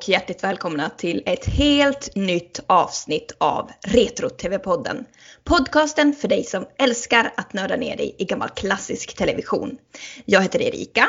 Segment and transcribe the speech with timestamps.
[0.00, 5.04] och hjärtligt välkomna till ett helt nytt avsnitt av Retro-TV-podden.
[5.44, 9.78] Podcasten för dig som älskar att nörda ner dig i gammal klassisk television.
[10.24, 11.08] Jag heter Erika.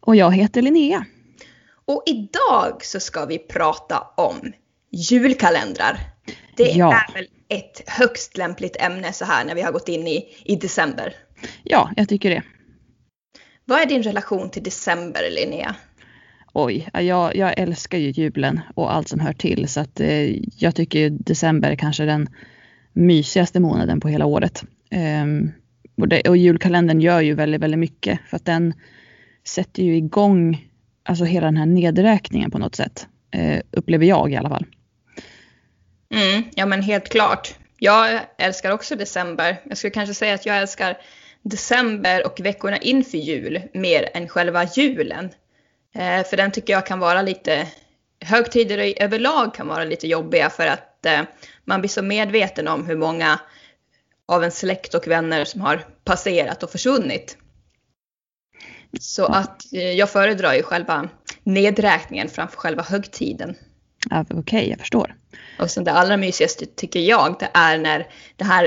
[0.00, 1.06] Och jag heter Linnea.
[1.84, 4.52] Och idag så ska vi prata om
[4.90, 5.98] julkalendrar.
[6.56, 6.94] Det Ja.
[7.08, 10.56] är väl ett högst lämpligt ämne så här när vi har gått in i, i
[10.56, 11.14] december.
[11.64, 12.42] Ja, jag tycker det.
[13.64, 15.74] Vad är din relation till december Linnea?
[16.52, 20.74] Oj, jag, jag älskar ju julen och allt som hör till så att eh, jag
[20.74, 22.28] tycker ju december är kanske den
[22.92, 24.64] mysigaste månaden på hela året.
[24.90, 25.52] Ehm,
[25.96, 28.74] och, det, och julkalendern gör ju väldigt, väldigt mycket för att den
[29.44, 30.68] sätter ju igång
[31.04, 33.06] alltså hela den här nedräkningen på något sätt.
[33.30, 34.66] Eh, upplever jag i alla fall.
[36.14, 37.54] Mm, ja men helt klart.
[37.78, 39.60] Jag älskar också december.
[39.64, 40.96] Jag skulle kanske säga att jag älskar
[41.42, 45.30] december och veckorna inför jul mer än själva julen.
[45.94, 47.68] Eh, för den tycker jag kan vara lite,
[48.20, 51.22] högtider överlag kan vara lite jobbiga för att eh,
[51.64, 53.40] man blir så medveten om hur många
[54.26, 57.36] av en släkt och vänner som har passerat och försvunnit.
[59.00, 61.08] Så att eh, jag föredrar ju själva
[61.42, 63.54] nedräkningen framför själva högtiden.
[64.30, 65.14] Okej, jag förstår.
[65.58, 68.64] Och sen det allra mysigaste tycker jag, det är när det här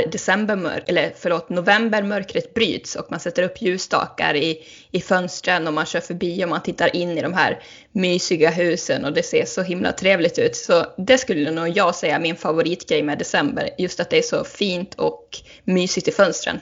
[0.87, 4.57] eller förlåt, novembermörkret bryts och man sätter upp ljusstakar i,
[4.91, 7.59] i fönstren och man kör förbi och man tittar in i de här
[7.91, 10.55] mysiga husen och det ser så himla trevligt ut.
[10.55, 14.21] Så det skulle nog jag säga är min favoritgrej med december, just att det är
[14.21, 15.29] så fint och
[15.63, 16.59] mysigt i fönstren.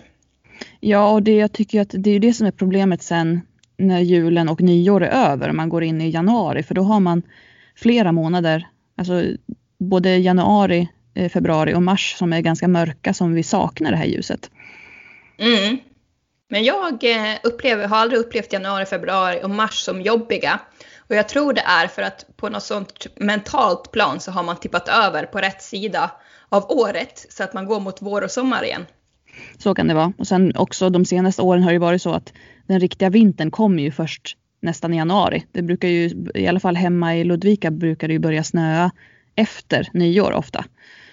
[0.79, 3.41] Ja, och det, jag tycker att det är ju det som är problemet sen
[3.77, 6.99] när julen och nyår är över och man går in i januari för då har
[6.99, 7.21] man
[7.75, 8.67] flera månader,
[8.97, 9.23] alltså
[9.83, 14.05] både januari, eh, februari och mars som är ganska mörka som vi saknar det här
[14.05, 14.51] ljuset.
[15.37, 15.77] Mm.
[16.49, 20.59] Men jag eh, upplever, har aldrig upplevt januari, februari och mars som jobbiga.
[20.97, 24.59] Och jag tror det är för att på något sånt mentalt plan så har man
[24.59, 26.11] tippat över på rätt sida
[26.49, 28.85] av året så att man går mot vår och sommar igen.
[29.57, 30.13] Så kan det vara.
[30.17, 32.33] Och sen också de senaste åren har det varit så att
[32.67, 35.45] den riktiga vintern kommer ju först nästan i januari.
[35.51, 38.91] Det brukar ju, i alla fall hemma i Ludvika brukar det ju börja snöa
[39.35, 40.65] efter nyår ofta.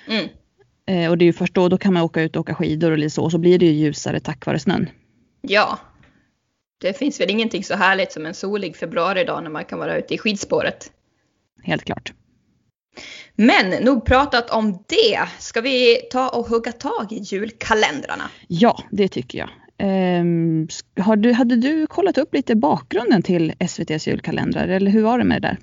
[0.08, 0.28] Mm.
[0.86, 3.04] Eh, och det är ju först då, då kan man åka ut och åka skidor
[3.04, 4.88] och så, och så blir det ju ljusare tack vare snön.
[5.40, 5.78] Ja,
[6.80, 10.14] det finns väl ingenting så härligt som en solig februaridag när man kan vara ute
[10.14, 10.92] i skidspåret.
[11.62, 12.12] Helt klart.
[13.36, 15.20] Men nog pratat om det.
[15.38, 18.30] Ska vi ta och hugga tag i julkalendrarna?
[18.48, 19.50] Ja, det tycker jag.
[19.80, 25.18] Sk- har du, hade du kollat upp lite bakgrunden till SVTs julkalendrar eller hur var
[25.18, 25.56] det med det där?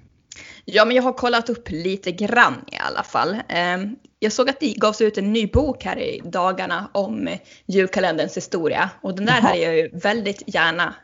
[0.69, 3.38] Ja, men jag har kollat upp lite grann i alla fall.
[3.50, 7.39] Ehm, Jag såg att det gavs ut en ny bok här i dagarna om eh,
[7.66, 9.41] julkalenderns historia och den där Jaha.
[9.41, 10.95] hade jag ju väldigt gärna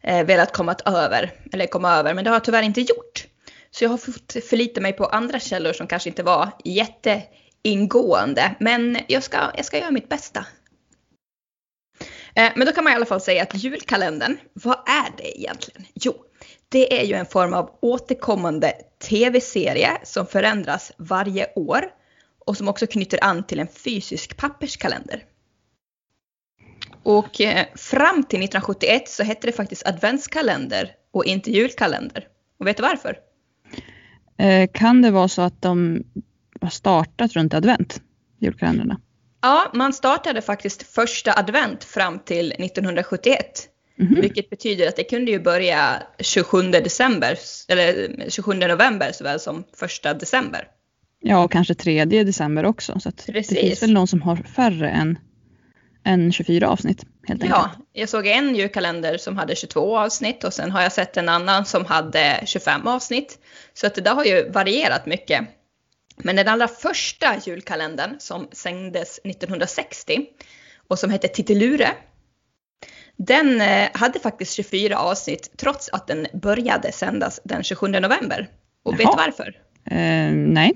[0.00, 3.26] eh, velat komma över, eller komma över, men det har jag tyvärr inte gjort.
[3.70, 8.98] Så jag har fått förlita mig på andra källor som kanske inte var jätteingående, men
[9.08, 10.46] jag ska, jag ska göra mitt bästa.
[12.34, 15.84] Eh, Men då kan man i alla fall säga att julkalendern, vad är det egentligen?
[15.94, 16.14] Jo,
[16.72, 18.72] det är ju en form av återkommande
[19.08, 21.84] tv-serie som förändras varje år
[22.46, 25.24] och som också knyter an till en fysisk papperskalender.
[27.02, 32.28] Och eh, fram till 1971 så hette det faktiskt adventskalender och inte julkalender.
[32.58, 33.18] Och vet du varför?
[34.38, 36.04] Eh, kan det vara så att de
[36.60, 38.00] har startat runt advent,
[38.38, 39.00] julkalendrarna?
[39.40, 43.68] Ja, man startade faktiskt första advent fram till 1971.
[43.96, 44.20] Mhm.
[44.20, 47.38] Vilket betyder att det kunde ju börja 27 december,
[47.68, 50.68] eller 27 november såväl som första december.
[51.20, 53.00] Ja, och kanske 3 december också.
[53.00, 55.18] Så det finns väl någon som har färre än,
[56.04, 57.60] än 24 avsnitt helt enkelt.
[57.62, 61.28] Ja, jag såg en julkalender som hade 22 avsnitt och sen har jag sett en
[61.28, 63.38] annan som hade 25 avsnitt.
[63.74, 65.40] Så att det där har ju varierat mycket.
[66.16, 70.26] Men den allra första julkalendern som sändes 1960
[70.88, 71.88] och som hette Tittelure.
[73.16, 78.48] Den eh, hade faktiskt 24 avsnitt trots att den började sändas den 27 november.
[78.84, 79.16] Och vet du Jaha.
[79.16, 79.46] varför?
[79.90, 80.72] Eh, nej.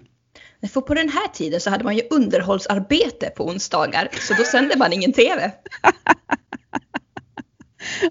[0.72, 4.76] För på den här tiden så hade man ju underhållsarbete på onsdagar, så då sände
[4.78, 5.50] man ingen TV.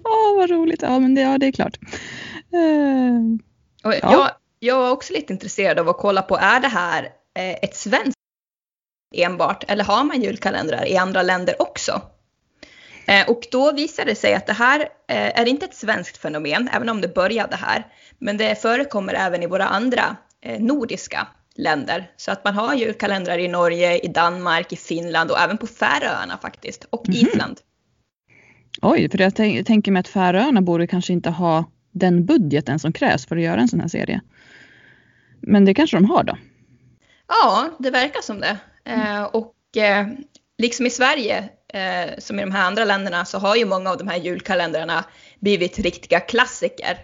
[0.04, 0.82] Åh, vad roligt.
[0.82, 1.78] Ja, men det, ja, det är klart.
[2.52, 3.20] Eh,
[3.84, 4.12] Och Ja.
[4.12, 8.16] jag, jag var också lite intresserad av att kolla på, är det här ett svenskt
[9.14, 12.02] enbart, eller har man julkalendrar i andra länder också?
[13.06, 16.68] Eh, och då visade det sig att det här eh, är inte ett svenskt fenomen,
[16.72, 17.86] även om det började här,
[18.18, 21.26] men det förekommer även i våra andra eh, nordiska
[21.56, 22.10] länder.
[22.16, 26.38] Så att man har julkalendrar i Norge, i Danmark, i Finland och även på Färöarna
[26.42, 27.16] faktiskt, och Mhm.
[27.16, 27.60] Island.
[28.82, 32.92] oj, för jag tän- tänker mig att Färöarna borde kanske inte ha den budgeten som
[32.92, 34.20] krävs för att göra en sån här serie.
[35.40, 36.38] Men det kanske de har då?
[37.28, 38.56] Ja, det verkar som det.
[38.84, 39.52] Eh, och
[40.58, 43.98] liksom i Sverige, eh, som i de här andra länderna, så har ju många av
[43.98, 45.04] de här julkalendrarna
[45.40, 46.98] blivit riktiga klassiker.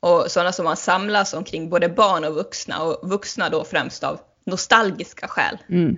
[0.00, 4.20] Och sådana som man samlas omkring både barn och vuxna, och vuxna då främst av
[4.46, 5.58] nostalgiska skäl.
[5.68, 5.96] Mm.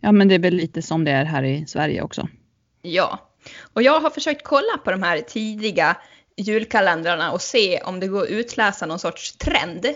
[0.00, 2.28] Ja, men det är väl lite som det är här i Sverige också.
[2.82, 3.18] Ja,
[3.72, 5.96] och jag har försökt kolla på de här tidiga
[6.36, 9.86] julkalendrarna och se om det går att utläsa någon sorts trend.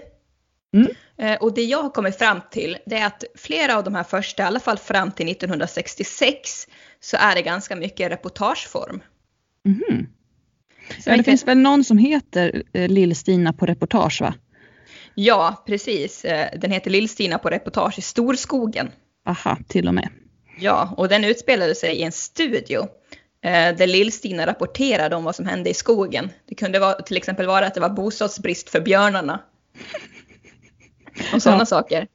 [0.75, 0.88] Mm.
[1.19, 4.05] Eh, Och det jag har kommit fram till det är att flera av de här
[4.05, 6.67] första, i alla fall fram till 1966,
[7.00, 9.03] så är det ganska mycket reportageform.
[11.05, 14.35] Så Ja, det finns väl någon som heter eh, Lill-Stina på reportage va?
[15.15, 16.25] Ja, precis.
[16.25, 18.91] Eh, Den heter Lill-Stina på reportage i Storskogen.
[19.26, 20.09] Aha, till och med.
[20.59, 22.88] Ja, och den utspelade sig i en studio
[23.76, 26.31] där Lill-Stina rapporterade om vad som hände i skogen.
[26.49, 29.41] Det kunde vara, till exempel vara att det var bostadsbrist för björnarna.
[31.34, 31.66] Och sådana Ja.
[31.66, 32.06] saker.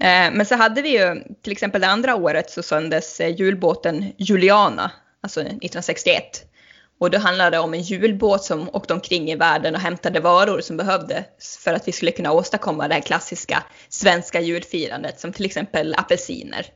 [0.00, 4.12] Eh, Men så hade vi ju, till exempel det andra året så sändes eh, julbåten
[4.18, 4.90] Juliana,
[5.20, 6.22] alltså 1961.
[7.00, 10.60] Och då handlade det om en julbåt som åkte omkring i världen och hämtade varor
[10.60, 15.44] som behövdes för att vi skulle kunna åstadkomma det här klassiska svenska julfirandet som till
[15.44, 16.66] exempel apelsiner.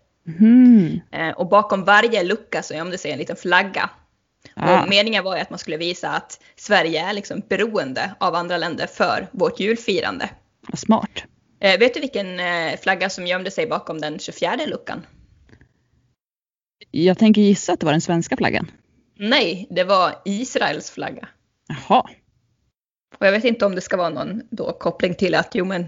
[1.12, 3.90] Eh, Och bakom varje lucka så gömde sig en liten flagga.
[4.56, 8.34] Ah, Och meningen var ju att man skulle visa att Sverige är liksom beroende av
[8.34, 10.28] andra länder för vårt julfirande.
[10.74, 11.10] smart.
[11.60, 15.06] Eh, vet du vilken eh, flagga som gömde sig bakom den 24 luckan?
[16.90, 18.70] Jag tänker gissa att det var den svenska flaggan.
[19.18, 21.28] Nej, det var Israels flagga.
[21.68, 22.08] Jaha.
[23.18, 25.82] Och jag vet inte om det ska vara någon då koppling till att jo men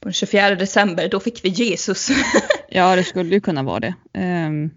[0.00, 2.08] på den 24 december då fick vi Jesus.
[2.68, 3.94] Ja, det skulle ju kunna vara det.
[4.14, 4.70] Um,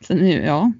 [0.00, 0.72] så nu, ja.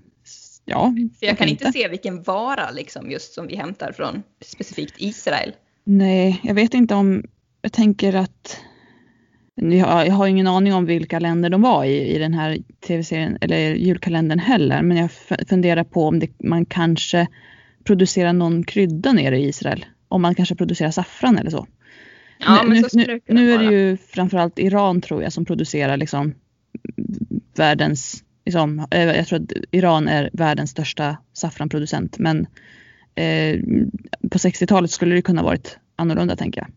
[0.64, 4.94] Ja, För jag kan inte se vilken vara liksom just som vi hämtar från specifikt
[4.98, 5.52] Israel.
[5.84, 7.24] Nej, jag vet inte om,
[7.64, 8.60] jag tänker att
[9.54, 13.74] jag har, ingen aning om vilka länder de var i, i den här tv-serien eller
[13.74, 14.82] julkalendern heller.
[14.82, 15.10] Men jag
[15.48, 17.26] funderar på om det, man kanske
[17.84, 19.84] producerar någon krydda nere i Israel.
[20.08, 21.66] Om man kanske producerar saffran eller så.
[22.38, 25.96] Ja, nu, men så nu, nu är det ju framförallt Iran tror jag som producerar
[25.96, 26.34] liksom
[27.56, 32.18] världens, liksom, eh, jag tror att Iran är världens största saffranproducent.
[32.18, 32.46] Men
[33.14, 33.60] eh,
[34.30, 36.68] på 60-talet skulle det kunna varit annorlunda tänker jag.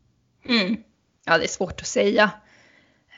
[0.49, 0.77] Mm.
[1.25, 2.31] Ja, det är svårt att säga.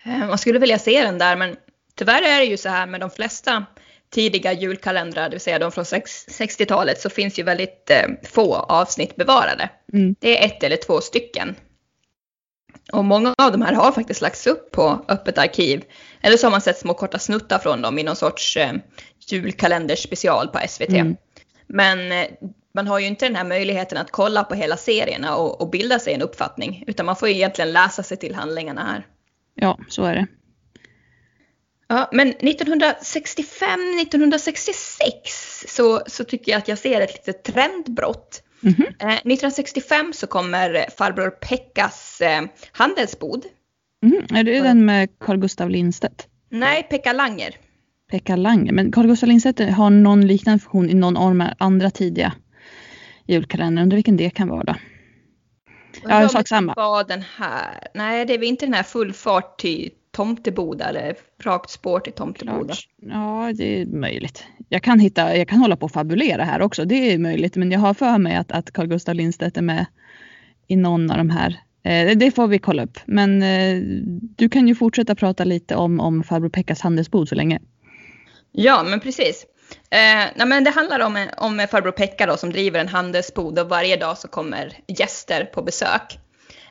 [0.05, 1.55] Eh, Man skulle vilja se den där, men
[1.95, 3.65] tyvärr är det ju så här med de flesta
[4.11, 8.55] tidiga julkalendrar, det vill säga de från sex- 60-talet, så finns ju väldigt eh, få
[8.55, 9.69] avsnitt bevarade.
[9.93, 10.15] Mm.
[10.19, 11.55] Det är ett eller två stycken.
[12.91, 15.83] Och många av de här har faktiskt lagts upp på öppet arkiv.
[16.21, 18.71] Eller så har man sett små korta snuttar från dem i någon sorts eh,
[19.27, 20.89] julkalenderspecial på SVT.
[20.89, 21.15] Mm.
[21.67, 22.27] Men eh,
[22.73, 25.99] man har ju inte den här möjligheten att kolla på hela serierna och, och bilda
[25.99, 26.83] sig en uppfattning.
[26.87, 29.05] Utan man får ju egentligen läsa sig till handlingarna här.
[29.55, 30.27] Ja, så är det.
[31.87, 33.69] Ja, men 1965,
[34.01, 38.43] 1966 så, så tycker jag att jag ser ett litet trendbrott.
[38.61, 38.85] Mhm.
[38.99, 43.45] Eh, 1965 så kommer farbror Pekkas eh, handelsbod.
[44.01, 44.25] Mhm.
[44.37, 46.27] Är det den med Carl Gustav Lindstedt?
[46.49, 47.55] Nej, Pekka Langer.
[48.11, 48.71] Pekka Lange.
[48.71, 52.33] Men Carl Gustav Lindstedt har någon liknande funktion i någon av de andra tidiga
[53.29, 53.83] julkalendrar.
[53.83, 54.75] Undrar vilken det kan vara då.
[56.03, 56.73] Undrar om sak samma.
[56.73, 57.87] var den här.
[57.93, 62.13] Nej, det är väl inte den här full fart till Tomteboda eller rakt spår till
[62.13, 62.73] Tomteboda.
[63.01, 64.43] Ja, det är möjligt.
[64.69, 66.85] Jag kan, hitta, jag kan hålla på och fabulera här också.
[66.85, 67.55] Det är möjligt.
[67.55, 69.85] Men jag har för mig att, att Carl Gustav Lindstedt är med
[70.67, 71.59] i någon av de här.
[71.83, 72.99] Eh, det får vi kolla upp.
[73.05, 73.81] Men eh,
[74.35, 77.59] du kan ju fortsätta prata lite om, om farbror Pekkas handelsbod så länge.
[78.51, 79.45] Ja, men precis.
[79.91, 83.69] Eh, nej, men det handlar om, om farbror Pekka då, som driver en handelsbod och
[83.69, 86.19] varje dag så kommer gäster på besök.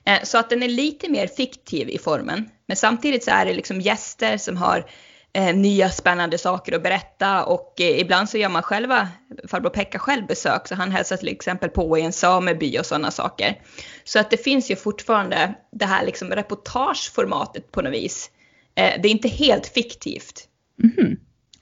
[0.04, 2.50] Eh, så att den är lite mer fiktiv i formen.
[2.66, 4.90] Men samtidigt så är det liksom gäster som har
[5.32, 9.08] eh, nya spännande saker att berätta och eh, ibland så gör man själva,
[9.48, 13.10] farbror Pekka själv besök, så han hälsar till exempel på i en sameby och sådana
[13.10, 13.60] saker.
[14.04, 18.30] Så att det finns ju fortfarande det här liksom reportageformatet på något vis.
[18.74, 20.48] Eh, det är inte helt fiktivt.
[20.82, 21.16] Mhm.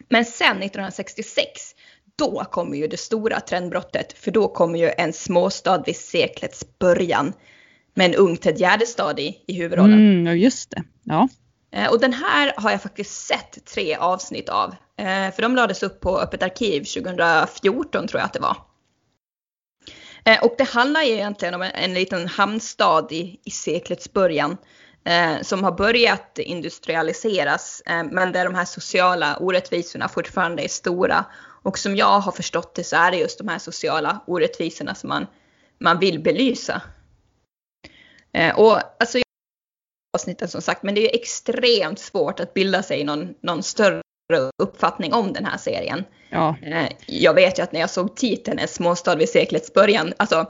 [0.09, 1.75] Men sen 1966,
[2.17, 4.13] då kommer ju det stora trendbrottet.
[4.13, 7.33] För då kommer ju en småstad vid seklets början
[7.95, 9.93] med en ung Ted Gärdestad i, i huvudrollen.
[9.93, 10.83] Mm, ja, just det.
[11.03, 11.29] Ja.
[11.73, 14.75] Eh, och den här har jag faktiskt sett tre avsnitt av.
[14.99, 18.57] Eh, för de lades upp på Öppet arkiv 2014 tror jag att det var.
[20.25, 24.57] Eh, och det handlar ju egentligen om en, en liten hamnstad i, i seklets början.
[25.07, 31.25] Eh, som har börjat industrialiseras eh, men där de här sociala orättvisorna fortfarande är stora.
[31.63, 35.09] Och som jag har förstått det så är det just de här sociala orättvisorna som
[35.09, 35.27] man,
[35.79, 36.83] man vill belysa.
[38.33, 39.19] Eh, och alltså
[40.17, 44.03] avsnitten som sagt, men det är ju extremt svårt att bilda sig någon, någon större
[44.63, 46.05] uppfattning om den här serien.
[46.31, 46.57] Ja.
[46.63, 50.47] Eh, jag vet ju att när jag såg titeln En småstad vid seklets början, alltså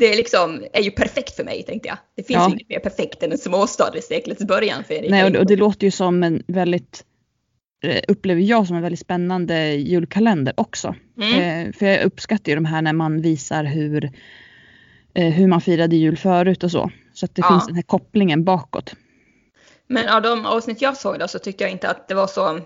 [0.00, 1.98] Det är, liksom, är ju perfekt för mig tänkte jag.
[2.16, 2.48] Det finns Ja.
[2.50, 5.86] inget mer perfekt än en småstad vid seklets början för Nej, och, och det låter
[5.86, 7.04] ju som en väldigt,
[7.84, 10.94] eh, upplever jag som en väldigt spännande julkalender också.
[11.20, 11.66] Mm.
[11.68, 14.04] Eh, för jag uppskattar ju de här när man visar hur,
[15.14, 16.90] eh, hur man firade jul förut och så.
[17.14, 17.48] Så att det Ja.
[17.48, 18.94] finns den här kopplingen bakåt.
[19.86, 22.60] Men av de avsnitt jag såg då så tyckte jag inte att det var så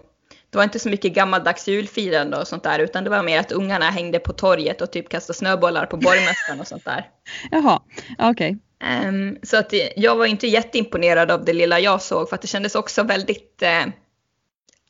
[0.55, 3.53] det var inte så mycket gammaldags julfirande och sånt där utan det var mer att
[3.53, 7.11] ungarna hängde på torget och typ kastade snöbollar på borgmästaren och sånt där.
[7.51, 7.81] Jaha,
[8.19, 8.59] ja, okej.
[8.85, 12.49] Ehm, så att jag var inte jätteimponerad av det lilla jag såg för att det
[12.49, 13.87] kändes också väldigt, eh,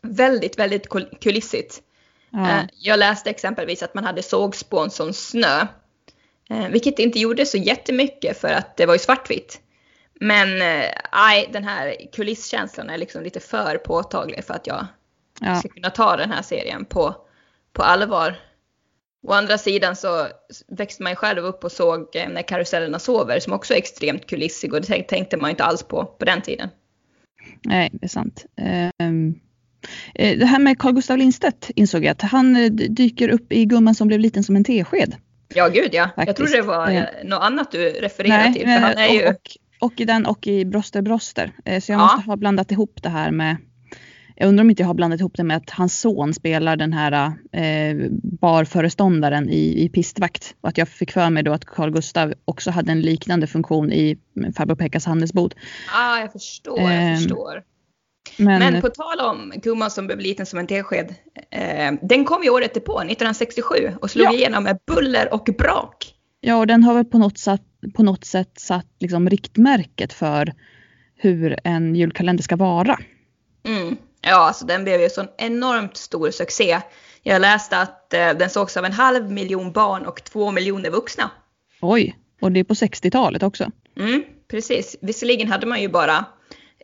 [0.03, 1.81] väldigt, väldigt kul- kulissigt.
[2.31, 2.51] Ja.
[2.51, 5.67] Eh, jag läste exempelvis att man hade sågspån som snö,
[6.51, 9.61] eh, vilket inte gjorde så jättemycket för att det var ju svartvitt.
[10.21, 14.87] Men eh, nej, den här kulisskänslan är liksom lite för påtaglig för att jag
[15.41, 15.55] ja.
[15.57, 17.15] ska kunna ta den här serien på,
[17.73, 18.37] på allvar.
[19.27, 20.27] Å andra sidan så
[20.69, 24.27] växte man ju själv upp och såg eh, När karusellerna sover som också är extremt
[24.27, 26.69] kulissig och det tänk- tänkte man inte alls på på den tiden.
[27.65, 28.47] Nej, det är sant.
[28.57, 33.65] Eh, det här med Carl Gustaf Lindstedt insåg jag att han eh, dyker upp i
[33.65, 35.17] Gumman som blev liten som en tesked.
[35.55, 36.01] Ja, gud ja.
[36.03, 36.37] Jag Faktiskt.
[36.37, 38.63] trodde det var eh, något annat du refererade till.
[38.63, 39.23] För han är ju...
[39.29, 41.53] och, och, och i den och i Broster Broster.
[41.81, 42.03] Så jag Ja.
[42.03, 43.57] måste ha blandat ihop det här med
[44.37, 46.93] jag undrar om inte jag har blandat ihop det med att hans son spelar den
[46.93, 48.09] här eh,
[48.41, 50.55] barföreståndaren i, i Pistvakt.
[50.61, 53.93] Och att jag fick för mig då att Carl Gustav också hade en liknande funktion
[53.93, 54.19] i
[54.57, 55.55] Farbror Pekkas handelsbod.
[55.95, 57.63] ah, jag förstår, jag Ehm, förstår.
[58.39, 61.15] Men, Men på tal om Gumman som blev liten som en tesked.
[61.51, 64.33] Eh, den kom ju året på 1967 och slog Ja.
[64.33, 66.15] igenom med buller och brak.
[66.41, 67.63] ja, och den har väl på något, satt,
[67.95, 70.53] på något sätt satt liksom riktmärket för
[71.17, 72.99] hur en julkalender ska vara.
[73.69, 73.97] Mm.
[74.27, 76.81] Ja, alltså den blev ju sån enormt stor succé.
[77.23, 81.31] Jag läste att eh, den sågs av en halv miljon barn och två miljoner vuxna.
[81.81, 83.71] Oj, och det är på 60-talet också.
[83.97, 84.97] Mm, precis.
[85.01, 86.25] Visserligen hade man ju bara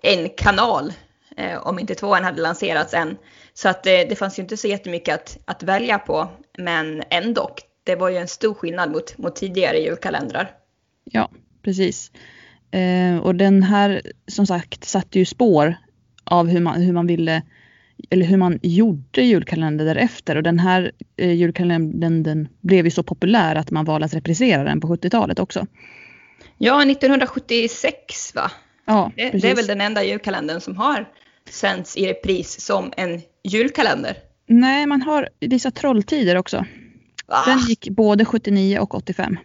[0.02, 0.92] en kanal,
[1.36, 3.16] eh, om inte tvåan hade lanserats än.
[3.54, 6.28] Så att eh, det fanns ju inte så jättemycket att, att välja på.
[6.58, 7.54] Men ändå,
[7.84, 10.50] det var ju en stor skillnad mot, mot tidigare julkalendrar.
[11.04, 11.30] Ja,
[11.62, 12.12] precis.
[12.70, 15.76] Eh, och den här som sagt satte ju spår
[16.30, 17.42] av hur man, hur man ville
[18.10, 23.54] eller hur man gjorde julkalender därefter och den här eh, julkalendern blev ju så populär
[23.56, 25.66] att man valde att reprisera den på 70-talet också.
[26.58, 28.50] Ja, 1976 va?
[28.84, 31.08] Ja, Det, det är väl den enda julkalendern som har
[31.50, 34.14] sänds i repris som en julkalender.
[34.46, 36.64] Nej, man har vissa trolltider också.
[37.26, 39.36] Ah, Den gick både 79 och 85.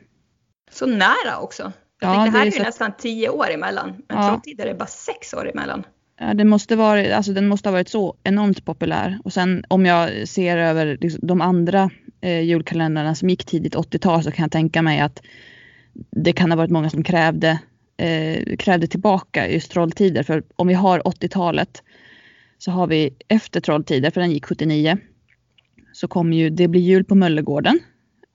[0.72, 1.72] så nära också.
[2.00, 3.90] Jag Ja, tänkte, det här är ju så nästan tio år emellan.
[4.10, 4.28] Men Ja.
[4.30, 5.84] Trolltider är bara sex år emellan.
[6.20, 9.20] Ja, det måste vara, alltså den måste ha varit så enormt populär.
[9.24, 11.90] Och sen om jag ser över liksom, de andra
[12.22, 15.22] eh, julkalendrarna som gick tidigt 80-tal så kan jag tänka mig att
[16.12, 17.60] det kan ha varit många som krävde,
[17.98, 20.24] eh, krävde tillbaka just Trolltider.
[20.24, 21.84] För om vi har 80-talet
[22.58, 24.98] så har vi efter Trolltider, för den gick 79,
[25.94, 27.80] så kom ju Det blir jul på Möllegården.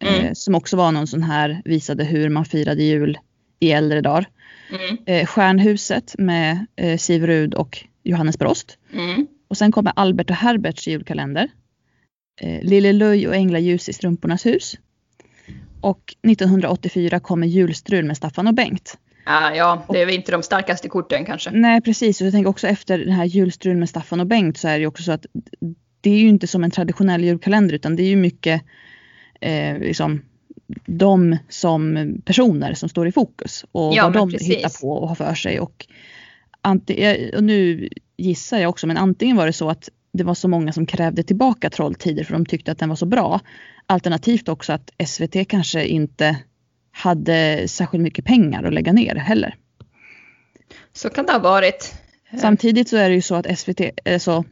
[0.02, 0.34] Eh, Mm.
[0.34, 3.18] som också var någon sån här, visade hur man firade jul
[3.60, 4.28] i äldre dagar.
[4.70, 4.96] Mm.
[5.06, 8.78] Eh, Stjärnhuset med eh, Siv Rud och Johannes Brost.
[8.92, 9.26] Mm.
[9.48, 11.48] Och sen kommer Albert och Herberts julkalender.
[12.40, 14.78] Eh, Lille Löj och Änglaljus i Strumpornas hus.
[15.80, 18.98] Och 1984 kommer Julstrul med Staffan och Bengt.
[19.26, 21.50] Ja, ja, det är väl inte de starkaste korten kanske.
[21.50, 24.68] Nej precis, och jag tänker också efter den här Julstrul med Staffan och Bengt så
[24.68, 25.26] är det ju också så att
[26.00, 28.62] det är ju inte som en traditionell julkalender utan det är ju mycket
[29.40, 30.22] eh, liksom
[30.86, 34.48] de som personer som står i fokus och Ja, vad de precis.
[34.48, 35.60] hittar på och har för sig.
[35.60, 35.86] Och,
[36.62, 40.48] anti- och nu gissar jag också, men antingen var det så att det var så
[40.48, 43.40] många som krävde tillbaka Trolltider för de tyckte att den var så bra.
[43.86, 46.36] Alternativt också att SVT kanske inte
[46.92, 49.54] hade särskilt mycket pengar att lägga ner heller.
[50.92, 51.94] Så kan det ha varit.
[52.40, 54.44] Samtidigt så är det ju så att SVT, alltså,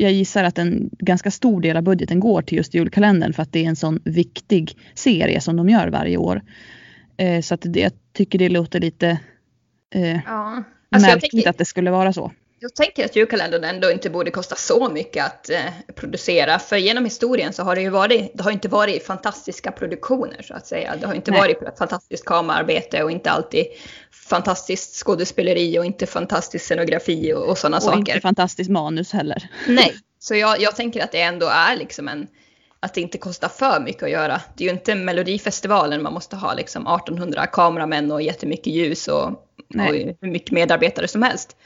[0.00, 3.52] jag gissar att en ganska stor del av budgeten går till just julkalendern för att
[3.52, 6.42] det är en sån viktig serie som de gör varje år.
[7.16, 9.18] Eh, så att det, jag tycker det låter lite
[9.94, 10.62] eh, Ja.
[10.90, 12.32] Alltså märkligt tänker, att det skulle vara så.
[12.58, 16.58] jag tänker att julkalendern ändå inte borde kosta så mycket att eh, producera.
[16.58, 20.54] För genom historien så har det ju varit, det har inte varit fantastiska produktioner så
[20.54, 20.96] att säga.
[21.00, 21.40] Det har inte Nej.
[21.40, 23.64] varit fantastiskt kameraarbete och inte alltid
[24.28, 27.98] fantastiskt skådespeleri och inte fantastisk scenografi och, och sådana Och saker.
[27.98, 29.50] inte fantastiskt manus heller.
[29.68, 32.26] Nej, så jag, jag tänker att det ändå är liksom en,
[32.80, 34.40] att det inte kostar för mycket att göra.
[34.56, 39.44] Det är ju inte Melodifestivalen man måste ha liksom 1800 kameramän och jättemycket ljus och
[39.74, 39.80] och
[40.20, 41.56] hur mycket medarbetare som helst.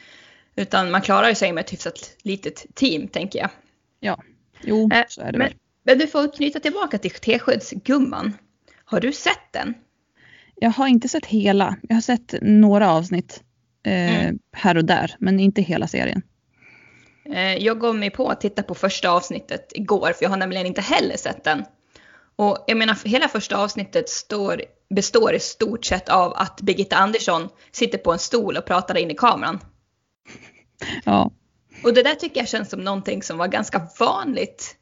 [0.57, 3.51] Utan man klarar sig med ett hyfsat litet team tänker jag.
[4.01, 4.23] Ja,
[4.63, 5.57] jo eh, så är det men, väl.
[5.83, 8.37] Men du får knyta tillbaka till Teskedsgumman.
[8.85, 9.75] Har du sett den?
[10.63, 11.77] Jag har inte sett hela.
[11.83, 13.43] Jag har sett några avsnitt
[13.87, 14.39] eh, mm.
[14.53, 16.23] här och där, men inte hela serien.
[17.25, 20.67] Eh, jag gav mig på att titta på första avsnittet igår, för jag har nämligen
[20.67, 21.65] inte heller sett den.
[22.37, 24.63] Och jag menar, hela första avsnittet står,
[24.95, 29.11] består i stort sett av att Birgitta Andersson sitter på en stol och pratar in
[29.11, 29.61] i kameran.
[31.05, 31.31] Ja.
[31.85, 34.77] Och det där tycker jag känns som någonting som var ganska vanligt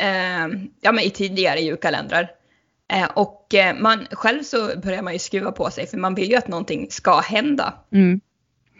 [0.00, 0.48] eh,
[0.80, 2.41] ja, men i tidigare julkalendrar.
[2.92, 6.30] Eh, och eh, man, själv så börjar man ju skruva på sig för man vill
[6.30, 7.74] ju att någonting ska hända.
[7.92, 8.20] Mm.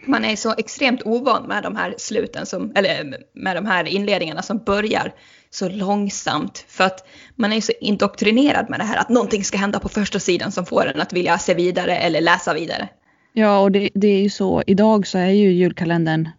[0.05, 4.41] Man är så extremt ovan med de här sluten som, eller med de här inledningarna
[4.41, 5.13] som börjar
[5.49, 6.65] så långsamt.
[6.67, 10.19] För att man är så indoktrinerad med det här att någonting ska hända på första
[10.19, 12.89] sidan som får en att vilja se vidare eller läsa vidare.
[13.33, 14.63] Ja, och det, det är ju så.
[14.67, 16.29] Idag så är ju julkalendern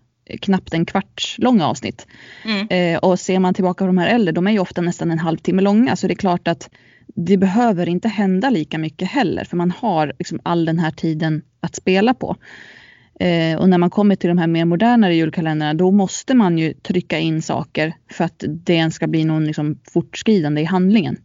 [0.40, 2.06] knappt en kvarts långa avsnitt.
[2.44, 2.68] Mm.
[2.68, 5.18] Eh, och ser man tillbaka på de här äldre, de är ju ofta nästan en
[5.18, 5.96] halvtimme långa.
[5.96, 6.70] Så det är klart att
[7.06, 9.44] det behöver inte hända lika mycket heller.
[9.44, 12.36] För man har liksom all den här tiden att spela på.
[13.20, 16.72] Eh, och när man kommer till de här mer modernare julkalendrarna då måste man ju
[16.72, 21.16] trycka in saker för att det ska bli någon liksom fortskridande i handlingen.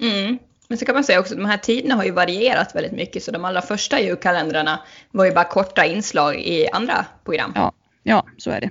[0.00, 0.38] Mm.
[0.68, 3.22] Men så kan man säga också att de här tiderna har ju varierat väldigt mycket
[3.22, 7.52] så de allra första julkalendrarna var ju bara korta inslag i andra program.
[7.54, 7.72] Ja,
[8.02, 8.70] ja så är det.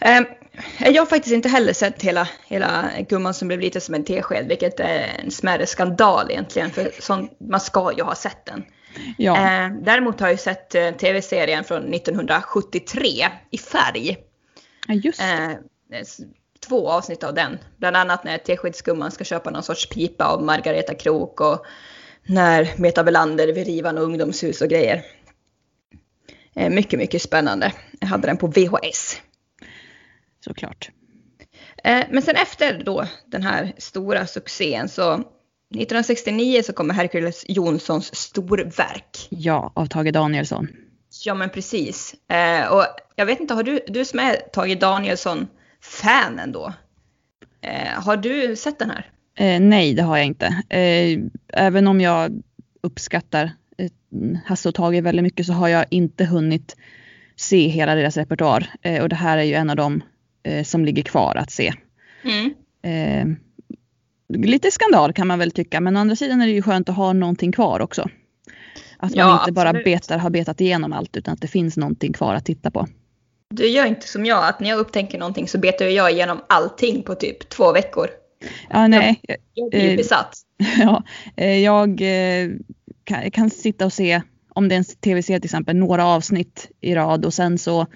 [0.00, 0.20] Eh,
[0.78, 4.48] jag har faktiskt inte heller sett hela, hela Gumman som blev lite som en tesked,
[4.48, 8.64] vilket är en smärre skandal egentligen, för sånt, man ska ju ha sett den.
[9.16, 9.36] Ja.
[9.36, 14.16] Eh, däremot har jag sett eh, tv-serien från 1973 i färg.
[14.86, 15.50] Ja, just eh,
[16.68, 17.58] två avsnitt av den.
[17.76, 21.66] Bland annat när Teskedsgumman ska köpa någon sorts pipa av Margareta Krok och
[22.26, 25.02] när Meta Belander vill riva något ungdomshus och grejer.
[26.70, 27.72] Mycket, mycket spännande.
[28.00, 29.20] Jag hade den på VHS.
[30.44, 30.90] Såklart.
[31.84, 38.14] Eh, men sen efter då den här stora succén så 1969 så kommer Hercules Jonssons
[38.14, 39.28] storverk.
[39.30, 40.68] Ja, av Tage Danielsson.
[41.24, 42.14] Ja men precis.
[42.28, 42.84] Eh, och
[43.16, 46.72] jag vet inte, har du, du som är Tage Danielsson-fan ändå.
[47.60, 49.10] Eh, har du sett den här?
[49.38, 50.46] Eh, nej, det har jag inte.
[50.68, 52.42] Eh, även om jag
[52.80, 53.90] uppskattar eh,
[54.46, 56.76] Hasse och Tage väldigt mycket så har jag inte hunnit
[57.36, 58.70] se hela deras repertoar.
[59.02, 59.76] Och det här är ju en av
[60.56, 61.72] dem som ligger kvar att se.
[62.24, 62.54] Mm
[64.28, 66.96] lite skandal kan man väl tycka, men å andra sidan är det ju skönt att
[66.96, 68.08] ha någonting kvar också.
[68.98, 72.12] Att man ja, inte bara betar, har betat igenom allt utan att det finns någonting
[72.12, 72.88] kvar att titta på.
[73.54, 77.02] Du gör inte som jag, att när jag upptänker någonting så betar jag igenom allting
[77.02, 78.08] på typ två veckor.
[78.70, 79.20] Ja, nej.
[79.22, 80.34] Jag, jag blir eh, besatt.
[80.78, 81.02] Ja,
[81.36, 82.50] eh, jag eh,
[83.04, 86.94] kan, kan, sitta och se, om det är en tv-serie till exempel, några avsnitt i
[86.94, 87.86] rad och sen så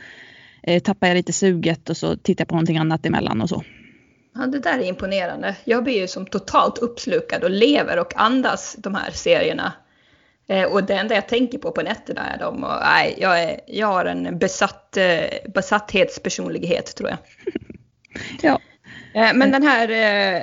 [0.62, 3.64] eh, tappar jag lite suget och så tittar jag på någonting annat emellan och så.
[4.34, 5.56] Ja, det där är imponerande.
[5.64, 9.72] Jag blir ju som totalt uppslukad och lever och andas de här serierna.
[10.46, 12.64] Eh, och det enda jag tänker på på nätterna är dem.
[12.64, 17.18] Och, nej, jag, är, jag har en besatt, eh, besatthetspersonlighet tror jag.
[18.42, 18.60] ja.
[19.14, 20.42] Eh, men den här eh,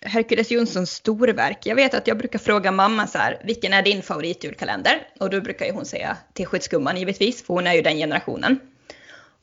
[0.00, 1.66] Hercules Jonssons storverk.
[1.66, 5.08] Jag vet att jag brukar fråga mamma så här, vilken är din favoritjulkalender?
[5.20, 8.60] Och då brukar ju hon säga Teskedsgumman givetvis, för hon är ju den generationen.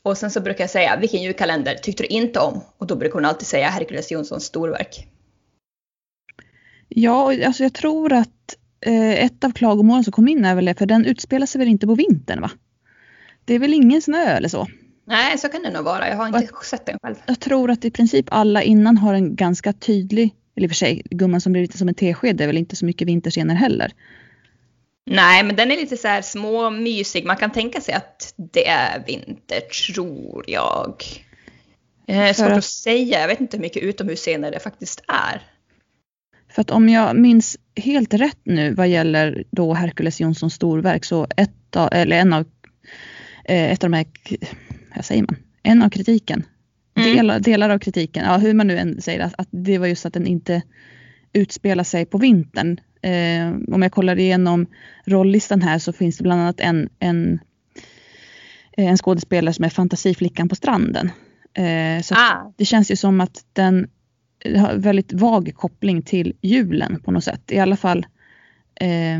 [0.09, 2.61] Och sen så brukar jag säga, vilken julkalender tyckte du inte om?
[2.77, 5.07] Och då brukar hon alltid säga Herkules Jonssons storverk.
[6.87, 10.75] Ja, alltså jag tror att eh, ett av klagomålen som kom in är väl det,
[10.75, 12.51] för den utspelar sig väl inte på vintern va?
[13.45, 14.67] Det är väl ingen snö eller så?
[15.05, 16.09] Nej, så kan det nog vara.
[16.09, 17.15] Jag har inte jag, sett den själv.
[17.25, 20.75] Jag tror att i princip alla innan har en ganska tydlig, eller i och för
[20.75, 23.55] sig, gumman som blir lite som en tesked det är väl inte så mycket vinterscener
[23.55, 23.93] heller.
[25.05, 27.25] Nej, men den är lite så här småmysig.
[27.25, 31.03] Man kan tänka sig att det är vinter, tror jag.
[32.07, 33.21] Eh, svårt att säga.
[33.21, 35.41] Jag vet inte hur mycket utomhusscener det faktiskt är.
[36.51, 41.27] För att om jag minns helt rätt nu vad gäller då Herkules Jonssons storverk så
[41.37, 42.45] ett av, eller en av,
[43.45, 44.05] eh, ett av de här,
[44.95, 46.43] vad säger man, en av kritiken,
[46.97, 47.15] mm.
[47.15, 50.05] delar, delar av kritiken, ja hur man nu än säger att, att det var just
[50.05, 50.61] att den inte
[51.33, 54.65] utspelar sig på vintern eh, om jag kollar igenom
[55.05, 57.39] rolllistan här så finns det bland annat en, en,
[58.71, 61.11] en skådespelare som är fantasiflickan på stranden.
[61.53, 62.53] Eh, så ah.
[62.57, 63.87] Det känns ju som att den
[64.57, 67.51] har väldigt vag koppling till julen på något sätt.
[67.51, 68.05] I alla fall,
[68.75, 69.19] eh,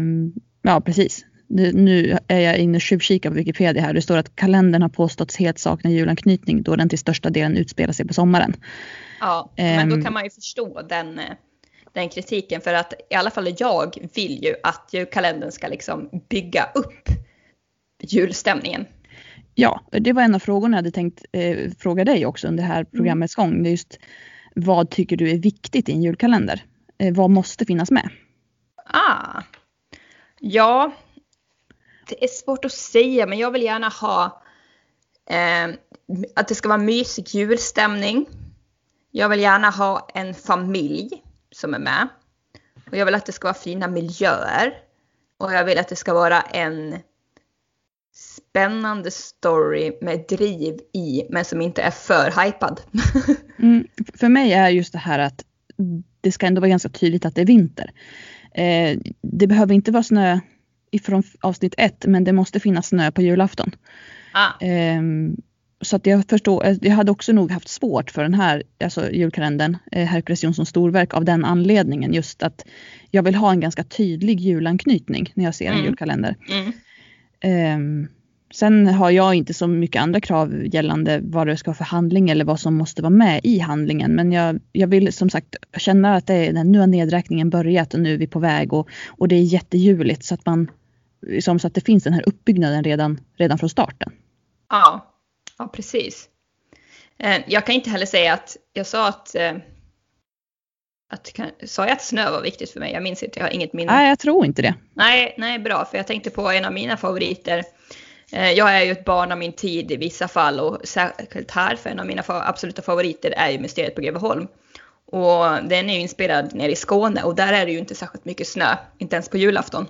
[0.61, 1.25] ja precis.
[1.73, 3.93] Nu är jag inne och tjuvkikar på Wikipedia här.
[3.93, 7.93] Det står att kalendern har påståtts helt sakna julanknytning då den till största delen utspelar
[7.93, 8.53] sig på sommaren.
[9.19, 10.03] Ja, men då ehm.
[10.03, 11.25] kan man ju förstå den eh,
[11.93, 16.69] den kritiken för att i alla fall jag vill ju att julkalendern ska liksom bygga
[16.75, 17.09] upp
[18.01, 18.85] julstämningen.
[19.55, 22.67] Ja, det var en av frågorna jag hade tänkt eh, fråga dig också under det
[22.67, 22.91] här mm.
[22.91, 23.63] programmets gång.
[23.63, 23.99] Det är just
[24.55, 26.63] vad tycker du är viktigt i en julkalender?
[26.97, 28.09] Eh, vad måste finnas med?
[28.85, 29.41] Ah,
[30.39, 30.91] ja,
[32.09, 34.41] det är svårt att säga men jag vill gärna ha
[35.29, 35.75] eh,
[36.35, 38.25] att det ska vara mysig julstämning.
[39.11, 42.07] Jag vill gärna ha en familj som är med.
[42.91, 44.73] Och jag vill att det ska vara fina miljöer.
[45.37, 46.95] Och jag vill att det ska vara en
[48.13, 52.81] spännande story med driv i men som inte är för hypad.
[53.59, 55.45] mm, för mig är just det här att
[56.21, 57.91] det ska ändå vara ganska tydligt att det är vinter.
[58.53, 60.39] Eh, det behöver inte vara snö
[60.91, 63.71] ifrån avsnitt ett men det måste finnas snö på julafton.
[64.33, 64.65] Ah.
[64.65, 65.01] Eh,
[65.81, 69.11] så att jag förstår, eh, jag hade också nog haft svårt för den här alltså
[69.11, 72.13] julkalendern, eh, Herkules Jonssons storverk, av den anledningen.
[72.13, 72.65] Just att
[73.11, 75.85] jag vill ha en ganska tydlig julanknytning när jag ser en mm.
[75.85, 76.35] julkalender.
[76.49, 76.73] Mm.
[77.75, 78.07] Um,
[78.53, 82.29] sen har jag inte så mycket andra krav gällande vad det ska vara för handling
[82.29, 84.15] eller vad som måste vara med i handlingen.
[84.15, 87.99] Men jag, jag vill som sagt känna att det är, nu har nedräkningen börjat och
[87.99, 90.71] nu är vi på väg och, och det är jättejuligt så att man
[91.27, 94.11] liksom, så att det finns den här uppbyggnaden redan, redan från starten.
[94.69, 95.08] Ja,
[95.59, 96.29] Ja, precis.
[97.17, 99.53] Eh, jag kan inte heller säga att jag sa att, eh,
[101.11, 102.93] att sa jag att snö var viktigt för mig?
[102.93, 103.91] Jag minns inte, jag har inget minne.
[103.91, 104.75] Nej, jag tror inte det.
[104.93, 107.63] Nej, nej, bra, för jag tänkte på en av mina favoriter.
[108.31, 111.75] Eh, jag är ju ett barn av min tid i vissa fall och särskilt här,
[111.75, 114.47] för en av mina absoluta favoriter är ju Mysteriet på Greveholm.
[115.05, 118.25] Och den är ju inspelad nere i Skåne och där är det ju inte särskilt
[118.25, 119.87] mycket snö, inte ens på julafton.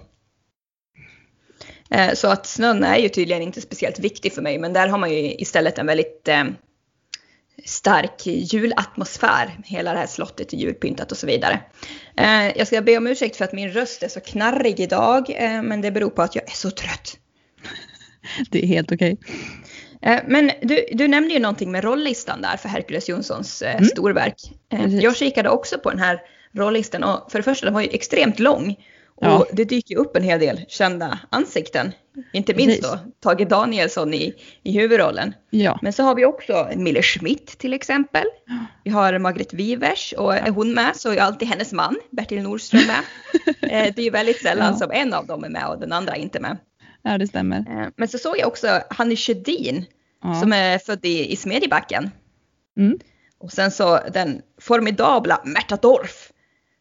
[1.92, 4.98] Eh, så att snön är ju tydligen inte speciellt viktig för mig, men där har
[4.98, 6.44] man ju istället en väldigt eh,
[7.66, 9.58] stark julatmosfär.
[9.66, 11.60] Hela det här slottet är julpyntat och så vidare.
[12.18, 15.82] Eh, jag ska be om ursäkt för att min röst är så knarrig idag, men
[15.82, 17.18] det beror på att jag är så trött.
[18.52, 19.18] Det är helt okej.
[20.02, 20.20] Okay.
[20.28, 23.86] Men du, du nämnde ju någonting med rollistan där för Herkules Jonssons mm.
[23.86, 24.36] storverk.
[25.02, 26.22] Jag kikade också på den här
[26.56, 28.76] rollistan och för det första den var ju extremt lång.
[29.22, 29.38] Ja.
[29.38, 31.92] Och det dyker upp en hel del kända ansikten.
[32.34, 33.00] Inte minst Precis.
[33.04, 35.34] då Tage Danielsson i, i huvudrollen.
[35.50, 35.80] Ja.
[35.82, 38.24] Men så har vi också Mille Schmidt till exempel.
[38.84, 42.88] Vi har Margret Wivers och är hon med så är alltid hennes man Bertil Nordström
[42.88, 43.02] med.
[43.62, 44.78] Eh, det är ju väldigt sällan ja.
[44.78, 46.58] som en av dem är med och den andra inte med.
[47.02, 47.58] Ja det stämmer.
[47.58, 49.86] Eh, men så såg jag också Hanni Sjödin
[50.24, 50.36] ja.
[50.42, 52.12] som är född i, i Smedjebacken.
[52.78, 53.00] Mm.
[53.40, 56.32] Och sen så den formidabla Märta Dorf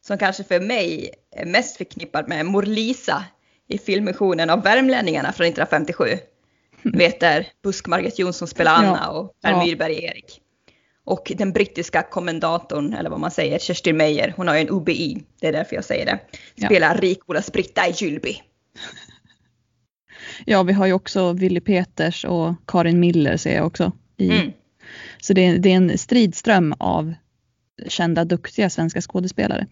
[0.00, 3.24] som kanske för mig är mest förknippad med Mor-Lisa
[3.68, 6.04] i filmmissionen av Värmlänningarna från 1957.
[6.82, 9.10] Vet där Busk-Margit Jonsson spelar Anna ja.
[9.10, 9.64] och Per ja.
[9.64, 10.40] Myrberg Erik.
[11.04, 15.22] Och den brittiska kommendatorn, eller vad man säger, Kerstin Meyer, hon har ju en UBI,
[15.40, 16.18] det är därför jag säger det,
[16.66, 17.00] spelar ja.
[17.00, 18.36] Rikolas Britta i Julby.
[20.46, 23.92] Ja, vi har ju också Willy Peters och Karin Miller ser jag också.
[24.16, 24.30] I.
[24.30, 24.52] Mm.
[25.20, 27.14] Så det är, det är en stridström av
[27.86, 29.66] kända, duktiga svenska skådespelare.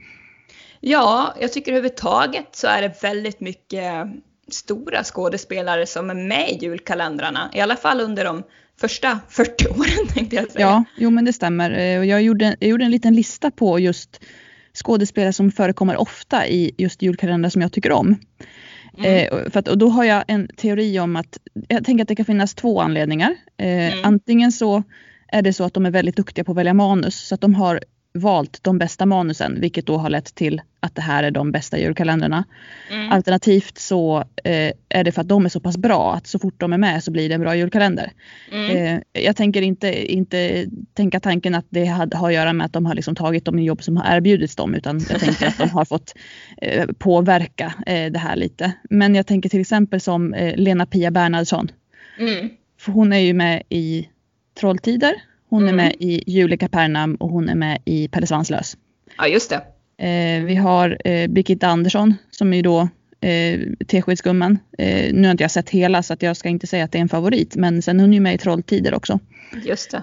[0.81, 4.07] Ja, jag tycker överhuvudtaget så är det väldigt mycket
[4.51, 7.51] stora skådespelare som är med i julkalendrarna.
[7.55, 8.43] I alla fall under de
[8.81, 10.67] första 40 åren tänkte jag säga.
[10.67, 11.71] Ja, jo men det stämmer.
[11.71, 14.21] Eh, jag gjorde, jag gjorde en liten lista på just
[14.75, 18.17] skådespelare som förekommer ofta i just julkalendrar som jag tycker om.
[18.99, 19.29] Mm.
[19.45, 22.17] Eh, för att, och då har jag en teori om att, jag tänker att det
[22.17, 23.37] kan finnas två anledningar.
[23.57, 24.05] Eh, mm.
[24.05, 24.83] Antingen så
[25.29, 27.55] är det så att de är väldigt duktiga på att välja manus så att de
[27.55, 27.81] har
[28.19, 31.79] valt de bästa manusen, vilket då har lett till att det här är de bästa
[31.79, 32.45] julkalendrarna.
[32.91, 33.13] Mm.
[33.13, 36.61] Alternativt så eh, är det för att de är så pass bra att så fort
[36.61, 38.13] de är med så blir det en bra julkalender.
[38.53, 38.77] Mm.
[38.77, 42.73] Eh, jag tänker inte, inte tänka tanken att det har, har att göra med att
[42.73, 45.71] de har liksom tagit de jobb som har erbjudits dem utan jag tänker att de
[45.71, 46.15] har fått
[46.63, 48.73] eh, påverka eh, det här lite.
[48.91, 51.71] Men jag tänker till exempel som eh, Lena-Pia Bernhardsson.
[52.19, 52.49] Mm.
[52.81, 54.09] För hon är ju med i
[54.61, 55.15] Trolltider
[55.49, 55.75] hon mm.
[55.75, 58.77] är med i Julika Pernam och hon är med i Pelle Svanslös.
[59.19, 59.63] Ja, just det.
[60.07, 62.89] Eh, vi har eh, Birgitta Andersson som är då
[63.21, 64.59] eh, Teskedsgumman.
[64.79, 66.99] Eh, nu har inte jag sett hela så att jag ska inte säga att det
[66.99, 69.19] är en favorit men sen hon är med i Trolltider också.
[69.65, 70.03] Just det.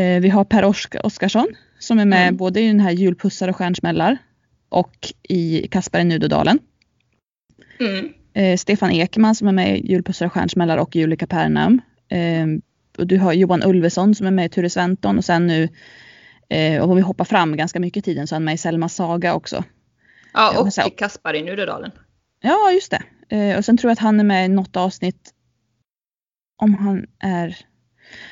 [0.00, 0.64] Eh, vi har Per
[1.02, 1.46] Oskarsson
[1.78, 2.36] som är med mm.
[2.36, 4.18] både i den här Julpussar och stjärnsmällar
[4.68, 6.58] och i Kasper i Nudodalen.
[7.80, 8.08] Mm.
[8.34, 11.80] Eh, Stefan Ekman som är med i Julpussar och stjärnsmällar och Julika Pernam.
[12.98, 15.68] Och du har Johan Ulveson som är med i Ture Sventon och sen nu
[16.50, 18.58] eh, och om vi hoppar fram ganska mycket i tiden så är han med i
[18.58, 19.64] Selma Saga också.
[20.32, 21.90] Ja och i Kaspar i Nudedalen.
[22.40, 23.02] Ja just det.
[23.36, 25.30] Eh, och sen tror jag att han är med i något avsnitt
[26.56, 27.56] om han är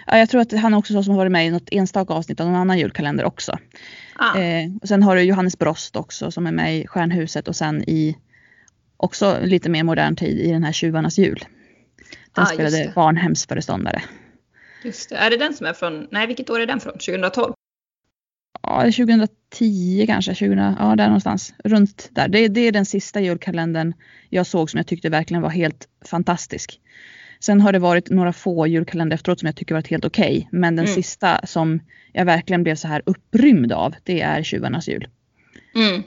[0.07, 2.14] Ja, jag tror att han är också så som har varit med i något enstaka
[2.14, 3.59] avsnitt av någon annan julkalender också.
[4.16, 4.38] Ah.
[4.38, 7.83] Eh, och sen har du Johannes Brost också som är med i Stjärnhuset och sen
[7.83, 8.16] i
[8.96, 11.44] också lite mer modern tid i den här Tjuvarnas jul.
[12.35, 14.02] Den Ah, spelade barnhemsföreståndare.
[14.87, 15.16] Just det.
[15.16, 16.92] Är det den som är från, nej vilket år är den från?
[16.92, 17.53] 2012?
[18.62, 21.55] Ja, 2010 kanske, 2000, ja där någonstans.
[21.64, 22.29] Runt där.
[22.29, 23.92] Det, det är den sista julkalendern
[24.31, 26.81] jag såg som jag tyckte verkligen var helt fantastisk.
[27.40, 30.49] Sen har det varit några få julkalendrar efteråt som jag tycker varit helt okej.
[30.53, 30.94] Men den Mm.
[30.94, 31.81] sista som
[32.12, 35.09] jag verkligen blev så här upprymd av, det är Tjuvarnas jul.
[35.75, 36.03] Mm.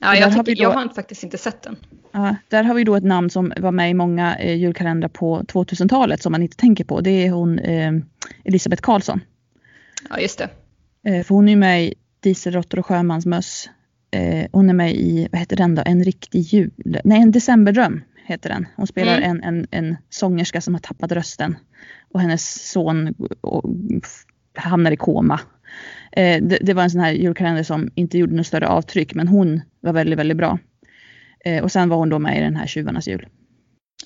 [0.00, 1.76] Ja, jag, har tycker, vi då- jag har faktiskt inte sett den.
[2.12, 5.42] Ja, där har vi då ett namn som var med i många eh, julkalendrar på
[5.42, 7.00] 2000-talet som man inte tänker på.
[7.00, 7.92] Det är hon eh,
[8.44, 9.20] Elisabeth Karlsson.
[10.10, 10.48] Ja, just det.
[11.10, 13.68] Eh, för hon är med i Dieselråttor och sjömansmöss.
[14.52, 16.70] Hon är med i, vad heter den då, En riktig jul?
[17.04, 18.66] Nej, En decemberdröm heter den.
[18.76, 19.30] Hon spelar Mm.
[19.30, 21.56] en, en, en sångerska som har tappat rösten.
[22.12, 23.64] Och hennes son och,
[24.54, 25.40] hamnar i koma.
[26.14, 29.60] Det, det var en sån här julkalender som inte gjorde något större avtryck men hon
[29.80, 30.58] var väldigt, väldigt bra.
[31.44, 33.26] Eh, och sen var hon då med i den här Tjuvarnas jul.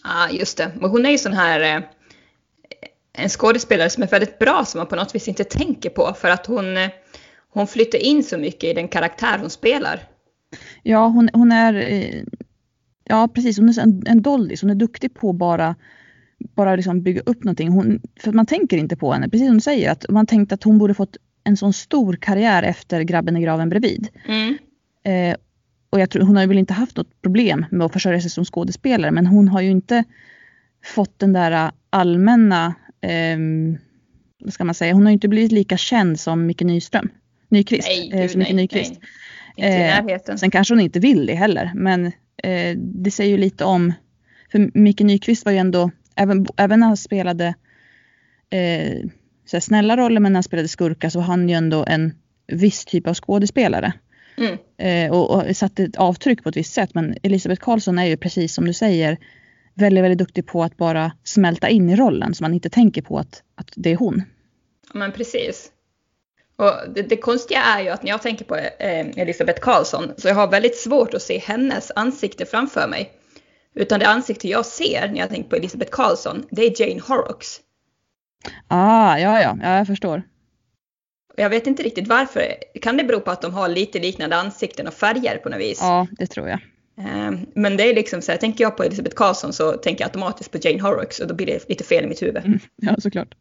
[0.05, 0.73] Ja, just det.
[0.81, 1.83] Men hon är ju sån här eh,
[3.13, 6.31] en skådespelare som är väldigt bra som man på något vis inte tänker på för
[6.31, 6.91] att hon, eh,
[7.49, 10.01] hon flyttar in så mycket i den karaktär hon spelar.
[10.83, 12.23] Ja, hon, hon är eh,
[13.05, 13.59] Ja, precis.
[13.59, 14.61] Hon är en, en doldis.
[14.61, 15.75] Hon är duktig på bara
[16.39, 17.69] bara liksom bygga upp någonting.
[17.69, 19.29] Hon, för man tänker inte på henne.
[19.29, 22.63] Precis som du säger, att man tänkte att hon borde fått en sån stor karriär
[22.63, 24.09] efter Grabben i graven bredvid.
[24.27, 24.59] Mm.
[25.05, 25.37] Eh,
[25.95, 28.31] och jag tror, hon har ju väl inte haft något problem med att försörja sig
[28.31, 30.05] som skådespelare, men hon har ju inte
[30.85, 33.79] fått den där allmänna, ehm,
[34.45, 37.09] vad ska man säga, hon har ju inte blivit lika känd som Micke Nyström.
[37.49, 37.89] Nyqvist.
[37.89, 38.91] Nej, eh, gud, som Micke nej, Nyqvist.
[38.91, 39.01] nej.
[39.57, 40.39] Inte i Eh, närheten.
[40.39, 42.07] Sen kanske hon inte vill det heller, men
[42.43, 43.93] eh, det säger ju lite om,
[44.53, 47.55] för Micke Nyqvist var ju ändå, även, även när han spelade
[48.51, 49.11] eh,
[49.47, 52.15] så snälla roller, men när han spelade skurkar så var han ju ändå en
[52.47, 53.93] viss typ av skådespelare.
[54.37, 54.59] Mm.
[54.79, 56.95] Eh, och, och satte ett avtryck på ett visst sätt.
[56.95, 59.19] Men Elisabeth Karlsson är ju precis som du säger
[59.75, 63.19] väldigt, väldigt duktig på att bara smälta in i rollen så man inte tänker på
[63.19, 64.23] att, att det är hon.
[64.93, 65.71] Men precis.
[66.57, 70.29] Och det, det konstiga är ju att när jag tänker på eh, Elisabeth Karlsson så
[70.29, 73.13] jag har väldigt svårt att se hennes ansikte framför mig.
[73.75, 77.61] Utan det ansikte jag ser när jag tänker på Elisabeth Karlsson, det är Jane Horrocks.
[78.69, 80.23] Ah, ja, ja, ja, jag förstår.
[81.37, 82.43] Jag vet inte riktigt varför.
[82.83, 85.79] Kan det bero på att de har lite liknande ansikten och färger på något vis?
[85.83, 86.59] Ja, det tror jag.
[86.99, 90.09] Eh, Men det är liksom så här, tänker jag på Elisabeth Karlsson så tänker jag
[90.09, 92.37] automatiskt på Jane Horrocks och då blir det lite fel i mitt huvud.
[92.47, 93.35] Mm, ja, såklart.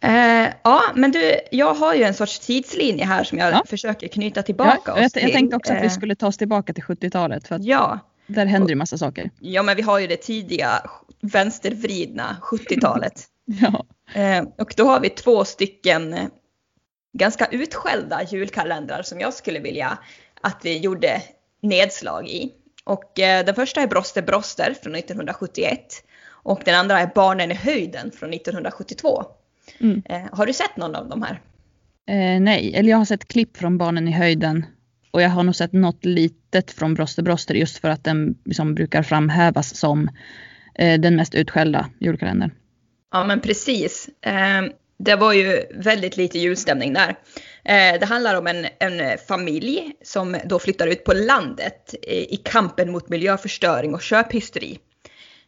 [0.00, 3.62] Eh, ja, men du, jag har ju en sorts tidslinje här som jag Ja.
[3.68, 5.22] försöker knyta tillbaka Ja, oss jag, till.
[5.22, 7.98] jag tänkte också att vi Eh, skulle ta oss tillbaka till 70-talet för att Ja,
[8.26, 9.30] där händer ju massa saker.
[9.40, 10.68] ja, men vi har ju det tidiga
[11.20, 13.24] vänstervridna 70-talet.
[13.44, 13.84] Ja.
[14.14, 16.28] Eh, och då har vi två stycken eh,
[17.18, 19.98] ganska utskällda julkalendrar som jag skulle vilja
[20.40, 21.22] att vi gjorde
[21.62, 22.52] nedslag i.
[22.84, 25.80] Och eh, den första är Broster Broster från 1971
[26.28, 29.24] och den andra är Barnen i höjden från 1972.
[29.80, 30.02] Mm.
[30.32, 31.40] Har du sett någon av de här?
[32.06, 34.66] Eh, nej, eller jag har sett klipp från Barnen i höjden
[35.10, 38.74] och jag har nog sett något litet från Broster Broster just för att den liksom
[38.74, 40.10] brukar framhävas som
[40.74, 42.50] eh, den mest utskällda julkalendern.
[43.12, 44.08] Ja men precis.
[44.20, 44.62] Eh,
[44.98, 47.08] det var ju väldigt lite julstämning där.
[47.64, 52.92] Eh, det handlar om en, en familj som då flyttar ut på landet i, kampen
[52.92, 54.78] mot miljöförstöring och köphysteri.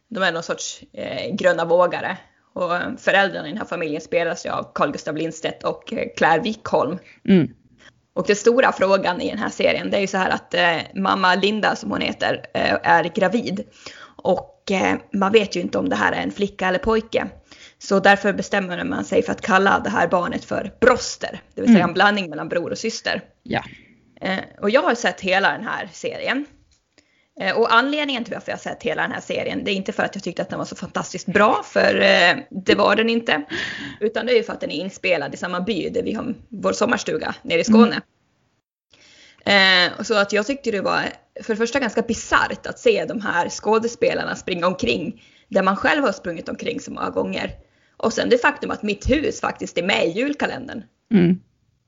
[0.07, 2.17] De är någon sorts eh, gröna vågare.
[2.53, 6.41] Och föräldrarna i den här familjen spelas ju av Carl Gustaf Lindstedt och eh, Claire
[6.41, 6.97] Wikholm.
[7.29, 7.47] Mm.
[8.13, 11.01] Och den stora frågan i den här serien det är ju så här att eh,
[11.01, 13.63] mamma Linda som hon heter eh, är gravid.
[14.15, 17.27] Och eh, man vet ju inte om det här är en flicka eller pojke.
[17.79, 21.41] Så därför bestämmer man sig för att kalla det här barnet för Broster.
[21.55, 21.89] Det vill säga Mm.
[21.89, 23.21] en blandning mellan bror och syster.
[23.43, 23.63] Ja.
[24.21, 26.45] Eh, och jag har sett hela den här serien.
[27.41, 29.91] Eh, och anledningen till varför jag har sett hela den här serien, det är inte
[29.91, 32.35] för att jag tyckte att den var så fantastiskt bra, för eh,
[32.65, 33.43] det var den inte.
[33.99, 36.73] Utan det är för att den är inspelad i samma by där vi har vår
[36.73, 38.01] sommarstuga nere i Skåne.
[39.45, 41.01] Eh, och så att jag tyckte det var
[41.43, 46.03] för det första ganska bisarrt att se de här skådespelarna springa omkring där man själv
[46.03, 47.51] har sprungit omkring så många gånger.
[47.97, 50.83] Och sen det faktum att mitt hus faktiskt är med i julkalendern.
[51.11, 51.39] Mm.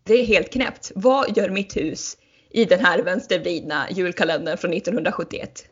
[0.04, 0.92] Det är helt knäppt.
[0.96, 2.18] Vad gör mitt hus
[2.50, 5.66] i den här vänstervridna julkalendern från 1971?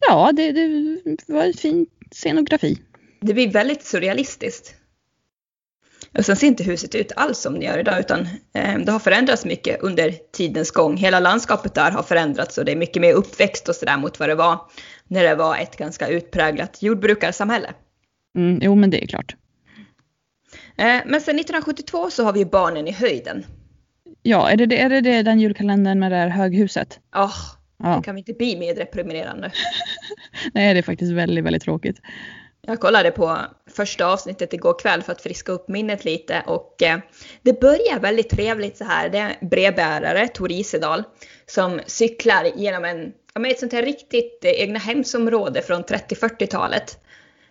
[0.00, 2.78] Ja, det, det var en fin scenografi.
[3.20, 4.74] Det blir väldigt surrealistiskt.
[6.18, 8.20] Och sen ser inte huset ut alls som det gör idag utan
[8.54, 10.96] eh, det har förändrats mycket under tidens gång.
[10.96, 14.28] Hela landskapet där har förändrats och det är mycket mer uppväxt och sådär mot vad
[14.28, 14.58] det var
[15.08, 17.74] när det var ett ganska utpräglat jordbrukarsamhälle.
[18.34, 19.36] Mm, jo, men det är klart.
[20.76, 23.46] Eh, men sen 1972 så har vi ju Barnen i höjden.
[24.22, 27.00] Ja, är det, det- är det, det den julkalendern med det här höghuset?
[27.16, 27.34] Oh,
[27.78, 27.96] Ja.
[27.96, 29.52] Det kan vi inte bli mer deprimerande.
[30.54, 32.00] Nej, det är faktiskt väldigt, väldigt tråkigt.
[32.66, 33.38] Jag kollade på
[33.70, 36.98] första avsnittet igår kväll för att friska upp minnet lite och eh,
[37.42, 39.08] det börjar väldigt trevligt så här.
[39.08, 41.02] Det är brevbärare, Tor Isedal,
[41.46, 43.12] som cyklar genom en,
[43.46, 46.98] ett sånt här riktigt eh, egna hemsområde från 30-40-talet.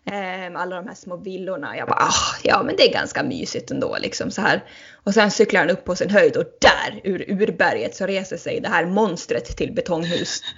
[0.06, 1.78] Eh, med alla de här små villorna.
[1.78, 4.64] Jag bara, ah, ja men det är ganska mysigt ändå liksom så här.
[4.94, 8.60] Och sen cyklar han upp på sin höjd och där ur urberget så reser sig
[8.60, 10.42] det här monstret till betonghus.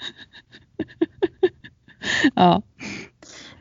[2.36, 2.62] Ja,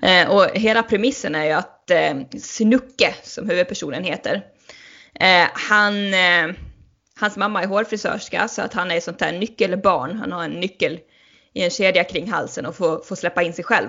[0.05, 4.42] Eh, och hela premissen är ju att eh, Snucke, som huvudpersonen heter,
[5.20, 6.55] eh, han, eh,
[7.20, 10.16] hans mamma är hårfrisörska så att han är ett sånt här nyckelbarn.
[10.16, 10.99] Han har en nyckel
[11.53, 13.88] i en kedja kring halsen och får, får släppa in sig själv.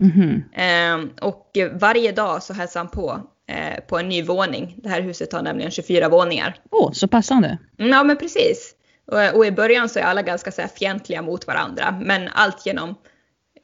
[0.00, 0.44] Mhm.
[0.52, 4.74] Eh, och varje dag så hälsar han på eh, på en ny våning.
[4.82, 6.56] Det här huset har nämligen 24 våningar.
[6.70, 7.58] Åh, så passande.
[7.78, 8.74] Mm, Ja men precis.
[9.06, 12.00] Och, och i början så är alla ganska så här fientliga mot varandra.
[12.02, 12.94] Men allt genom,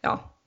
[0.00, 0.38] ja,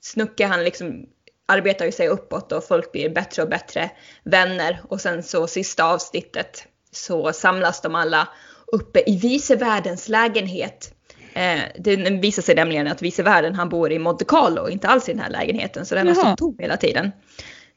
[0.00, 1.06] Snucke han liksom
[1.48, 3.90] arbetar ju sig uppåt och folk blir bättre och bättre
[4.24, 4.80] vänner.
[4.88, 8.28] Och sen så sista avsnittet så samlas de alla
[8.66, 10.94] uppe i vice värdens lägenhet.
[11.32, 15.08] Eh, det visar sig nämligen att vice värden han bor i Monte Carlo, inte alls
[15.08, 15.86] i den här lägenheten.
[15.86, 17.12] Så den har stått tom hela tiden.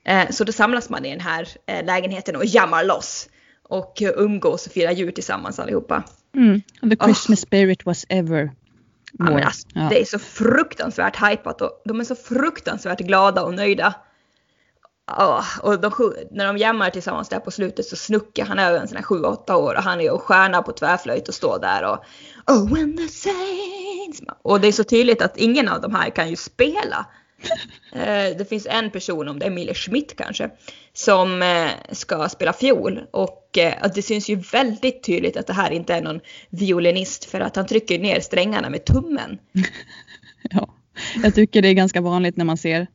[0.05, 3.29] Eh, så då samlas man i den här eh, lägenheten och jammar loss.
[3.69, 6.03] Och umgås och firar jul tillsammans allihopa.
[6.35, 6.61] Mm.
[6.89, 8.51] The Christmas spirit was ever
[9.19, 9.43] Ja, more.
[9.43, 9.87] alltså, Ja.
[9.89, 13.93] Det är så fruktansvärt hypat och de är så fruktansvärt glada och nöjda.
[15.07, 18.87] Ja, och de, när de jammar tillsammans där på slutet så snuckar han över en
[18.87, 22.05] sån här 7-8 år och han är ju stjärna på tvärflöjt och står där och
[22.47, 26.29] Oh when the saints Och det är så tydligt att ingen av de här kan
[26.29, 27.05] ju spela.
[27.95, 30.49] Eh, det finns en person, om det är Mille Schmidt kanske,
[30.93, 35.71] som eh, ska spela fiol och eh, det syns ju väldigt tydligt att det här
[35.71, 39.37] inte är någon violinist för att han trycker ner strängarna med tummen.
[40.49, 40.69] Ja.
[41.23, 42.87] Jag tycker det är ganska vanligt när man ser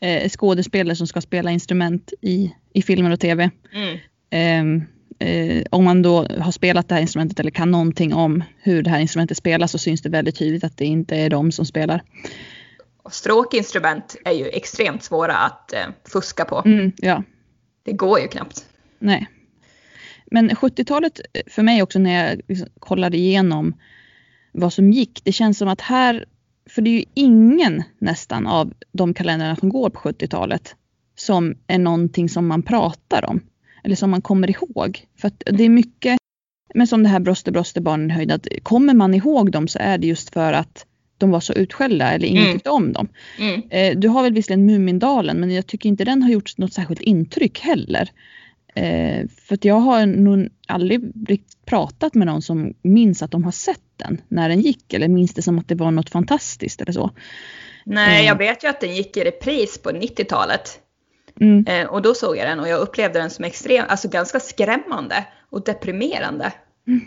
[0.00, 3.50] eh, skådespelare som ska spela instrument i, i filmer och tv.
[3.72, 3.98] Mm.
[4.30, 4.84] Ehm,
[5.18, 8.90] eh, om man då har spelat det här instrumentet eller kan någonting om hur det
[8.90, 12.02] här instrumentet spelas så syns det väldigt tydligt att det inte är de som spelar.
[13.02, 15.78] Och stråkinstrument är ju extremt svåra att eh,
[16.12, 16.62] fuska på.
[16.64, 17.22] Mm, ja,
[17.84, 18.66] Det går ju knappt.
[18.98, 19.26] nej.
[20.30, 23.74] Men 70-talet eh, för mig också när jag liksom kollade igenom
[24.52, 25.20] vad som gick.
[25.24, 26.24] Det känns som att här,
[26.70, 30.74] för det är ju ingen nästan av de kalendrarna som går på 70-talet
[31.16, 33.40] som är någonting som man pratar om.
[33.84, 35.06] Eller som man kommer ihåg.
[35.20, 36.18] För att det är mycket,
[36.74, 39.98] men som det här Broste Broste barnen höjd, att kommer man ihåg dem så är
[39.98, 40.86] det just för att
[41.18, 42.54] de var så utskällda eller ingen Mm.
[42.54, 43.08] tyckte om dem.
[43.38, 43.62] Mm.
[43.70, 47.00] Eh, du har väl visserligen Mumindalen men jag tycker inte den har gjort något särskilt
[47.00, 48.10] intryck heller.
[48.76, 53.44] Eh, för att jag har nog aldrig riktigt pratat med någon som minns att de
[53.44, 56.80] har sett den när den gick eller minns det som att det var något fantastiskt
[56.82, 57.10] eller så.
[57.84, 58.26] Nej, Mm.
[58.26, 60.80] jag vet ju att den gick i repris på 90-talet.
[61.40, 64.40] Mm, Eh, och då såg jag den och jag upplevde den som extrem, alltså ganska
[64.40, 66.52] skrämmande och deprimerande.
[66.86, 67.00] Mm.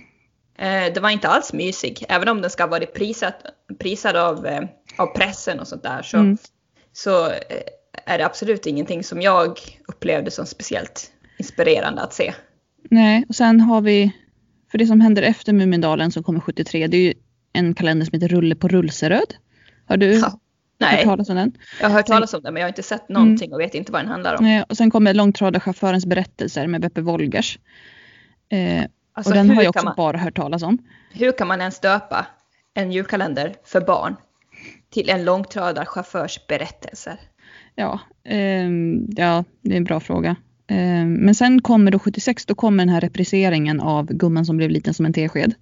[0.57, 3.33] Eh, det var inte alls mysig, även om den ska vara prisad,
[3.79, 4.61] prisad av, eh,
[4.97, 6.37] av pressen och sånt där så, Mm.
[6.93, 7.37] så eh,
[8.05, 12.33] är det absolut ingenting som jag upplevde som speciellt inspirerande att se.
[12.89, 14.11] nej, och sen har vi,
[14.71, 17.13] för det som händer efter Mumindalen som kommer 73, det är ju
[17.53, 19.33] en kalender som heter Rulle på Rullseröd.
[19.85, 20.25] Har du Ja.
[20.25, 20.39] hört
[20.81, 21.51] Nej, talas om den?
[21.81, 23.91] jag har hört talas om det men jag har inte sett någonting och vet inte
[23.91, 24.45] vad den handlar om.
[24.45, 27.59] Eh, och sen kommer Långtradarchaufförens berättelser med Beppe Wolgers.
[28.51, 30.77] Eh, Alltså, och den har jag också man- bara hört talas om.
[31.11, 32.25] Hur kan man ens döpa
[32.73, 34.15] en julkalender för barn
[34.89, 37.19] till en långtradarchaufförs berättelser?
[37.75, 40.35] Ja, ehm, ja, det är en bra fråga.
[40.69, 44.69] Ehm, men sen kommer då 76, då kommer den här repriseringen av Gumman som blev
[44.69, 45.53] liten som en tesked.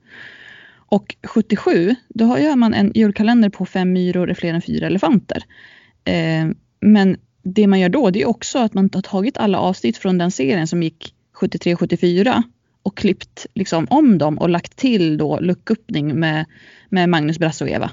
[0.90, 5.44] Och 77, då gör man en julkalender på fem myror är fler än fyra elefanter.
[6.04, 9.98] Ehm, men det man gör då, det är också att man har tagit alla avsnitt
[9.98, 12.44] från den serien som gick 73 74
[12.84, 16.46] och klippt liksom om dem och lagt till då lucköppning med,
[16.90, 17.92] med Magnus, Brasse och Eva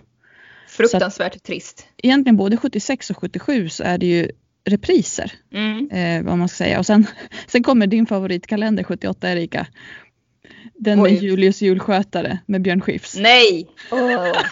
[0.68, 1.86] Fruktansvärt trist.
[1.96, 4.30] egentligen både 76 och 77 så är det ju
[4.64, 5.32] repriser.
[5.52, 5.90] Mm.
[5.90, 6.78] Eh, vad man ska säga.
[6.78, 7.06] Och sen,
[7.46, 9.66] sen kommer din favoritkalender 78 Erika.
[10.74, 11.24] Den med Oj.
[11.24, 13.16] Julius julskötare med Björn Skifs.
[13.16, 13.68] Nej!
[13.90, 14.32] Åh.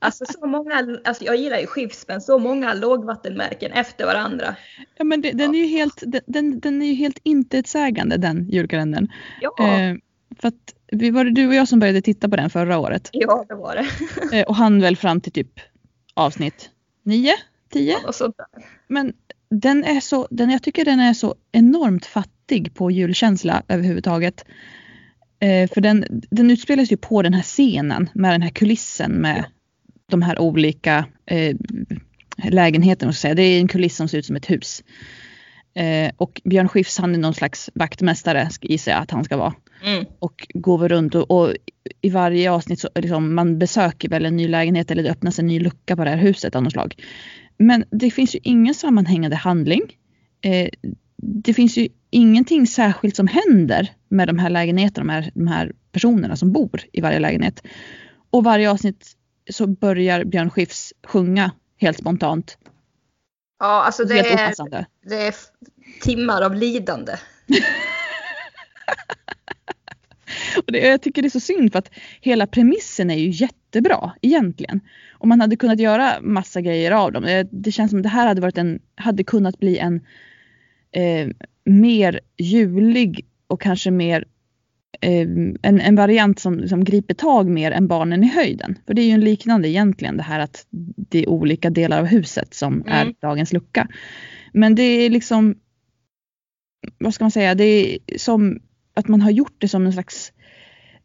[0.00, 4.54] Alltså så många, alltså jag gillar ju Skifs men så många lågvattenmärken efter varandra.
[4.98, 8.48] Ja, men det, den, är ju helt, den- den, den är ju helt intetsägande den
[8.50, 9.08] julkalendern.
[9.40, 9.94] Ja, Eh,
[10.40, 13.08] för att vi var det du och jag som började titta på den förra året.
[13.12, 13.86] ja det var det.
[14.38, 15.60] Eh, och han väl fram till typ
[16.14, 16.70] avsnitt
[17.04, 17.32] 9,
[17.70, 17.96] 10.
[18.06, 18.64] Och sånt där.
[18.88, 19.12] Men
[19.50, 24.44] den är så, den, jag tycker den är så enormt fattig på julkänsla överhuvudtaget.
[25.40, 29.44] Eh, för den, den utspelas ju på den här scenen med den här kulissen med
[30.10, 31.56] de här olika eh,
[32.44, 33.12] lägenheterna.
[33.12, 33.34] Säga.
[33.34, 34.82] Det är en kuliss som ser ut som ett hus.
[35.74, 39.54] Eh, och Björn Skifs han är någon slags vaktmästare gissar jag att han ska vara.
[39.84, 40.04] Mm.
[40.18, 41.54] Och går runt och, och,
[42.00, 45.46] i varje avsnitt så liksom, man besöker väl en ny lägenhet eller det öppnas en
[45.46, 46.94] ny lucka på det här huset av något slag.
[47.58, 49.96] Men det finns ju ingen sammanhängande handling.
[50.40, 50.68] Eh,
[51.22, 55.72] det finns ju ingenting särskilt som händer med de här lägenheterna, de här, de här
[55.92, 57.62] personerna som bor i varje lägenhet.
[58.30, 59.12] Och varje avsnitt
[59.50, 62.58] så börjar Björn Skifs sjunga helt spontant.
[63.58, 64.86] Ja, alltså det helt är, opassande.
[65.02, 65.34] det är
[66.02, 67.12] timmar av lidande.
[70.66, 71.90] Och det, jag tycker det är så synd för att
[72.20, 74.80] hela premissen är ju jättebra egentligen.
[75.12, 77.22] Och man hade kunnat göra massa grejer av dem.
[77.22, 80.00] Det, det känns som att det här hade, varit en, hade kunnat bli en
[80.92, 81.28] eh,
[81.64, 84.24] mer julig och kanske mer
[85.00, 85.20] eh,
[85.62, 88.78] en, en variant som, som griper tag mer än barnen i höjden.
[88.86, 92.06] För det är ju en liknande egentligen det här att det är olika delar av
[92.06, 92.86] huset som Mm.
[92.88, 93.88] är dagens lucka.
[94.52, 95.54] Men det är liksom,
[96.98, 98.60] vad ska man säga, det är som
[98.94, 100.32] att man har gjort det som en slags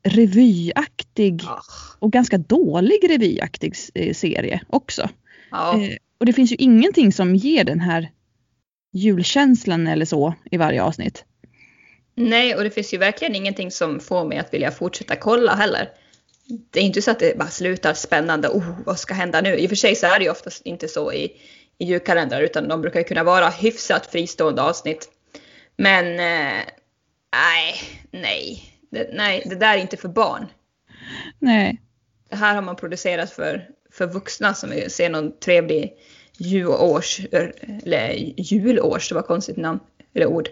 [0.03, 1.61] revyaktig Ah,
[1.99, 5.09] och ganska dålig revyaktig eh, serie också.
[5.51, 5.81] Ja.
[5.81, 8.11] Eh, och det finns ju ingenting som ger den här
[8.93, 11.25] julkänslan eller så i varje avsnitt.
[12.15, 15.89] Nej, och det finns ju verkligen ingenting som får mig att vilja fortsätta kolla heller.
[16.71, 18.47] Det är inte så att det bara slutar spännande.
[18.47, 19.57] Oh, vad ska hända nu?
[19.57, 21.31] I och för sig så är det ju oftast inte så i,
[21.77, 25.09] i julkalendrar utan de brukar ju kunna vara hyfsat fristående avsnitt.
[25.77, 26.63] Men eh,
[27.31, 27.75] nej,
[28.11, 28.72] nej.
[28.93, 30.45] Det, nej, det där är inte för barn.
[31.39, 31.81] Nej,
[32.29, 35.93] Det här har man producerat för, för vuxna som vill se någon trevlig
[36.37, 37.19] julårs,
[37.83, 39.79] eller julårs, det var konstigt namn,
[40.15, 40.49] eller ord.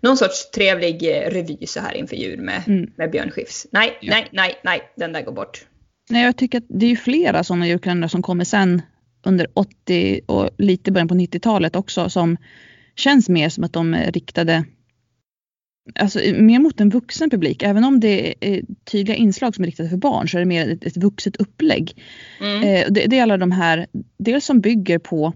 [0.00, 2.90] Någon sorts trevlig eh, revy så här inför jul med, Mm.
[2.96, 3.66] med Björn Skifs.
[3.70, 4.10] Nej, Ja.
[4.14, 5.66] nej, nej, nej, den där går bort.
[6.10, 8.82] Nej, jag tycker att det är ju flera sådana julkalendrar som kommer sen
[9.26, 12.36] under 80 och lite början på 90-talet också som
[12.96, 14.64] känns mer som att de är riktade
[15.98, 17.62] Alltså mer mot en vuxen publik.
[17.62, 20.68] Även om det är tydliga inslag som är riktade för barn så är det mer
[20.68, 22.02] ett, ett vuxet upplägg.
[22.40, 22.62] Mm.
[22.62, 23.86] Eh, det, det är alla de här,
[24.18, 25.32] dels som bygger på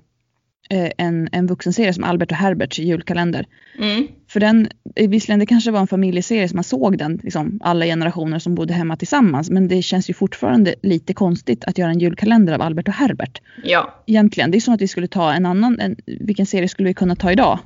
[0.70, 3.46] eh, en, en vuxenserie som Albert och Herberts julkalender.
[3.78, 4.08] Mm.
[4.28, 7.84] För den, eh, visserligen det kanske var en familjeserie som man såg den, liksom, alla
[7.84, 9.50] generationer som bodde hemma tillsammans.
[9.50, 13.40] Men det känns ju fortfarande lite konstigt att göra en julkalender av Albert och Herbert.
[13.64, 16.88] Ja, Egentligen, det är som att vi skulle ta en annan, en, vilken serie skulle
[16.88, 17.58] vi kunna ta idag?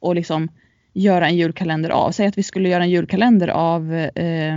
[0.00, 0.48] Och liksom
[0.94, 2.10] göra en julkalender av.
[2.12, 4.56] Säg att vi skulle göra en julkalender av eh,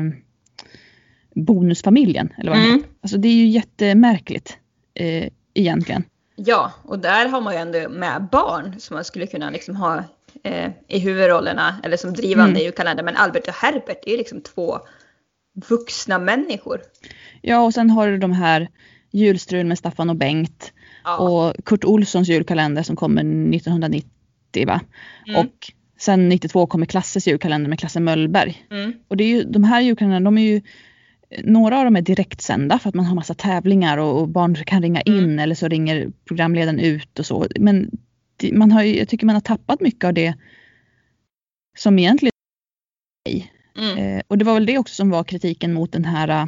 [1.35, 2.33] Bonusfamiljen.
[2.37, 2.83] Eller vad Mm.
[3.01, 4.57] Alltså det är ju jättemärkligt
[4.93, 6.03] eh, egentligen.
[6.35, 10.03] ja, och där har man ju ändå med barn som man skulle kunna liksom ha
[10.43, 12.61] eh, i huvudrollerna eller som drivande Mm.
[12.61, 13.05] i julkalendern.
[13.05, 14.79] Men Albert och Herbert är ju liksom två
[15.69, 16.81] vuxna människor.
[17.41, 18.67] Ja och sen har du de här
[19.11, 20.73] julstrul med Staffan och Bengt.
[21.03, 21.17] Ja.
[21.17, 24.81] Och Kurt Olssons julkalender som kommer 1990 va.
[25.27, 25.39] Mm.
[25.39, 28.67] Och sen 92 kommer Klasses julkalender med Klasse Möllberg.
[28.71, 28.93] Mm.
[29.07, 30.61] Och det är ju, de här julkalendrarna, de är ju
[31.43, 34.81] några av dem är direktsända för att man har massa tävlingar och, och barn kan
[34.81, 35.39] ringa in Mm.
[35.39, 37.47] eller så ringer programledaren ut och så.
[37.59, 37.91] Men
[38.37, 40.33] det, man har ju, jag tycker man har tappat mycket av det
[41.77, 42.31] som egentligen
[43.77, 43.97] Mm.
[43.97, 46.47] Eh, och det var väl det också som var kritiken mot den här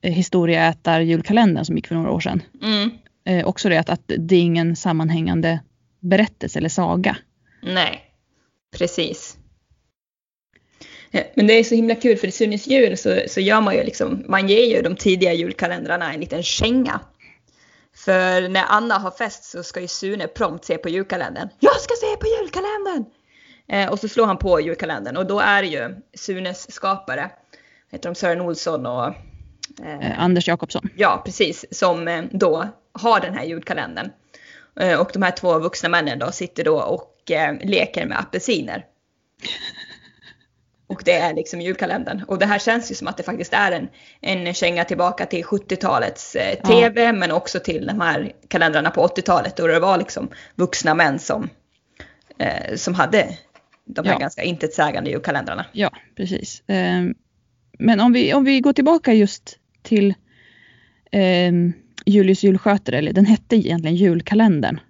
[0.00, 2.42] eh, historieätar-julkalendern som gick för några år sedan.
[2.62, 2.90] Mm.
[3.24, 5.60] Eh, också det att, att det är ingen sammanhängande
[6.00, 7.16] berättelse eller saga.
[7.62, 8.07] Nej,
[8.76, 9.36] precis.
[11.34, 13.82] Men det är så himla kul för i Sunes jul så, så gör man ju
[13.84, 17.00] liksom, man ger ju de tidiga julkalendrarna en liten känga.
[17.96, 21.48] För när Anna har fest så ska ju Sune prompt se på julkalendern.
[21.60, 23.04] Jag ska se på julkalendern!
[23.68, 27.30] Eh, och så slår han på julkalendern och då är det ju Sunes skapare,
[27.90, 29.14] heter de Sören Olsson och eh,
[29.84, 30.88] Eh, Anders Jakobsson.
[30.96, 31.64] Ja, precis.
[31.70, 34.10] Som eh, då har den här julkalendern.
[34.80, 37.14] Eh, Och de här två vuxna männen då sitter då och
[37.64, 38.84] leker med apelsiner.
[40.86, 42.22] Och det är liksom julkalendern.
[42.28, 43.88] Och det här känns ju som att det faktiskt är en,
[44.20, 46.68] en känga tillbaka till 70-talets eh, Ja.
[46.68, 51.18] TV men också till de här kalendrarna på 80-talet då det var liksom vuxna män
[51.18, 51.48] som,
[52.38, 53.28] eh, som hade
[53.84, 54.18] de här Ja.
[54.18, 55.64] ganska intetsägande julkalendrarna.
[55.72, 56.68] Ja, precis.
[56.68, 57.02] Eh,
[57.78, 60.14] men om vi, om vi går tillbaka just till
[61.12, 61.52] eh,
[62.06, 64.80] Julius julskötare, eller den hette egentligen julkalendern.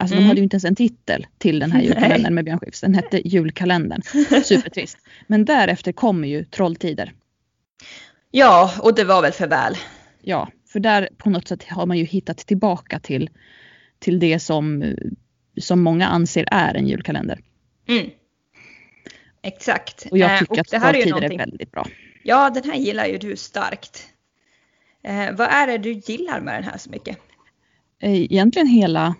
[0.00, 0.24] Alltså Mm.
[0.24, 1.86] de hade ju inte ens en titel till den här Nej.
[1.88, 2.80] julkalendern med Björn Skifs.
[2.80, 4.02] Den hette julkalendern.
[4.44, 4.98] Supertrist.
[5.26, 7.12] Men därefter kommer ju Trolltider.
[8.30, 9.74] Ja, och det var väl för väl.
[10.22, 13.30] Ja, för där på något sätt har man ju hittat tillbaka till,
[13.98, 14.94] till det som eh,
[15.60, 17.40] som många anser är en julkalender.
[17.88, 18.10] Mm.
[19.42, 20.06] Exakt.
[20.10, 21.86] Och jag Eh, tycker och att det här är är väldigt bra.
[22.22, 24.08] Ja, den här gillar ju du starkt.
[25.02, 27.18] Eh, vad är det du gillar med den här så mycket?
[28.02, 29.14] Eh, Egentligen hela,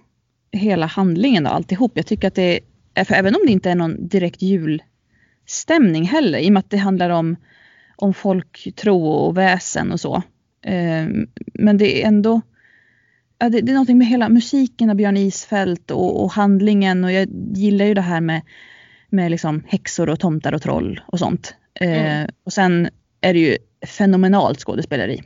[0.53, 1.93] hela handlingen och alltihop.
[1.95, 2.61] Jag tycker att det
[2.95, 6.71] är, för även om det inte är någon direkt julstämning heller, i och med att
[6.71, 7.37] det handlar om,
[7.97, 10.17] om folktro och väsen och så.
[10.65, 11.07] Eh,
[11.55, 12.41] Men det är ändå,
[13.39, 17.13] ja, det, det är någonting med hela musiken av Björn Isfält och, och handlingen och
[17.13, 18.43] jag gillar ju det här med,
[19.09, 21.55] med liksom häxor och tomtar och troll och sånt.
[21.81, 22.31] Eh, Mm.
[22.45, 22.89] Och sen
[23.21, 25.23] är det ju fenomenalt skådespeleri.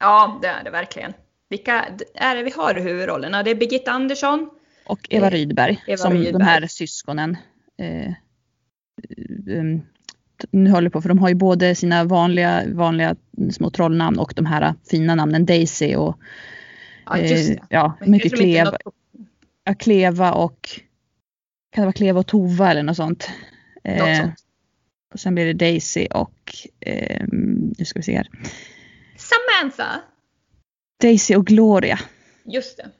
[0.00, 1.12] Ja, det är det verkligen.
[1.52, 1.84] Vilka
[2.14, 3.42] är det vi har i huvudrollerna?
[3.42, 4.50] Det är Birgitta Andersson.
[4.86, 6.42] Och Eva Eh, Rydberg Eva som de Rydberg.
[6.42, 7.36] här syskonen.
[7.78, 8.12] Eh,
[9.46, 9.80] um,
[10.40, 13.16] t- nu håller på, för de har ju både sina vanliga, vanliga
[13.52, 16.18] små trollnamn och de här fina namnen Daisy och
[17.06, 18.94] Ja, just eh, ja, mycket de Kleva, något-
[19.64, 20.68] ja, Kleva och
[21.72, 23.30] kan det vara Kleva och Tova eller något sånt.
[23.84, 24.34] Något Eh, sånt.
[25.14, 27.24] och sen blir det Daisy och eh,
[27.78, 28.28] nu ska vi se här.
[29.16, 30.00] Samantha!
[31.02, 31.98] Daisy och Gloria.
[32.44, 32.90] Just det.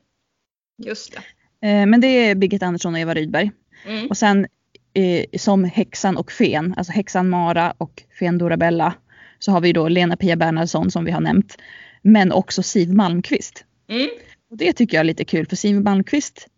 [0.89, 1.69] Just det.
[1.69, 3.51] Eh, men det är Birgitta Andersson och Eva Rydberg.
[3.87, 4.07] Mm.
[4.07, 4.47] Och sen
[4.95, 8.95] eh, som häxan och fen, alltså häxan Mara och fen Dorabella,
[9.39, 11.57] så har vi då Lena-Pia Bernhardsson som vi har nämnt.
[12.03, 13.65] Men också Siv Malmqvist.
[13.89, 14.09] Mm.
[14.51, 16.49] Och det tycker jag är lite kul för Siv Malmqvist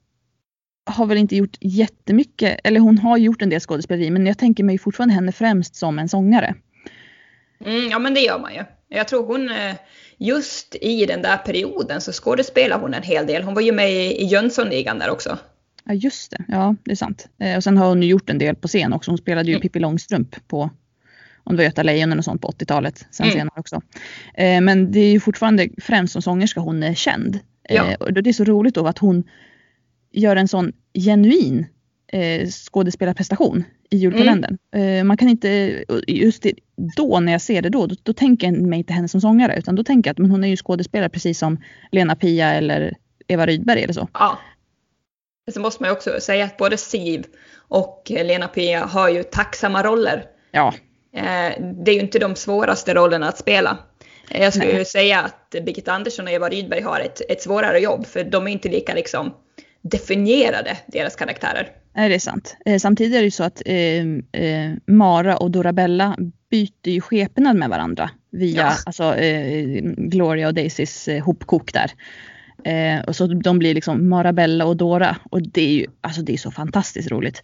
[0.86, 4.64] har väl inte gjort jättemycket, eller hon har gjort en del skådespeleri men jag tänker
[4.64, 6.55] mig fortfarande henne främst som en sångare.
[7.64, 8.64] Mm, ja men det gör man ju.
[8.88, 9.74] Jag tror hon, eh,
[10.19, 13.43] just i den där perioden så skådespelar hon en hel del.
[13.43, 15.39] Hon var ju med i Jönssonligan där också.
[15.85, 17.29] Ja just det, ja det är sant.
[17.41, 19.11] Eh, och sen har hon ju gjort en del på scen också.
[19.11, 19.62] Hon spelade ju Mm.
[19.62, 20.71] Pippi Långstrump på
[21.45, 23.07] om det var Göta Lejon och sånt på 80-talet.
[23.11, 23.39] Sen Mm.
[23.39, 23.81] senare också.
[24.35, 27.39] Eh, men det är ju fortfarande främst som sångerska hon är känd.
[27.69, 27.91] Ja.
[27.91, 29.25] Eh, och det är så roligt då att hon
[30.12, 31.67] gör en sån genuin
[32.15, 34.59] eh, skådespelarprestation i julkalendern.
[34.73, 34.99] Mm.
[34.99, 36.53] Eh, man kan inte, just det,
[36.97, 39.57] då när jag ser det då, då, då tänker jag mig inte henne som sångare
[39.59, 41.62] utan då tänker jag att men hon är ju skådespelare precis som
[41.93, 42.97] Lena Pia eller
[43.29, 44.09] Eva Rydberg eller så.
[44.12, 44.39] Ja.
[45.53, 47.25] Så måste man ju också säga att både Siv
[47.69, 50.25] och eh, Lena Pia har ju tacksamma roller.
[50.51, 50.75] Ja,
[51.17, 51.53] Eh,
[51.85, 53.79] Det är ju inte de svåraste rollerna att spela.
[54.31, 54.85] Eh, Jag skulle Nej.
[54.85, 58.53] säga att Birgitta Andersson och Eva Rydberg har ett, ett svårare jobb för de är
[58.53, 59.35] inte lika liksom
[59.83, 61.69] definierade, deras karaktärer.
[61.97, 62.57] Nej, det är sant.
[62.66, 64.05] Eh, samtidigt är det ju så att eh,
[64.42, 66.16] eh, Mara och Dorabella
[66.51, 68.72] byter ju skepnad med varandra via Ja.
[68.86, 71.90] alltså, eh, Gloria och Daisys eh, hopkok där.
[72.64, 76.32] Eh, och så de blir liksom Marabella och Dora och det är ju alltså det
[76.32, 77.42] är så fantastiskt roligt.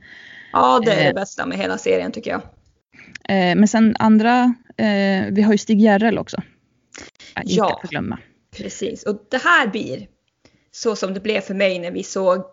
[0.53, 1.14] Ja, det är det Eh.
[1.14, 2.42] bästa med hela serien tycker jag.
[3.57, 4.55] Men sen andra,
[5.30, 6.42] vi har ju Stig Järrel också.
[7.34, 7.42] Ja.
[7.42, 7.74] Inte Ja.
[7.74, 8.18] att förglömma.
[8.57, 10.07] Precis, och det här blir
[10.70, 12.44] så som det blev för mig när vi såg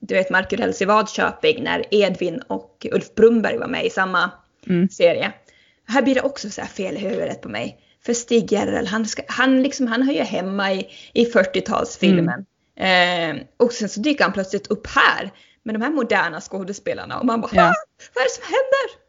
[0.00, 4.30] du vet Mark Urells i Vadköping när Edvin och Ulf Brumberg var med i samma
[4.66, 4.88] Mm.
[4.88, 5.32] serie.
[5.88, 7.80] Här blir det också så här fel i huvudet på mig.
[8.06, 12.44] För Stig Järrel, han, ska, han, liksom, han hör ju hemma i, i 40-talsfilmen.
[12.76, 15.30] Eh, och sen så dyker han plötsligt upp här
[15.62, 17.62] med de här moderna skådespelarna och man bara Ja.
[17.70, 17.74] "Ah,
[18.14, 19.00] vad är det som händer?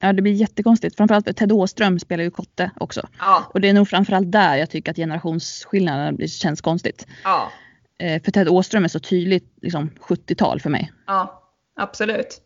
[0.00, 0.96] Ja, det blir jättekonstigt.
[0.96, 3.08] Framförallt för Ted Åström spelar ju Kotte också.
[3.18, 7.06] Ja, Och det är nog framförallt där jag tycker att generationsskillnaden blir- känns konstigt.
[7.24, 7.52] ja,
[7.98, 10.92] för Ted Åström är så tydligt liksom 70-tal för mig.
[11.06, 11.42] ja,
[11.76, 12.40] absolut.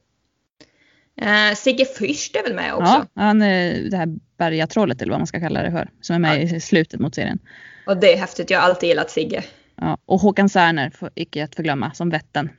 [1.21, 3.07] Eh, Sigge Fürst är väl med också?
[3.15, 5.91] Ja, han är det här bergatrollet eller vad man ska kalla det för.
[6.01, 7.39] Som är med i slutet mot serien.
[7.87, 9.45] Och det är häftigt, jag har alltid gillat Sigge.
[9.77, 12.51] Ja, och Håkan Särner, för, icke att förglömma, som Vätten.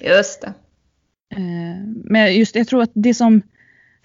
[0.00, 0.54] Just det.
[1.36, 3.42] Eh, men just jag tror att det som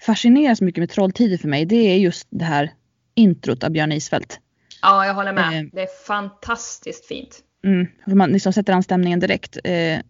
[0.06, 2.72] fascinerar så mycket med Trolltider för mig, det är just det här
[3.14, 4.40] introt av Björn Isfält.
[4.82, 5.60] Ja, jag håller med.
[5.60, 5.68] Eh.
[5.72, 7.40] Det är fantastiskt fint.
[7.64, 9.58] Mm, man liksom sätter an stämningen direkt.
[9.64, 10.00] Eh, eh,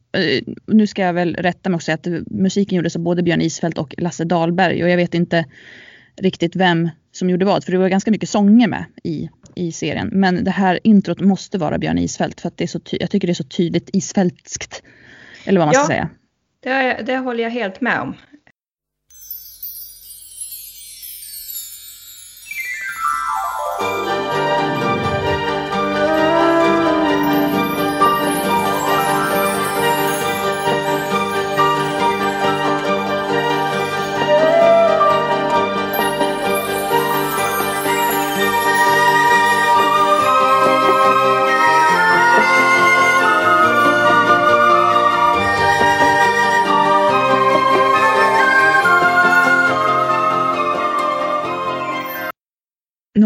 [0.66, 3.78] nu ska jag väl rätta mig och säga att musiken gjordes av både Björn Isfält
[3.78, 5.44] och Lasse Dahlberg och jag vet inte
[6.16, 10.08] riktigt vem som gjorde vad, för det var ganska mycket sånger med i, i serien.
[10.12, 13.28] Men det här introt måste vara Björn Isfält för att det är så jag tycker
[13.28, 14.82] det är så tydligt isfältskt.
[15.44, 15.80] Eller vad man Ja.
[15.80, 16.08] ska säga.
[16.62, 18.14] Det, det håller jag helt med om.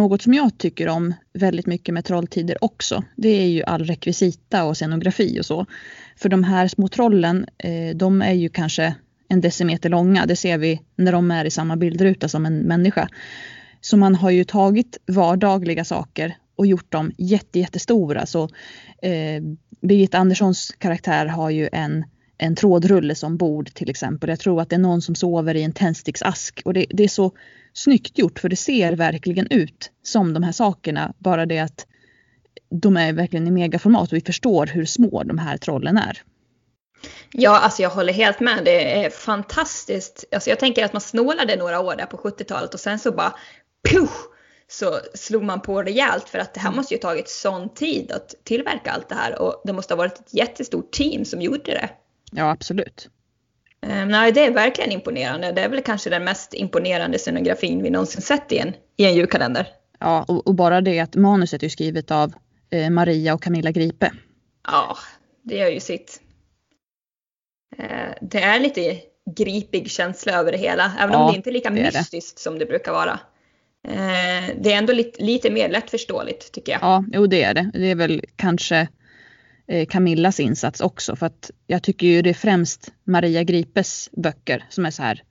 [0.04, 4.64] Något som jag tycker om väldigt mycket med Trolltider också, det är ju all rekvisita
[4.64, 5.66] och scenografi och så.
[6.16, 8.94] För de här små trollen, eh, de är ju kanske
[9.28, 10.26] en decimeter långa.
[10.26, 13.08] Det ser vi när de är i samma bildruta som en människa.
[13.80, 18.26] Så man har ju tagit vardagliga saker och gjort dem jätte, jättestora.
[18.26, 18.42] Så
[19.02, 19.42] eh,
[19.80, 22.04] Birgitta Anderssons karaktär har ju en,
[22.38, 24.30] en trådrulle som bord till exempel.
[24.30, 27.08] Jag tror att det är någon som sover i en tändsticksask och det, det är
[27.08, 27.32] så
[27.74, 31.12] snyggt gjort för det ser verkligen ut som de här sakerna.
[31.18, 31.86] Bara det att
[32.70, 36.22] de är verkligen i megaformat och vi förstår hur små de här trollen är.
[37.32, 38.64] Ja, alltså jag håller helt med.
[38.64, 40.24] Det är fantastiskt.
[40.32, 43.34] Alltså jag tänker att man snålade några år där på 70-talet och sen så bara
[43.90, 44.12] push,
[44.68, 48.34] så slog man på rejält för att det här måste ju tagit sån tid att
[48.44, 51.90] tillverka allt det här och det måste ha varit ett jättestort team som gjorde det.
[52.32, 53.08] Ja, absolut.
[53.86, 55.52] Um, nej, det är verkligen imponerande.
[55.52, 59.14] Det är väl kanske den mest imponerande scenografin vi någonsin sett i en, i en
[59.14, 59.66] julkalender.
[59.98, 62.34] Ja, och, och bara det att manuset är skrivet av
[62.70, 64.10] eh, Maria och Camilla Gripe.
[64.66, 64.96] Ja,
[65.42, 66.20] det gör ju sitt.
[67.78, 68.96] Eh, det är lite
[69.36, 72.42] gripig känsla över det hela, även ja, om det inte är lika mystiskt det.
[72.42, 73.20] som det brukar vara.
[73.88, 76.82] Eh, det är ändå lite, lite mer lättförståeligt tycker jag.
[76.82, 77.70] Ja, jo det är det.
[77.74, 78.88] Det är väl kanske
[79.88, 84.86] Camillas insats också för att jag tycker ju det är främst Maria Gripes böcker som
[84.86, 85.22] är så här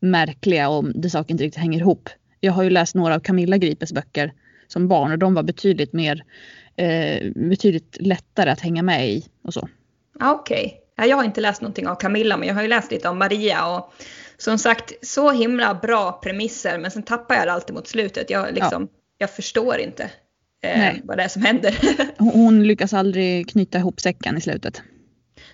[0.00, 2.08] märkliga och det saker inte riktigt hänger ihop.
[2.40, 4.32] Jag har ju läst några av Camilla Gripes böcker
[4.68, 6.24] som barn och de var betydligt mer
[6.76, 9.68] eh, betydligt lättare att hänga med i och så.
[10.20, 10.80] Okej.
[10.96, 11.08] Okay.
[11.08, 13.76] Jag har inte läst någonting av Camilla men jag har ju läst lite om Maria
[13.76, 13.92] och
[14.36, 18.30] som sagt så himla bra premisser men sen tappar jag det alltid mot slutet.
[18.30, 18.98] Jag, liksom, ja.
[19.18, 20.10] jag förstår inte
[20.64, 21.74] eh, vad det är som händer.
[22.18, 24.82] Hon lyckas aldrig knyta ihop säcken i slutet.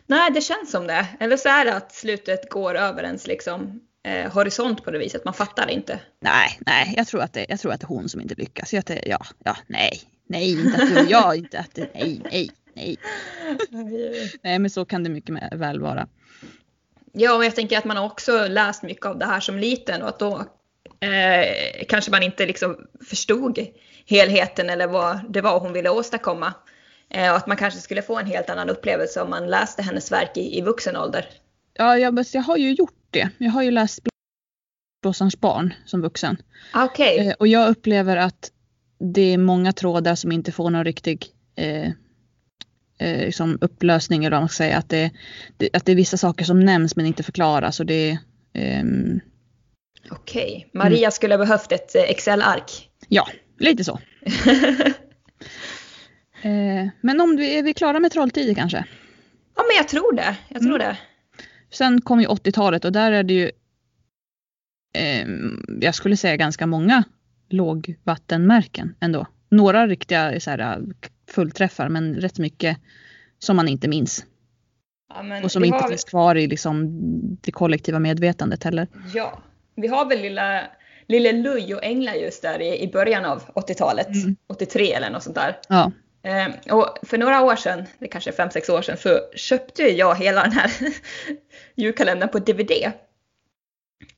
[0.07, 1.07] Nej, det känns som det.
[1.21, 5.25] Eller så är det att slutet går över ens liksom, eh, horisont på det viset.
[5.25, 6.01] Man fattar inte.
[6.21, 8.73] Nej, nej, jag tror att det, jag tror att det är hon som inte lyckas.
[8.73, 12.97] Jag, ja, ja, nej, nej, inte att du, jag, inte att det, nej, nej, nej.
[14.43, 16.09] nej, men så kan det mycket väl vara.
[17.13, 20.03] Ja, och jag tänker att man har också läst mycket av det här som liten
[20.03, 20.45] och att då
[21.01, 22.77] eh, kanske man inte liksom
[23.09, 23.59] förstod
[24.07, 26.55] helheten eller vad det var hon ville åstadkomma.
[27.11, 30.13] Eh, och att man kanske skulle få en helt annan upplevelse om man läste hennes
[30.13, 31.27] verk i, i vuxen ålder.
[31.75, 33.29] Ja, jag, jag har ju gjort det.
[33.39, 34.01] Jag har ju läst
[35.03, 36.37] Blåsarens barn som vuxen.
[36.75, 37.17] Okay.
[37.19, 38.51] Eh, och jag upplever att
[39.15, 41.27] det är många trådar som inte får någon riktig
[41.57, 41.89] eh,
[42.99, 44.77] eh, liksom upplösning eller vad man ska säga.
[44.77, 45.11] Att det,
[45.57, 47.81] det, att det är vissa saker som nämns men inte förklaras.
[47.81, 48.19] Och det,
[48.53, 49.21] ehm...
[50.11, 50.81] Okej, okay.
[50.81, 51.11] Maria mm.
[51.11, 52.91] skulle ha behövt ett eh, Excel-ark.
[53.09, 53.29] Ja,
[53.61, 54.01] lite så.
[56.43, 58.85] eh, men om du, är vi klara med Trolltider kanske?
[59.57, 60.37] Ja men jag tror det.
[60.49, 60.89] Jag tror mm.
[60.89, 60.97] det.
[61.71, 63.51] Sen kom ju 80-talet och där är det ju
[64.95, 65.29] eh,
[65.81, 67.05] jag skulle säga ganska många
[67.49, 69.27] lågvattenmärken ändå.
[69.49, 70.83] Några riktiga så här,
[71.31, 72.79] fullträffar men rätt mycket
[73.39, 74.27] som man inte minns.
[75.15, 75.89] Ja, och som inte har...
[75.89, 76.89] finns kvar i liksom
[77.41, 78.89] det kollektiva medvetandet heller.
[79.15, 79.43] Ja,
[79.75, 80.67] vi har väl lilla
[81.11, 84.37] Lille Luj och Änglar just där i, i början av 80-talet, mm.
[84.49, 85.59] 83 eller något sånt där.
[85.69, 85.93] Ja.
[86.23, 90.15] Eh, och för några år sedan, det kanske är 5-6 år sedan, så köpte jag
[90.15, 90.71] hela den här
[91.75, 92.93] julkalendern på DVD.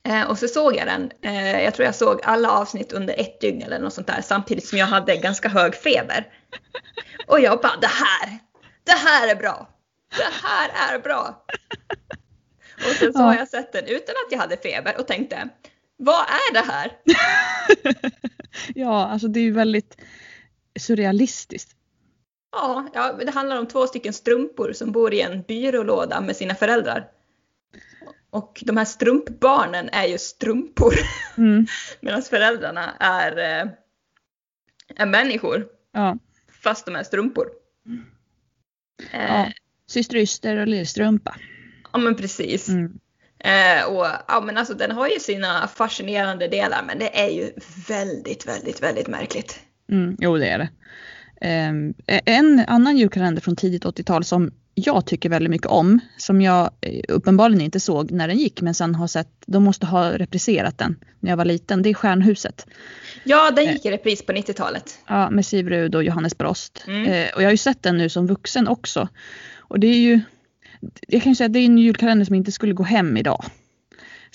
[0.07, 1.11] Eh, och så såg jag den.
[1.21, 4.67] Eh, jag tror jag såg alla avsnitt under ett dygn eller något sånt där samtidigt
[4.67, 6.27] som jag hade ganska hög feber.
[7.27, 8.39] Och jag bara det här,
[8.83, 9.69] det här är bra.
[10.17, 11.45] Det här är bra.
[12.75, 15.49] Och sen så har jag sett den utan att jag hade feber och tänkte
[16.03, 16.91] vad är det här?
[18.75, 19.97] ja, alltså det är ju väldigt
[20.79, 21.75] surrealistiskt.
[22.51, 26.55] Ja, ja, det handlar om två stycken strumpor som bor i en byrålåda med sina
[26.55, 27.07] föräldrar.
[28.29, 30.93] Och de här strumpbarnen är ju strumpor.
[31.37, 31.65] Mm.
[32.01, 33.71] Medan föräldrarna är, eh,
[34.95, 35.67] är människor.
[35.91, 36.17] Ja.
[36.63, 37.47] Fast de är strumpor.
[39.11, 39.19] Ja.
[39.19, 39.47] Eh,
[39.87, 41.35] Syster Yster och Lillstrumpa.
[41.93, 42.69] Ja men precis.
[42.69, 42.99] Mm.
[43.43, 47.51] Eh, och ja men alltså den har ju sina fascinerande delar men det är ju
[47.87, 49.59] väldigt, väldigt, väldigt märkligt.
[49.91, 50.69] Mm, jo det är det.
[51.41, 56.69] Eh, en annan julkalender från tidigt 80-tal som jag tycker väldigt mycket om, som jag
[56.81, 60.77] eh, uppenbarligen inte såg när den gick, men sen har sett, de måste ha repriserat
[60.77, 62.67] den när jag var liten, det är Stjärnhuset.
[63.23, 64.99] Ja, den gick i repris på 90-talet.
[65.07, 66.83] Ja, med Siv Rud och Johannes Brost.
[66.87, 67.05] Mm.
[67.05, 69.09] Eh, och jag har ju sett den nu som vuxen också.
[69.57, 70.21] Och det är ju,
[71.07, 73.45] jag kan säga att det är en julkalender som inte skulle gå hem idag.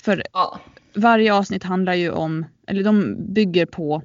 [0.03, 0.59] För ja.
[0.95, 4.03] varje avsnitt handlar ju om, eller de bygger på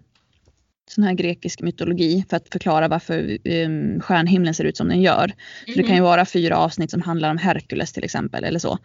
[0.91, 5.25] sån här grekisk mytologi för att förklara varför um, stjärnhimlen ser ut som den gör.
[5.25, 5.37] Mm.
[5.67, 6.11] Så det kan ju mhm.
[6.11, 8.79] vara fyra avsnitt som handlar om Herkules till exempel eller så.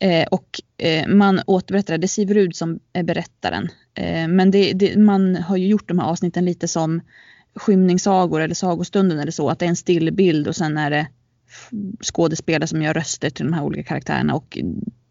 [0.00, 3.68] Eh, och eh, man återberättar, det är Siverud som är berättaren.
[3.94, 7.00] Eh, men det, det, man har ju gjort de här avsnitten lite som
[7.54, 9.50] skymningssagor eller sagostunden eller så.
[9.50, 11.06] Att det är en stillbild och sen är det
[12.02, 14.34] skådespelare som gör röster till de här olika karaktärerna.
[14.34, 14.58] Och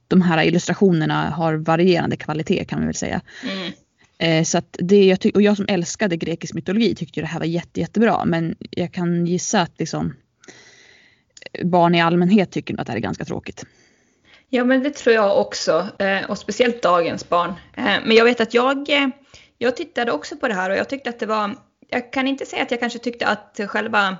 [0.07, 3.21] de här illustrationerna har varierande kvalitet kan man väl säga.
[3.43, 3.71] Mm.
[4.17, 7.45] Eh, så att det, jag och jag som älskade grekisk mytologi tyckte det här var
[7.45, 8.25] jätte, jättebra.
[8.25, 10.15] Men jag kan gissa att liksom,
[11.63, 13.65] barn i allmänhet tycker att det här är ganska tråkigt.
[14.49, 15.87] Ja men det tror jag också.
[15.99, 17.49] Eh, och speciellt dagens barn.
[17.73, 18.87] Eh, men jag vet att jag,
[19.57, 21.55] jag tittade också på det här och jag tyckte att det var,
[21.89, 24.17] jag kan inte säga att jag kanske tyckte att själva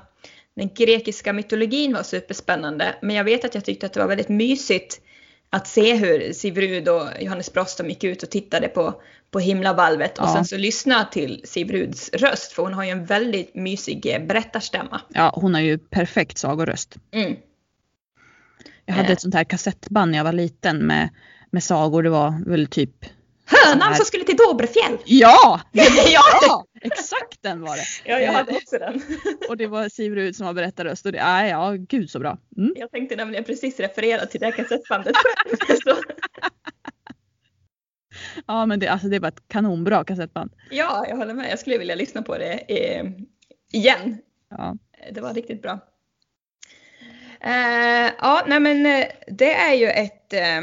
[0.60, 2.96] den grekiska mytologin var superspännande.
[3.02, 5.02] Men jag vet att jag tyckte att det var väldigt mysigt
[5.50, 9.02] att se hur Sivrud och Johannes Broström gick ut och tittade på,
[9.32, 10.34] på himlavalvet och ja.
[10.34, 15.02] sen så lyssna till Sivruds röst för hon har ju en väldigt mysig eh, berättarstämma.
[15.10, 16.96] Ja, hon har ju perfekt sagoröst.
[17.12, 17.36] Mm.
[18.86, 19.14] Jag hade eh.
[19.14, 21.10] ett sånt här kassettband när jag var liten med,
[21.52, 22.04] med sagor.
[22.04, 23.06] Det var väl typ
[23.50, 24.98] Hönan som skulle till Dobrefjäll!
[25.06, 25.62] Ja!
[26.08, 26.66] ja!
[26.82, 27.86] Exakt den var det.
[28.06, 29.02] Ja, jag hade också den.
[29.50, 32.38] och det var Sivrud som var berättarröst och det, är ja, gud så bra.
[32.58, 32.74] Mm.
[32.76, 35.16] Jag tänkte nämligen precis referera till det kassettbandet
[38.48, 40.52] Ja men det, alltså det bara ett kanonbra kassettband.
[40.72, 41.52] Ja, jag håller med.
[41.52, 43.06] Jag skulle vilja lyssna på det eh,
[43.74, 44.18] igen.
[44.50, 44.78] Ja.
[45.12, 45.80] Det var riktigt bra.
[47.42, 50.62] Eh, ja, nej men eh, det är ju ett eh,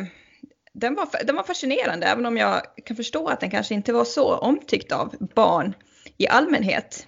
[0.81, 4.05] den var, den var fascinerande, även om jag kan förstå att den kanske inte var
[4.05, 5.75] så omtyckt av barn
[6.17, 7.07] i allmänhet.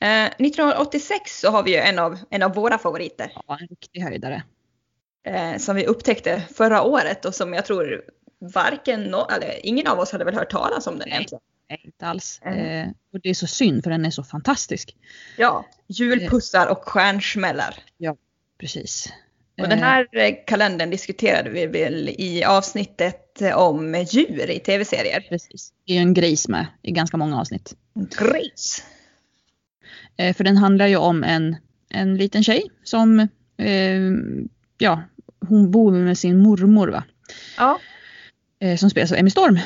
[0.00, 3.32] Eh, 1986 så har vi ju en av, en av våra favoriter.
[3.46, 4.42] Ja, en riktig höjdare.
[5.26, 8.02] Eh, som vi upptäckte förra året och som jag tror
[8.38, 11.16] varken, no, eller ingen av oss hade väl hört talas om den Nej.
[11.16, 11.42] egentligen.
[11.68, 12.40] Nej, inte alls.
[12.44, 12.58] Mm.
[12.58, 14.96] Eh, och det är så synd för den är så fantastisk.
[15.36, 17.74] Ja, julpussar och stjärnsmällar.
[17.96, 18.16] Ja,
[18.58, 19.12] precis.
[19.62, 25.20] Och den här eh, kalendern diskuterade vi väl i avsnittet om djur i tv-serier.
[25.28, 25.72] Precis.
[25.86, 27.76] Det är ju en gris med i ganska många avsnitt.
[28.18, 28.84] Gris!
[30.16, 31.56] Eh, för den handlar ju om en,
[31.90, 33.20] en liten tjej som,
[33.58, 34.00] eh,
[34.78, 35.02] ja,
[35.48, 37.04] hon bor med sin mormor va?
[37.56, 37.80] Ja.
[38.60, 39.58] Eh, som spelas av Emmy Storm.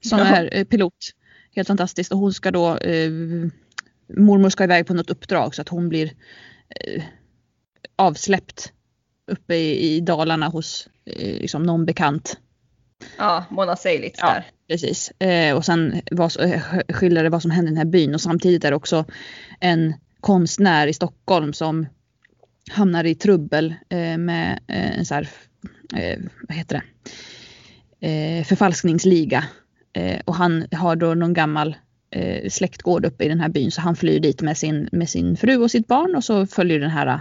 [0.00, 0.24] Som ja.
[0.24, 1.10] är eh, pilot.
[1.56, 2.12] Helt fantastiskt.
[2.12, 3.10] Och hon ska då, eh,
[4.16, 6.12] mormor ska iväg på något uppdrag så att hon blir
[7.96, 8.72] avsläppt
[9.28, 12.38] uppe i, i Dalarna hos eh, liksom någon bekant.
[13.18, 14.44] Ja, Mona Seilitz ja, där.
[14.68, 15.10] Precis.
[15.10, 18.20] Eh, och sen vad, eh, skildrar det vad som händer i den här byn och
[18.20, 19.04] samtidigt är det också
[19.60, 21.86] en konstnär i Stockholm som
[22.70, 25.28] hamnar i trubbel eh, med eh, en så här,
[25.96, 26.18] eh,
[26.48, 29.44] vad heter det, förfalskningsliga.
[30.24, 31.76] och han har då någon gammal
[32.48, 35.56] släktgård uppe i den här byn så han flyr dit med sin, med sin fru
[35.56, 37.20] och sitt barn och så följer den här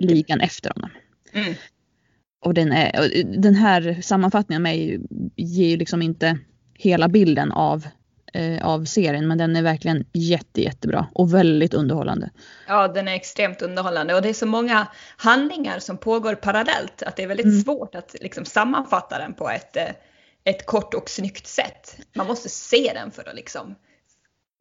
[0.00, 0.90] ligan efter honom.
[1.32, 1.54] Mm.
[2.44, 5.00] Och den, är, den här sammanfattningen av mig
[5.36, 6.38] ger ju liksom inte
[6.74, 7.86] hela bilden av,
[8.32, 12.30] eh, av serien men den är verkligen jätte, jättebra och väldigt underhållande.
[12.68, 17.16] Ja, den är extremt underhållande och det är så många handlingar som pågår parallellt att
[17.16, 17.60] det är väldigt mm.
[17.60, 19.90] svårt att liksom sammanfatta den på ett, eh,
[20.44, 21.96] ett kort och snyggt sätt.
[22.14, 23.74] Man måste se den för att liksom,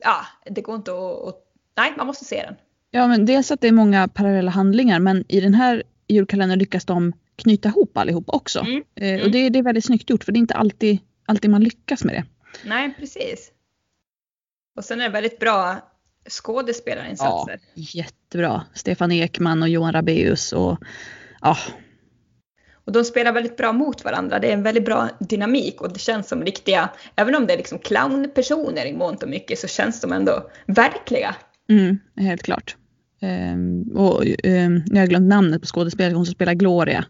[0.03, 1.39] ja, det går inte att, att
[1.77, 2.55] nej, man måste se den.
[2.95, 6.85] Ja, men dels att det är många parallella handlingar men i den här julkalendern lyckas
[6.85, 8.59] de knyta ihop allihop också.
[8.59, 8.83] Mm.
[8.95, 9.21] Mm.
[9.21, 12.03] och det, det, är väldigt snyggt gjort för det är inte alltid, alltid man lyckas
[12.03, 12.25] med det.
[12.65, 13.51] Nej, precis.
[14.75, 15.89] Och sen är det väldigt bra
[16.29, 17.59] skådespelarinsatser.
[17.73, 18.63] Ja, jättebra.
[18.73, 20.77] Stefan Ekman och Johan Rabeus och
[21.41, 21.57] ja.
[22.73, 24.39] Och de spelar väldigt bra mot varandra.
[24.39, 27.57] Det är en väldigt bra dynamik och det känns som riktiga, även om det är
[27.57, 31.35] liksom clownpersoner i mångt och mycket så känns de ändå verkliga.
[31.69, 32.75] Mm, helt klart.
[33.23, 37.05] Um, och um, jag har glömt namnet på skådespelaren, hon som spelar Gloria.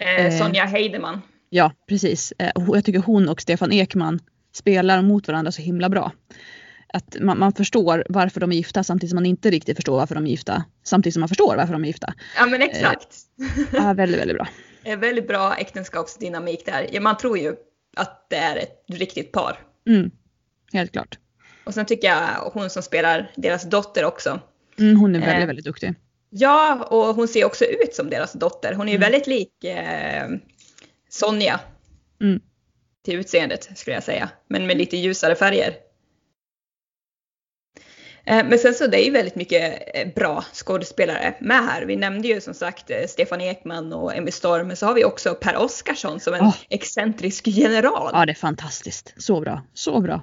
[0.00, 1.22] Eh, Sonja Heideman.
[1.50, 2.32] Ja, precis.
[2.38, 4.20] Eh, jag tycker hon och Stefan Ekman
[4.54, 6.12] spelar mot varandra så himla bra.
[6.92, 10.14] Att man, man, förstår varför de är gifta samtidigt som man inte riktigt förstår varför
[10.14, 10.64] de är gifta.
[10.84, 12.14] Samtidigt som man förstår varför de är gifta.
[12.36, 13.16] Ja men exakt.
[13.40, 14.48] Eh, ja, väldigt, väldigt bra.
[14.96, 17.00] väldigt bra äktenskapsdynamik där.
[17.00, 17.54] Man tror ju
[17.96, 19.58] att det är ett riktigt par.
[19.88, 20.10] Mm,
[20.72, 21.18] helt klart.
[21.64, 24.40] Och sen tycker jag hon som spelar deras dotter också.
[24.78, 25.94] Mm, hon är väldigt, eh, väldigt duktig.
[26.30, 28.74] Ja, och hon ser också ut som deras dotter.
[28.74, 29.10] Hon är ju mm.
[29.10, 30.28] väldigt lik eh,
[31.08, 31.60] Sonja.
[32.20, 32.40] Mm.
[33.04, 34.28] Till utseendet skulle jag säga.
[34.48, 35.74] Men med lite ljusare färger.
[38.26, 41.82] Eh, men sen så det är ju väldigt mycket eh, bra skådespelare med här.
[41.82, 44.66] Vi nämnde ju som sagt eh, Stefan Ekman och Emmy Storm.
[44.66, 46.56] Men så har vi också Per Oscarsson som en oh.
[46.68, 48.10] excentrisk general.
[48.12, 49.14] Ja, det är fantastiskt.
[49.16, 49.62] Så bra.
[49.74, 50.22] Så bra.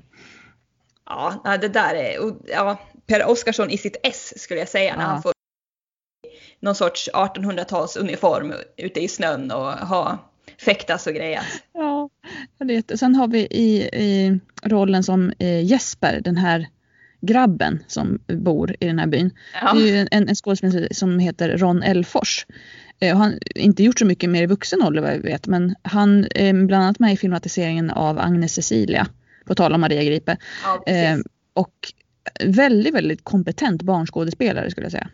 [1.06, 2.78] Ja, det där är, ja,
[3.08, 5.08] Per Oscarsson i sitt S skulle jag säga när ja.
[5.08, 5.34] han får
[6.60, 10.30] någon sorts 1800-tals uniform ute i snön och ha
[10.66, 11.46] fäktas och grejas.
[11.74, 12.10] Ja,
[12.60, 13.00] det.
[13.00, 16.68] Sen har vi i, i rollen som eh, Jesper, den här
[17.22, 19.32] grabben som bor i den här byn.
[19.62, 19.74] Ja.
[19.74, 22.46] Det är ju en, en skådespelare som heter Ron Elfors.
[23.00, 25.76] Eh, han har inte gjort så mycket mer i vuxen ålder vad jag vet men
[25.82, 29.08] han är bland annat med i filmatiseringen av Agnes Cecilia.
[29.46, 30.38] På tal om Maria Gripe.
[30.64, 31.18] Ja, eh,
[31.54, 31.94] och
[32.44, 35.10] väldigt, väldigt kompetent barnskådespelare skulle jag säga.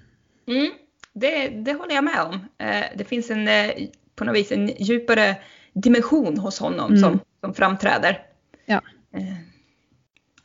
[0.48, 0.72] Mm,
[1.14, 2.34] det, det håller jag med om.
[2.58, 3.72] Eh, det finns en, eh,
[4.16, 5.36] på något vis en djupare
[5.74, 7.02] dimension hos honom mm.
[7.02, 8.22] som, som framträder.
[8.66, 8.82] Ja.
[9.14, 9.34] Eh,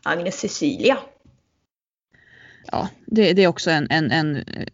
[0.03, 0.99] Agnes Cecilia.
[2.73, 4.67] Ja, det, det är också en, en, en eh,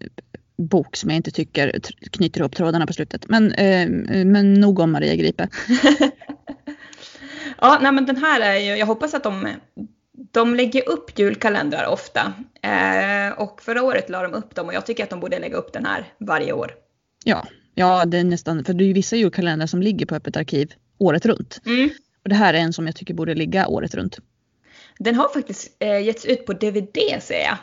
[0.57, 1.81] bok som jag inte tycker
[2.11, 3.29] knyter ihop trådarna på slutet.
[3.29, 3.89] Men, eh,
[4.25, 5.49] men nog om Maria Gripe.
[7.61, 9.49] ja, nej men den här är ju, jag hoppas att de,
[10.13, 12.33] de lägger upp julkalendrar ofta.
[12.63, 15.57] Eh, och förra året la de upp dem och jag tycker att de borde lägga
[15.57, 16.75] upp den här varje år.
[17.25, 20.37] Ja, ja det är nästan, för det är ju vissa julkalendrar som ligger på Öppet
[20.37, 21.61] arkiv året runt.
[21.67, 21.91] Mm.
[22.23, 24.19] Och det här är en som jag tycker borde ligga året runt.
[24.99, 27.57] Den har faktiskt eh, getts ut på DVD ser jag.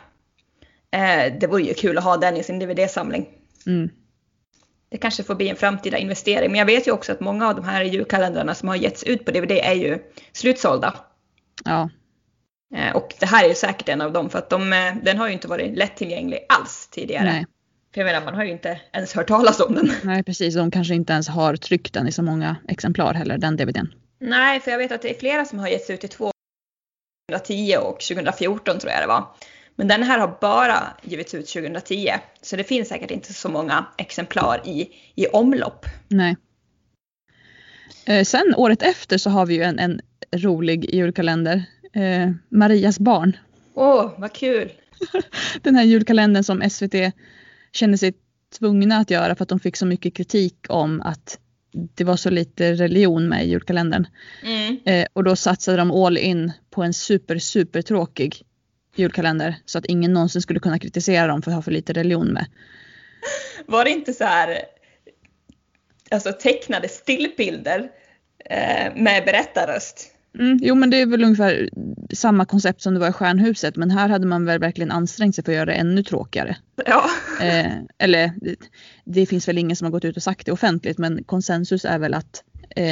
[0.90, 3.28] Eh, det vore ju kul att ha den i sin DVD-samling.
[3.66, 3.90] Mm.
[4.90, 6.50] Det kanske får bli en framtida investering.
[6.50, 9.24] Men jag vet ju också att många av de här julkalendrarna som har getts ut
[9.24, 9.98] på DVD är ju
[10.32, 10.94] slutsålda.
[11.64, 11.90] Ja.
[12.74, 15.18] Eh, och det här är ju säkert en av dem för att de, eh, den
[15.18, 17.24] har ju inte varit lättillgänglig alls tidigare.
[17.24, 17.46] Nej.
[17.94, 19.92] För jag menar, man har ju inte ens hört talas om den.
[20.02, 20.54] Nej, precis.
[20.54, 23.86] De kanske inte ens har tryckt den i så många exemplar heller, den DVDn.
[24.20, 26.30] Nej, för jag vet att det är flera som har getts ut i två
[27.32, 29.24] 2010 och 2014 tror jag det var.
[29.78, 32.10] Men den här har bara givits ut 2010.
[32.42, 35.86] Så det finns säkert inte så många exemplar i, i omlopp.
[36.08, 36.36] Nej.
[38.06, 40.00] Eh, sen året efter så har vi ju en, en
[40.32, 41.64] rolig julkalender.
[41.92, 43.36] Eh, Marias barn.
[43.74, 44.72] Åh, oh, vad kul!
[45.62, 46.94] den här julkalendern som SVT
[47.72, 48.14] kände sig
[48.58, 51.38] tvungna att göra för att de fick så mycket kritik om att
[51.72, 54.06] det var så lite religion med i julkalendern.
[54.42, 54.78] Mm.
[54.84, 58.42] Eh, och då satsade de all in på en super, super tråkig
[58.98, 62.28] julkalender så att ingen någonsin skulle kunna kritisera dem för att ha för lite religion
[62.28, 62.46] med.
[63.66, 64.58] Var det inte så här
[66.10, 67.90] alltså tecknade stillbilder
[68.44, 70.14] eh, med berättarröst?
[70.38, 71.70] Mm, jo men det är väl ungefär
[72.14, 75.44] samma koncept som det var i Stjärnhuset men här hade man väl verkligen ansträngt sig
[75.44, 76.56] för att göra det ännu tråkigare.
[76.86, 77.04] Ja.
[77.40, 78.56] Eh, eller det,
[79.04, 81.98] det, finns väl ingen som har gått ut och sagt det offentligt men konsensus är
[81.98, 82.44] väl att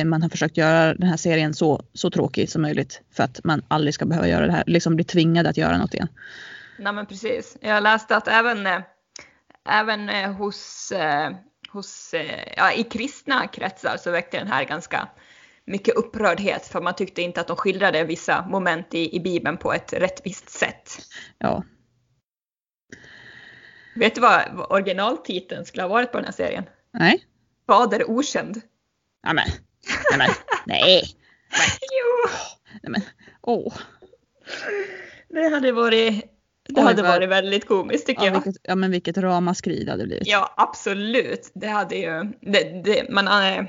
[0.04, 3.64] man har försökt göra den här serien så, så tråkig som möjligt för att man
[3.68, 6.08] aldrig ska behöva göra det här, liksom bli tvingad att göra något igen.
[6.78, 7.56] Nej men precis.
[7.60, 8.80] Jag läste att även, eh,
[9.68, 11.30] även eh, hos, eh,
[11.68, 12.14] hos
[12.56, 15.08] ja, i kristna kretsar så väckte den här ganska
[15.64, 19.72] mycket upprördhet för man tyckte inte att de skildrade vissa moment i, i Bibeln på
[19.72, 20.98] ett rättvist sätt.
[21.38, 21.64] Ja.
[23.96, 26.64] Vet du vad originaltiteln skulle ha varit på den här serien?
[26.92, 27.24] Nej.
[27.66, 28.60] Fader okänd.
[29.22, 29.44] Ja, men.
[30.10, 30.30] Nej, men.
[30.66, 31.02] Nej.
[31.80, 32.30] Jo.
[32.82, 33.02] Nej, men.
[33.42, 33.74] Åh.
[35.28, 36.24] Det hade varit
[36.68, 38.34] det hade varit väldigt komiskt tycker ja, jag.
[38.34, 40.28] Vilket, ja men vilket ramaskri det hade blivit.
[40.28, 41.50] Ja absolut.
[41.54, 43.64] Det hade ju, det, det, man, äh,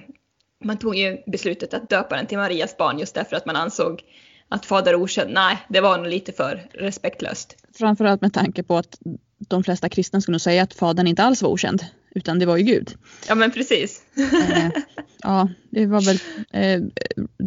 [0.64, 4.02] man tog ju beslutet att döpa den till Marias barn just därför att man ansåg
[4.50, 7.56] att fader okänd, nej det var nog lite för respektlöst.
[7.78, 9.00] Framförallt med tanke på att
[9.40, 11.86] de flesta kristna skulle nog säga att fadern inte alls var okänd
[12.18, 12.96] utan det var ju Gud.
[13.28, 14.02] Ja men precis.
[14.18, 14.70] eh,
[15.24, 16.20] ja, det var väl
[16.52, 16.82] eh,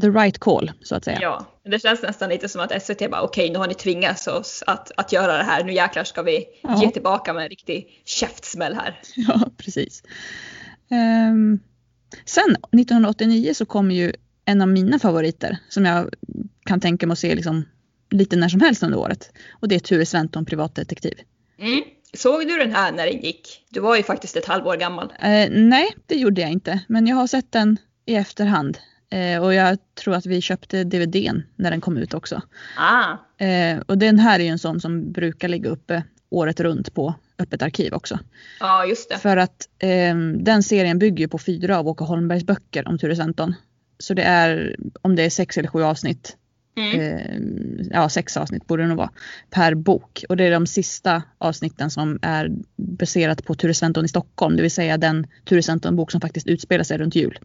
[0.01, 1.19] the right call så att säga.
[1.23, 4.27] Ja, det känns nästan lite som att SVT bara okej okay, nu har ni tvingat
[4.27, 6.83] oss att, att göra det här, nu jäklar ska vi ja.
[6.83, 9.01] ge tillbaka med en riktig käftsmäll här.
[9.17, 10.03] Ja, precis.
[10.91, 11.61] Um,
[12.25, 14.13] sen 1989 så kom ju
[14.45, 16.15] en av mina favoriter som jag
[16.65, 17.65] kan tänka mig att se liksom
[18.11, 19.33] lite när som helst under året.
[19.51, 21.15] Och det är Ture Sventon privatdetektiv.
[21.59, 21.81] Mm.
[22.15, 23.67] Såg du den här när den gick?
[23.71, 25.13] Du var ju faktiskt ett halvår gammal.
[25.19, 26.81] Eh, nej, det gjorde jag inte.
[26.89, 28.79] Men jag har sett den i efterhand.
[29.11, 32.43] Eh, och jag tror att vi köpte DVDn när den kom ut också.
[32.77, 33.45] Ah.
[33.45, 37.15] Eh, och den här är ju en sån som brukar ligga uppe året runt på
[37.39, 38.19] Öppet arkiv också.
[38.61, 39.19] Ja, just det.
[39.19, 43.55] För att eh, den serien bygger på fyra av Åke Holmbergs böcker om Ture Sventon.
[43.99, 46.37] Så det är, om det är sex eller sju avsnitt,
[46.81, 47.01] Mm.
[47.01, 49.11] Eh, ja, sex avsnitt borde det nog vara
[49.51, 50.25] per bok.
[50.29, 54.63] Och det är de sista avsnitten som är baserat på Ture Sventon i Stockholm, det
[54.63, 57.39] vill säga den Ture Sventon-bok som faktiskt utspelar sig runt jul.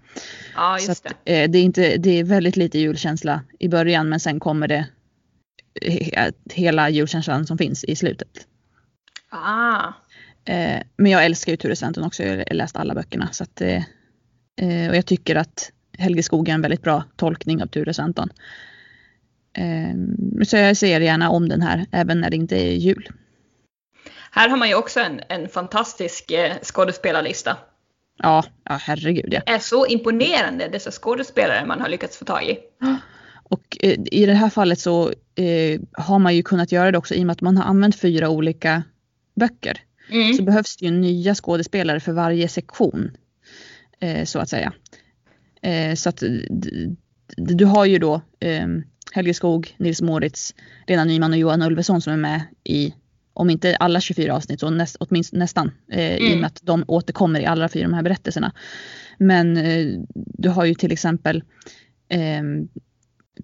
[0.55, 1.57] Ja, just Så att, eh, det.
[1.57, 4.85] är inte, det är väldigt lite julkänsla i början men sen kommer det
[6.51, 8.47] hela julkänslan som finns i slutet.
[9.29, 9.93] Ah.
[10.45, 13.29] Eh, men jag älskar ju Ture Sventon också, jag har läst alla böckerna.
[13.31, 17.67] Så att, eh, och jag tycker att Helge Skog är en väldigt bra tolkning av
[17.67, 18.29] Ture Sventon.
[19.55, 23.09] Ehm, så jag ser gärna om den här även när det inte är jul.
[24.31, 27.57] Här har man ju också en, en fantastisk eh, skådespelarlista.
[28.17, 29.41] Ja, ja herregud ja.
[29.45, 32.57] Det är så imponerande dessa skådespelare man har lyckats få tag i.
[33.43, 37.13] Och eh, i det här fallet så eh, har man ju kunnat göra det också
[37.13, 38.83] i och med att man har använt fyra olika
[39.35, 39.81] böcker.
[40.09, 40.33] Mm.
[40.33, 43.11] Så behövs det ju nya skådespelare för varje sektion.
[43.99, 44.73] Eh, så att säga.
[45.61, 46.23] Eh, så att
[47.37, 48.67] du har ju då eh,
[49.15, 50.55] Helge Skog, Nils Moritz,
[50.87, 52.93] Lena Nyman och Johan Ulveson som är med i,
[53.33, 55.71] om inte alla 24 avsnitt, så näst, åtminstone nästan.
[55.91, 56.39] Eh, I och Mm.
[56.39, 58.51] med att de återkommer i alla fyra de här berättelserna.
[59.17, 61.43] Men eh, du har ju till exempel
[62.09, 62.43] eh,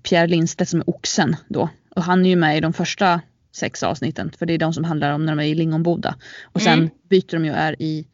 [0.03, 1.69] Pierre Lindstedt som är oxen då.
[1.95, 3.21] Och han är ju med i de första
[3.55, 4.31] sex avsnitten.
[4.37, 6.15] För det är de som handlar om när de är i Lingonboda.
[6.43, 6.89] Och sen Mm.
[7.09, 8.07] byter de ju och är i,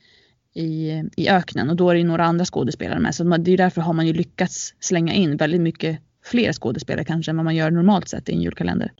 [0.54, 1.70] i, i öknen.
[1.70, 3.16] Och då är det ju några andra skådespelare med.
[3.16, 7.32] Så det är därför har man ju lyckats slänga in väldigt mycket fler skådespelare kanske
[7.32, 8.94] än vad man gör normalt sett i en julkalender.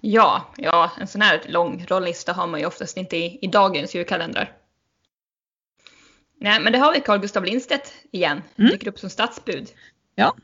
[0.00, 3.94] Ja, ja, en sån här lång rollista har man ju oftast inte i, i dagens
[3.94, 4.52] julkalendrar.
[6.40, 8.42] Nej, men det har vi Carl Gustav Lindstedt igen.
[8.56, 8.70] Mm.
[8.70, 9.68] Dyker upp som stadsbud.
[10.14, 10.36] Ja.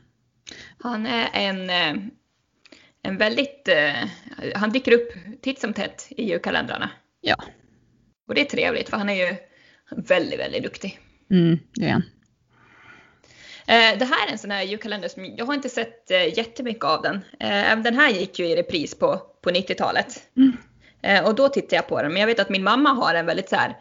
[0.79, 2.03] Han är en, eh,
[3.01, 3.67] en väldigt...
[3.67, 4.09] eh,
[4.55, 5.09] Han dyker upp
[5.41, 6.89] titt som tätt i julkalendrarna.
[7.21, 7.35] Ja.
[8.27, 9.35] Och det är trevligt för han är ju
[10.07, 10.99] väldigt, väldigt duktig.
[11.31, 12.03] Mm, det är han.
[13.69, 16.83] Eh, Det här är en sån här julkalender som jag har inte sett eh, jättemycket
[16.83, 17.15] av den.
[17.15, 20.23] Eh, Även den här gick ju i repris på, på 90-talet.
[20.37, 20.57] Mm.
[21.01, 22.11] Eh, Och då tittade jag på den.
[22.13, 23.77] Men jag vet att min mamma har en väldigt så här,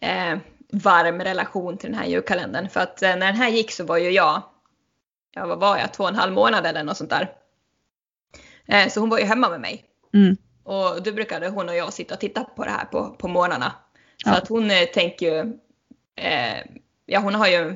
[0.00, 0.38] eh,
[0.72, 2.68] varm relation till den här julkalendern.
[2.68, 4.42] För att eh, när den här gick så var ju jag,
[5.34, 7.32] ja vad var jag, två och en halv månad eller något sånt där.
[8.68, 9.84] Eh, Så hon var ju hemma med mig.
[10.14, 10.36] Mm.
[10.64, 13.72] Och då brukade hon och jag sitta och titta på det här på, på morgnarna.
[14.24, 14.36] Så Ja.
[14.36, 15.52] att hon eh, tänker ju,
[16.16, 16.58] eh,
[17.06, 17.74] ja hon har ju,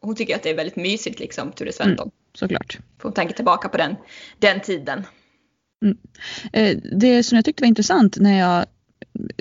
[0.00, 2.10] hon tycker att det är väldigt mysigt liksom, Ture Sventon.
[2.34, 2.78] Såklart.
[2.98, 3.96] För hon tänker tillbaka på den,
[4.38, 5.04] den tiden.
[6.52, 8.66] Eh, det som jag tyckte var intressant när jag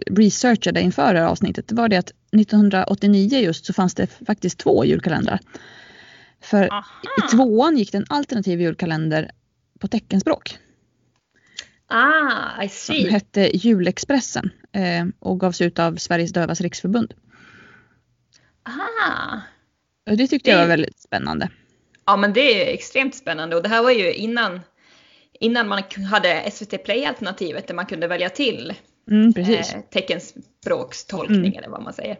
[0.05, 4.59] researchade inför det här avsnittet det var det att 1989 just så fanns det faktiskt
[4.59, 5.39] två julkalendrar.
[6.41, 6.83] För Aha.
[7.17, 9.31] i tvåan gick det en alternativ julkalender
[9.79, 10.57] på teckenspråk.
[11.87, 13.09] Ah, I Som see.
[13.09, 17.13] hette Julexpressen eh, och gavs ut av Sveriges Dövas Riksförbund.
[18.63, 19.39] Ah.
[20.09, 21.49] Och det tyckte jag Det- var väldigt spännande.
[22.05, 24.59] Ja men det är extremt spännande och det här var ju innan,
[25.39, 28.73] innan man hade SVT Play-alternativet där man kunde välja till
[29.11, 29.73] Mm, precis.
[29.73, 31.57] eh, teckenspråkstolkning Mm.
[31.57, 32.17] eller vad man säger.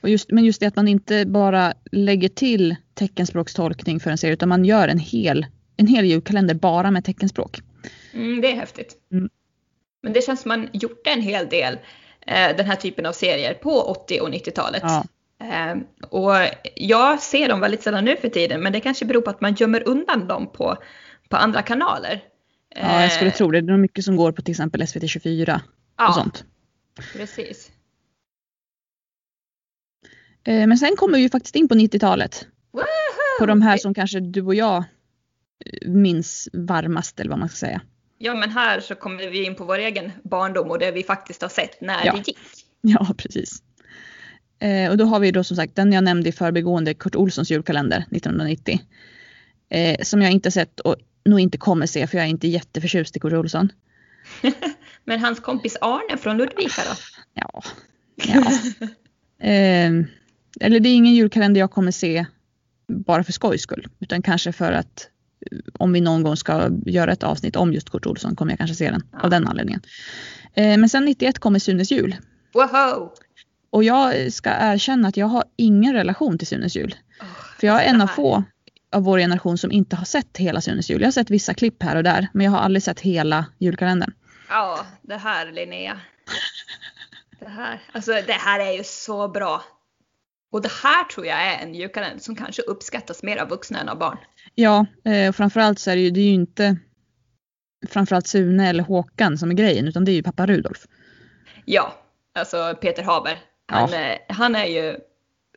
[0.00, 4.32] Och just, men just det att man inte bara lägger till teckenspråkstolkning för en serie
[4.34, 5.46] utan man gör en hel,
[5.76, 7.58] en hel julkalender bara med teckenspråk.
[8.14, 8.94] Mm, det är häftigt.
[9.12, 9.28] Mm.
[10.02, 11.74] Men det känns som man gjorde en hel del
[12.26, 14.82] eh, den här typen av serier på 80 och 90-talet.
[14.84, 15.04] Ja.
[15.40, 15.76] Eh,
[16.10, 16.32] och
[16.76, 19.54] jag ser dem väldigt sällan nu för tiden men det kanske beror på att man
[19.54, 20.76] gömmer undan dem på,
[21.28, 22.24] på andra kanaler.
[22.76, 23.60] Ja, jag skulle Eh, tro det.
[23.60, 25.60] Det är nog mycket som går på till exempel SVT24
[25.98, 26.44] ja, och sånt.
[27.12, 27.70] precis.
[30.44, 32.46] Eh, Men sen kommer vi ju faktiskt in på 90-talet.
[32.72, 32.84] Woho!
[33.38, 34.84] På de här som kanske du och jag
[35.86, 37.80] minns varmast eller vad man ska säga.
[38.18, 41.42] Ja men här så kommer vi in på vår egen barndom och det vi faktiskt
[41.42, 42.12] har sett när Ja.
[42.12, 42.38] det gick.
[42.80, 43.62] Ja, precis.
[44.60, 47.50] Eh, och då har vi då som sagt den jag nämnde i förbigående, Kurt Olssons
[47.50, 48.80] julkalender 1990.
[49.70, 53.16] Eh, som jag inte sett och nog inte kommer se för jag är inte jätteförtjust
[53.16, 53.72] i Kurt Olsson.
[55.04, 56.96] Men hans kompis Arne från Ludvika då?
[57.34, 57.62] Ja.
[58.16, 58.40] ja.
[59.46, 59.92] eh,
[60.60, 62.26] eller det är ingen julkalender jag kommer se
[62.88, 63.86] bara för skojs skull.
[64.00, 65.08] Utan kanske för att
[65.50, 68.58] eh, om vi någon gång ska göra ett avsnitt om just Kurt Olsson kommer jag
[68.58, 69.18] kanske se den Ja.
[69.20, 69.80] av den anledningen.
[70.54, 72.16] Eh, men sen 91 kommer Sunes jul.
[72.54, 73.10] Woho!
[73.70, 76.94] Och jag ska erkänna att jag har ingen relation till Sunes jul.
[77.20, 77.26] Åh,
[77.60, 78.44] För jag är en av få
[78.92, 81.00] av vår generation som inte har sett hela Sunes jul.
[81.00, 84.12] Jag har sett vissa klipp här och där, men jag har aldrig sett hela julkalendern.
[84.48, 86.00] Ja, det här Linnea.
[87.40, 89.62] Det här, alltså det här är ju så bra.
[90.52, 93.88] Och det här tror jag är en julkalender som kanske uppskattas mer av vuxna än
[93.88, 94.18] av barn.
[94.54, 96.76] Ja, eh, och framförallt så är det ju, det är ju inte
[97.88, 100.86] framförallt Sune eller Håkan som är grejen, utan det är ju pappa Rudolf.
[101.64, 101.94] Ja,
[102.34, 103.38] alltså Peter Haber.
[103.68, 104.96] Han, är, han är ju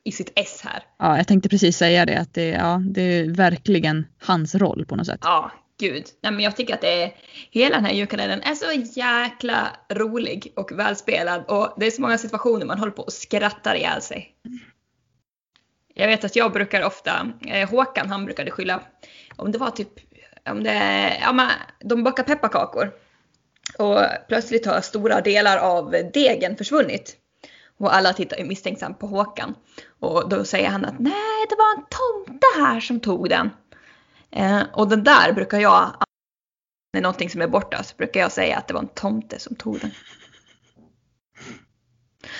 [0.03, 0.83] i sitt S här.
[0.99, 4.95] Ja, jag tänkte precis säga det, att det, ja, det är verkligen hans roll på
[4.95, 5.19] något sätt.
[5.23, 6.05] Ja, gud.
[6.21, 7.15] Nej, men jag tycker att det är,
[7.51, 12.17] hela den här julkalendern är så jäkla rolig och välspelad och det är så många
[12.17, 14.35] situationer man håller på och skrattar ihjäl sig.
[15.93, 18.81] Jag vet att jag brukar ofta, eh, Håkan han brukade skylla,
[19.35, 19.89] om det var typ,
[20.49, 21.49] om det, ja men
[21.79, 22.91] de bakar pepparkakor
[23.77, 27.17] och plötsligt har stora delar av degen försvunnit.
[27.81, 29.55] Och alla tittar ju misstänksamt på Håkan.
[29.99, 33.49] Och då säger han att nej, det var en tomte här som tog den.
[34.31, 35.95] Eh, och den där brukar jag,
[36.93, 39.55] när någonting som är borta, så brukar jag säga att det var en tomte som
[39.55, 39.91] tog den.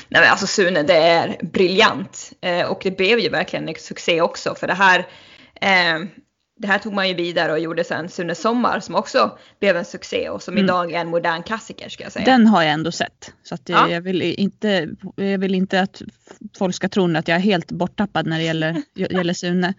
[0.07, 2.33] Nej men alltså Sune, det är briljant.
[2.41, 5.07] Eh, och det blev ju verkligen en succé också för det här
[5.61, 6.07] eh,
[6.62, 9.86] det här tog man ju vidare och gjorde sen Sune Sommar som också blev en
[9.86, 10.66] succé och som mm.
[10.66, 12.26] idag är en modern klassiker ska jag säga.
[12.26, 13.34] Den har jag ändå sett.
[13.43, 13.89] Så att ja.
[13.89, 16.01] jag, vill inte, jag vill inte att
[16.57, 19.74] folk ska tro att jag är helt borttappad när det gäller, gäller Sune.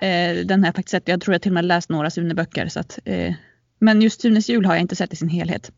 [0.00, 1.08] Eh, den har jag faktiskt sett.
[1.08, 2.68] Jag tror jag till och med läst några Sune-böcker.
[2.68, 3.34] Så att, eh,
[3.78, 5.72] men just Sunes jul har jag inte sett i sin helhet.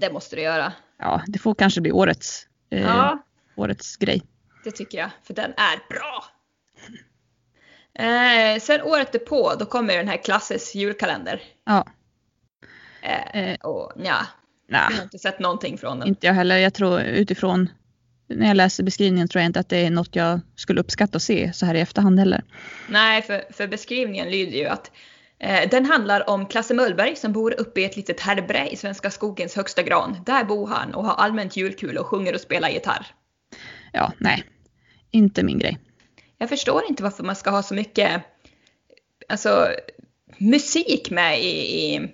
[0.00, 0.72] Det måste du göra.
[0.98, 3.24] Ja, det får kanske bli årets, eh, ja.
[3.56, 4.22] årets grej.
[4.64, 6.24] Det tycker jag, för den är bra.
[7.94, 11.42] Eh, sen året därpå, då kommer den här klassisk julkalender.
[11.66, 11.86] Ja.
[13.02, 13.56] Eh, eh.
[13.60, 14.26] och ja,
[14.68, 14.90] nah.
[14.90, 16.08] jag har inte sett någonting från den.
[16.08, 16.58] Inte jag heller.
[16.58, 17.68] Jag tror utifrån
[18.28, 21.22] när jag läser beskrivningen tror jag inte att det är något jag skulle uppskatta att
[21.22, 22.44] se så här i efterhand heller.
[22.88, 24.90] Nej, för, för beskrivningen lyder ju att
[25.38, 29.10] eh, den handlar om Klasse Möllberg som bor uppe i ett litet härbre i Svenska
[29.10, 30.16] skogens högsta gran.
[30.26, 33.06] Där bor han och har allmänt julkul och sjunger och spelar gitarr.
[33.92, 34.44] Ja, nej.
[35.10, 35.78] Inte min grej.
[36.40, 38.22] Jag förstår inte varför man ska ha så mycket
[39.28, 39.68] alltså,
[40.38, 42.08] musik med i, i,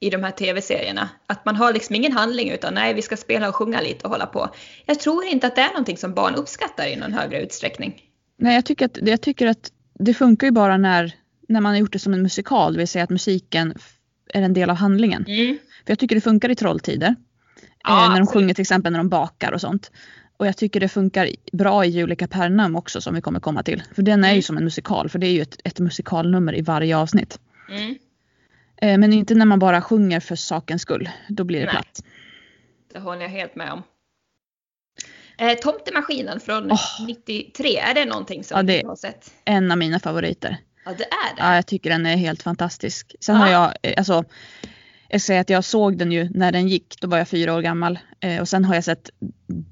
[0.00, 1.08] i de här tv-serierna.
[1.26, 4.10] Att man har liksom ingen handling utan nej, vi ska spela och sjunga lite och
[4.10, 4.54] hålla på.
[4.86, 8.02] Jag tror inte att det är någonting som barn uppskattar i någon högre utsträckning.
[8.36, 11.14] Nej, jag tycker att, jag tycker att det funkar ju bara när,
[11.48, 13.74] när man har gjort det som en musikal, det vill säga att musiken
[14.28, 15.24] är en del av handlingen.
[15.28, 15.58] Mm.
[15.84, 17.14] För jag tycker det funkar i Trolltider.
[17.84, 19.90] Ja, eh, när de sjunger till exempel när de bakar och sånt.
[20.36, 23.82] Och jag tycker det funkar bra i Julika Pernam också som vi kommer komma till.
[23.94, 24.42] För den är ju mm.
[24.42, 27.38] som en musikal, för det är ju ett, ett musikalnummer i varje avsnitt.
[27.70, 27.98] Mm.
[28.76, 31.10] Eh, men inte när man bara sjunger för sakens skull.
[31.28, 31.72] Då blir det Nej.
[31.72, 32.04] platt.
[32.92, 33.82] Det håller jag helt med om.
[35.38, 37.06] Eh, Tomtemaskinen från oh.
[37.06, 39.34] 93, är det någonting som ja, det du har sett?
[39.44, 40.56] En av mina favoriter.
[40.84, 41.42] Ja det är det.
[41.42, 43.16] Ja jag tycker den är helt fantastisk.
[43.20, 43.40] Sen ja.
[43.40, 44.24] har jag, eh, alltså
[45.14, 47.62] jag säger att jag såg den ju när den gick, då var jag fyra år
[47.62, 47.98] gammal.
[48.20, 49.10] Eh, och sen har jag sett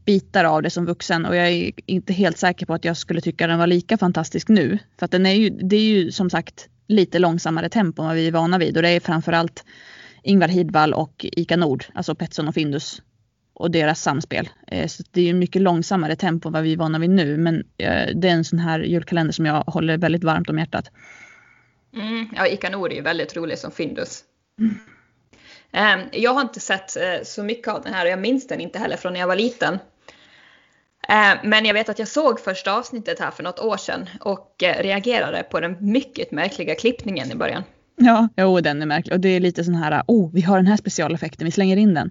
[0.05, 3.21] bitar av det som vuxen och jag är inte helt säker på att jag skulle
[3.21, 4.79] tycka den var lika fantastisk nu.
[4.99, 8.17] För att den är ju, det är ju som sagt lite långsammare tempo än vad
[8.17, 9.65] vi är vana vid och det är framförallt
[10.23, 13.03] Ingvar Hidvall och Ika Nord, alltså Petson och Findus
[13.55, 14.49] och deras samspel.
[14.67, 17.37] Eh, så det är ju mycket långsammare tempo än vad vi är vana vid nu
[17.37, 20.91] men eh, det är en sån här julkalender som jag håller väldigt varmt om hjärtat.
[21.97, 24.25] Mm, ja, Ika Nord är ju väldigt rolig som Findus.
[24.61, 24.75] Mm.
[25.73, 28.61] Ehm, jag har inte sett eh, så mycket av den här och jag minns den
[28.61, 29.79] inte heller från när jag var liten.
[31.09, 34.63] Ehm, men jag vet att jag såg första avsnittet här för något år sedan och
[34.63, 37.63] eh, reagerade på den mycket märkliga klippningen i början.
[37.97, 40.67] Ja, jo den är märklig och det är lite sån här, oh vi har den
[40.67, 42.11] här specialeffekten, vi slänger in den.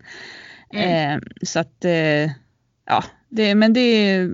[0.74, 1.12] Mm.
[1.12, 2.32] Eh, så att, eh,
[2.86, 4.28] ja, det, men det är,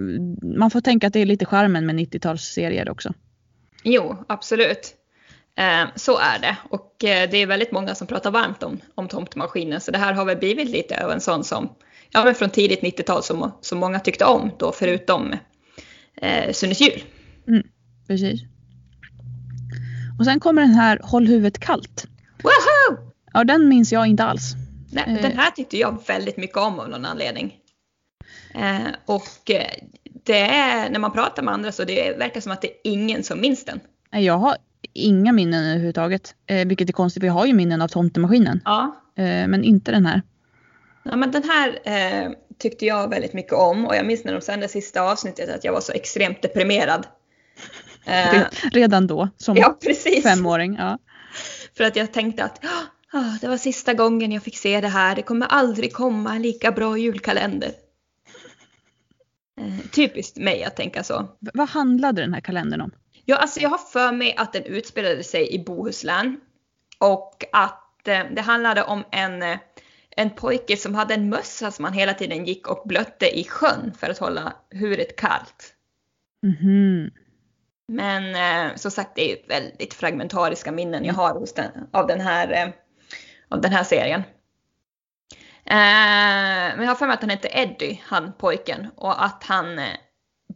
[0.58, 3.14] man får tänka att det är lite charmen med 90-talsserier också.
[3.84, 4.94] Jo, absolut.
[5.58, 9.08] Eh, så är det och eh, det är väldigt många som pratar varmt om, om
[9.08, 11.70] tomtemaskinen så det här har väl blivit lite av en sån som,
[12.10, 15.34] ja men från tidigt 90-tal som, som många tyckte om då förutom
[16.16, 17.04] eh, Sunes jul.
[17.48, 17.64] Mm,
[18.08, 18.42] precis.
[20.20, 22.06] Och sen kommer den här Håll huvudet kallt.
[22.44, 23.12] Woho!
[23.34, 24.54] Ja den minns jag inte alls.
[24.92, 25.22] Nej, eh.
[25.22, 27.56] den här tyckte jag väldigt mycket om av någon anledning.
[28.54, 29.72] Eh, och eh,
[30.24, 33.24] det är, när man pratar med andra så det verkar som att det är ingen
[33.24, 33.80] som minns den.
[34.12, 34.58] Jag har
[34.98, 36.36] inga minnen överhuvudtaget.
[36.48, 38.62] Eh, vilket är konstigt jag har ju minnen av tomtemaskinen.
[38.66, 38.96] Ja.
[39.16, 40.22] Eh, men inte den här.
[41.04, 44.42] Ja men den här eh, tyckte jag väldigt mycket om och jag minns när de
[44.42, 47.08] sände sista avsnittet att jag var så extremt deprimerad.
[48.06, 49.78] Eh, Redan då som ja,
[50.24, 50.76] femåring.
[50.80, 50.98] Ja.
[51.78, 52.66] För att jag tänkte att
[53.14, 55.16] oh, det var sista gången jag fick se det här.
[55.16, 57.72] Det kommer aldrig komma en lika bra julkalender.
[59.62, 61.38] Eh, typiskt mig att tänka så.
[61.40, 62.92] V vad handlade den här kalendern om?
[63.30, 66.40] Ja, alltså jag har för mig att den utspelade sig i Bohuslän
[67.00, 69.58] och att eh, det handlade om en, eh,
[70.10, 73.94] en pojke som hade en mössa som han hela tiden gick och blötte i sjön
[74.00, 75.74] för att hålla huvudet kallt.
[76.46, 77.12] Mm-hmm.
[77.88, 82.22] Men eh, som sagt, det är väldigt fragmentariska minnen jag har hos den, av, den
[82.22, 82.74] här, eh,
[83.50, 84.24] av den här serien.
[85.66, 89.80] Eh, men jag har för mig att han hette Eddie, han pojken, och att han
[89.80, 89.98] eh,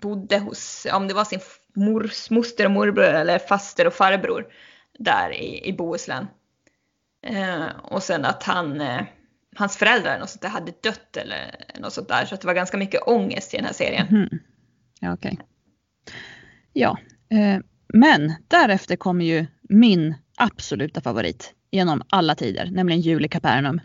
[0.01, 1.39] bodde hos, om det var sin
[1.73, 4.47] mors, moster och morbror eller faster och farbror
[4.99, 6.27] där i, i Bohuslän.
[7.27, 9.01] Eh, och sen att han, eh,
[9.55, 12.25] hans föräldrar något sånt där hade dött eller något sånt där.
[12.25, 14.07] Så det var ganska mycket ångest i den här serien.
[14.07, 14.29] Mm.
[14.99, 15.31] Ja, okej.
[15.33, 15.45] Okay.
[16.73, 16.97] Ja,
[17.29, 17.59] eh,
[17.93, 23.81] men därefter kommer ju min absoluta favorit genom alla tider, nämligen Jul i Kapernaum.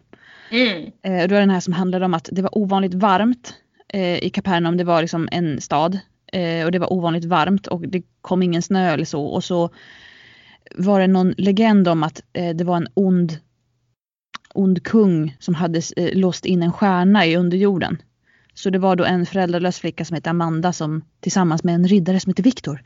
[0.50, 0.92] Mm.
[1.02, 3.54] Eh, då är den här som handlade om att det var ovanligt varmt
[3.88, 4.76] eh, i Kapernaum.
[4.76, 5.98] Det var liksom en stad
[6.32, 9.24] Eh, och det var ovanligt varmt och det kom ingen snö eller så.
[9.24, 9.70] Och så
[10.74, 13.38] var det någon legend om att eh, det var en ond,
[14.54, 17.98] ond kung som hade eh, låst in en stjärna i underjorden.
[18.54, 22.20] Så det var då en föräldralös flicka som hette Amanda som tillsammans med en riddare
[22.20, 22.82] som hette Viktor.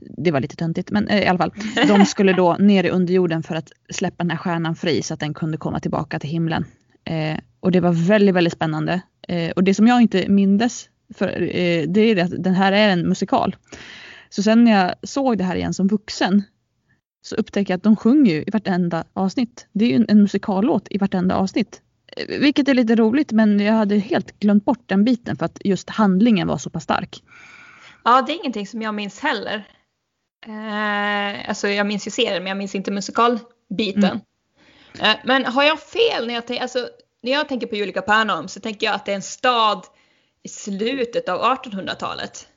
[0.00, 1.52] Det var lite töntigt men eh, i alla fall.
[1.88, 5.20] De skulle då ner i underjorden för att släppa den här stjärnan fri så att
[5.20, 6.64] den kunde komma tillbaka till himlen.
[7.04, 9.02] Eh, och det var väldigt, väldigt spännande.
[9.28, 12.88] Eh, och det som jag inte mindes för, eh, det är att den här är
[12.88, 13.56] en musikal.
[14.28, 16.42] Så sen när jag såg det här igen som vuxen
[17.22, 19.66] så upptäcker jag att de sjunger ju i vartenda avsnitt.
[19.72, 21.80] Det är ju en, en musikallåt i vartenda avsnitt.
[22.16, 25.58] Eh, vilket är lite roligt men jag hade helt glömt bort den biten för att
[25.64, 27.22] just handlingen var så pass stark.
[28.04, 29.68] Ja, det är ingenting som jag minns heller.
[30.46, 34.04] Eh, alltså jag minns ju serien men jag minns inte musikalbiten.
[34.04, 34.20] Mm.
[35.00, 36.88] Eh, men har jag fel när jag, tänker, alltså,
[37.22, 39.86] när jag tänker på Julika Pärnholm så tänker jag att det är en stad
[40.46, 42.48] i slutet av 1800-talet.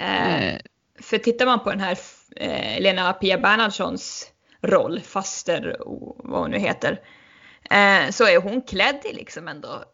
[0.00, 0.60] Eh, eh.
[1.00, 1.98] För tittar man på den här
[2.36, 4.30] eh, Lena Pia Bernhardssons
[4.62, 5.76] roll, faster
[6.24, 7.00] vad hon nu heter,
[8.10, 9.84] så är hon klädd i liksom ändå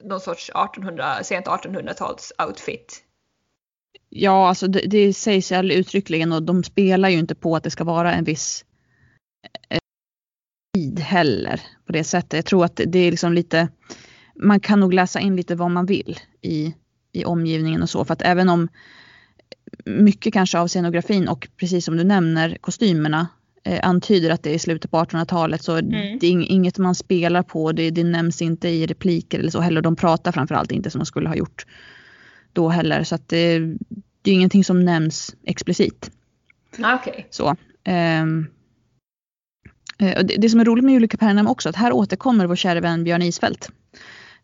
[0.00, 3.04] någon sorts 1800, sent 1800-tals outfit.
[4.08, 7.70] Ja, alltså det, det sägs ju uttryckligen och de spelar ju inte på att det
[7.70, 8.64] ska vara en viss
[10.74, 12.32] tid heller på det sättet.
[12.32, 13.68] Jag tror att det är liksom lite,
[14.38, 16.74] man kan nog läsa in lite vad man vill i,
[17.12, 18.68] i omgivningen och så för att även om
[19.84, 23.28] mycket kanske av scenografin och precis som du nämner kostymerna
[23.64, 26.18] eh, antyder att det är i slutet på 1800-talet så mm.
[26.18, 27.72] det är inget man spelar på.
[27.72, 29.82] Det, det nämns inte i repliker eller så heller.
[29.82, 31.66] De pratar framförallt inte som de skulle ha gjort
[32.52, 33.04] då heller.
[33.04, 33.58] Så att det,
[34.22, 36.10] det är ingenting som nämns explicit.
[36.78, 37.24] Okay.
[37.30, 37.56] Så.
[38.22, 38.46] Um,
[39.98, 43.04] det, det, som är roligt med Julie Kapernaum också att här återkommer vår kära vän
[43.04, 43.70] Björn Isfält.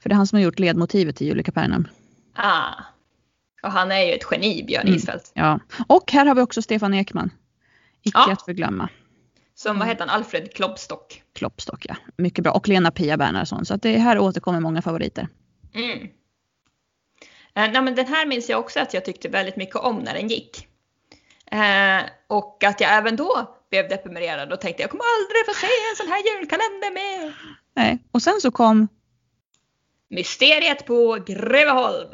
[0.05, 1.89] För det är han som har gjort ledmotivet till Julie Kapernaum.
[2.35, 2.73] Ah.
[3.63, 5.21] Och han är ju ett geni, Björn mm.
[5.35, 5.61] Ja.
[5.87, 7.31] Och här har vi också Stefan Ekman.
[8.03, 8.33] Icke ja.
[8.33, 8.89] att förglömma.
[9.55, 11.23] Som, vad heter han, Alfred Kloppstock.
[11.33, 11.97] Kloppstock, ja.
[12.17, 12.53] Mycket bra.
[12.53, 13.65] Och Lena Pia Bernhardsson.
[13.65, 15.29] Så att det här återkommer många favoriter.
[15.75, 16.03] Mm.
[17.55, 20.15] Eh, nej, men den här minns jag också att jag tyckte väldigt mycket om när
[20.15, 20.69] den gick.
[21.47, 25.67] Eh, och att jag även då blev deprimerad och tänkte jag kommer aldrig få se
[25.67, 27.35] en sån här julkalender mer.
[27.75, 28.89] Nej, och sen så kom
[30.15, 32.09] Mysteriet på Greveholm.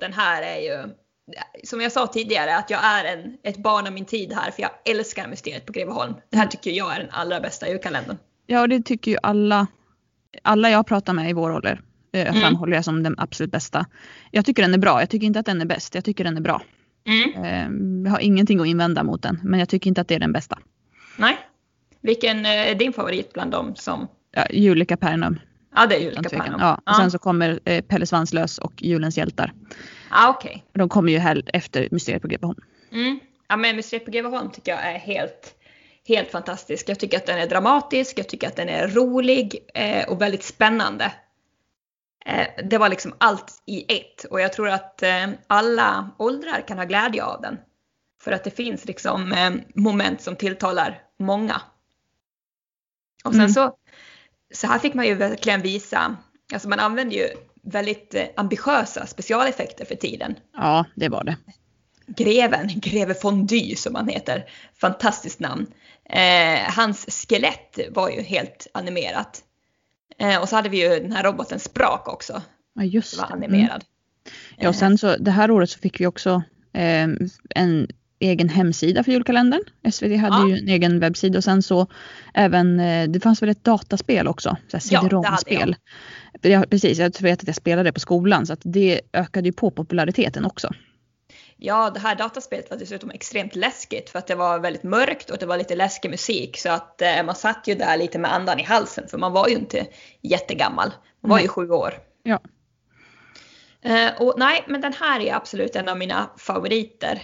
[0.00, 0.94] Den här är ju,
[1.64, 4.62] som jag sa tidigare, att jag är en, ett barn av min tid här för
[4.62, 6.14] jag älskar Mysteriet på Greveholm.
[6.30, 8.16] Det här tycker jag är den allra bästa julkalendern.
[8.46, 9.66] Ja, och det tycker ju alla,
[10.42, 11.80] alla jag pratar med i vår ålder
[12.12, 12.40] eh, mm.
[12.40, 13.86] framhåller jag som den absolut bästa.
[14.30, 16.36] Jag tycker den är bra, jag tycker inte att den är bäst, jag tycker den
[16.36, 16.62] är bra.
[17.06, 17.44] Mm.
[17.44, 20.20] Eh, jag har ingenting att invända mot den, men jag tycker inte att det är
[20.20, 20.58] den bästa.
[21.16, 21.38] Nej.
[22.00, 24.08] Vilken eh, är din favorit bland dem som...
[24.32, 25.38] Ja, Julika Pernum.
[25.74, 26.60] Ja, det är Julika Pärnholm.
[26.60, 26.94] Ja, och ja.
[26.94, 29.52] sen så kommer eh, Pelle Svanslös och Julens hjältar.
[30.10, 30.50] Ja, okej.
[30.50, 30.62] Okay.
[30.72, 32.60] De kommer ju här efter Mysteriet på Greveholm.
[32.92, 33.20] Mm.
[33.48, 35.54] Ja, men Mysteriet på Greveholm tycker jag är helt,
[36.08, 36.88] helt fantastisk.
[36.88, 40.42] Jag tycker att den är dramatisk, jag tycker att den är rolig eh, och väldigt
[40.42, 41.12] spännande.
[42.26, 46.78] Eh, det var liksom allt i ett och jag tror att eh, alla åldrar kan
[46.78, 47.58] ha glädje av den.
[48.22, 51.60] För att det finns liksom eh, moment som tilltalar många.
[53.24, 53.52] Och sen mm.
[53.52, 53.76] så
[54.54, 56.16] så här fick man ju verkligen visa,
[56.52, 57.28] alltså man använde ju
[57.62, 60.34] väldigt eh, ambitiösa specialeffekter för tiden.
[60.56, 61.36] Ja, det var det.
[62.06, 64.44] Greven, Greve Fondy som han heter,
[64.80, 65.66] fantastiskt namn.
[66.04, 69.44] Eh, hans skelett var ju helt animerat.
[70.18, 72.42] Eh, och så hade vi ju den här roboten Sprak också.
[72.74, 73.22] Ja, just det.
[73.22, 73.60] Var animerad.
[73.70, 73.82] Mm.
[74.56, 77.08] Ja, och sen så det här året så fick vi också eh,
[77.54, 77.88] en
[78.20, 79.62] egen hemsida för julkalendern.
[79.92, 80.48] SVT hade ja.
[80.48, 81.86] ju en egen webbsida och sen så
[82.34, 85.76] även, eh, det fanns väl ett dataspel också, CD-ROM-spel.
[86.42, 89.52] Ja, precis, jag vet att jag spelade det på skolan så att det ökade ju
[89.52, 90.70] på populariteten också.
[91.56, 95.38] Ja, det här dataspelet var dessutom extremt läskigt för att det var väldigt mörkt och
[95.38, 98.58] det var lite läskig musik så att eh, man satt ju där lite med andan
[98.58, 99.86] i halsen för man var ju inte
[100.22, 100.92] jättegammal.
[101.20, 101.94] Man var ju sju år.
[102.22, 102.40] Ja.
[103.82, 107.22] Eh, och nej, men den här är absolut en av mina favoriter.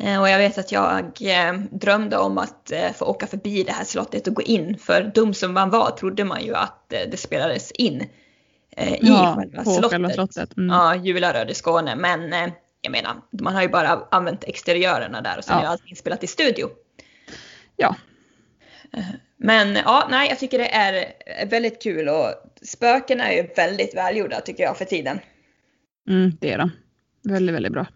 [0.00, 3.72] Eh, och jag vet att jag eh, drömde om att eh, få åka förbi det
[3.72, 4.78] här slottet och gå in.
[4.78, 9.64] För dum som man var trodde man ju att det spelades in i ja, själva
[9.64, 9.90] slottet.
[9.90, 10.56] Själva slottet.
[10.56, 10.68] Mm.
[10.68, 11.96] Ja, Jularöd i Skåne.
[11.96, 12.32] Men
[12.80, 15.64] jag menar, man har ju bara använt exteriörerna där och sen ja.
[15.64, 16.68] är allt inspelat i studio.
[17.76, 17.96] Ja.
[19.36, 21.14] Men ja, nej, jag tycker det är
[21.46, 22.26] väldigt kul och
[22.62, 25.20] spökena är ju väldigt välgjorda tycker jag för tiden.
[26.08, 26.70] Mm, det är de.
[27.22, 27.86] väldigt, väldigt bra.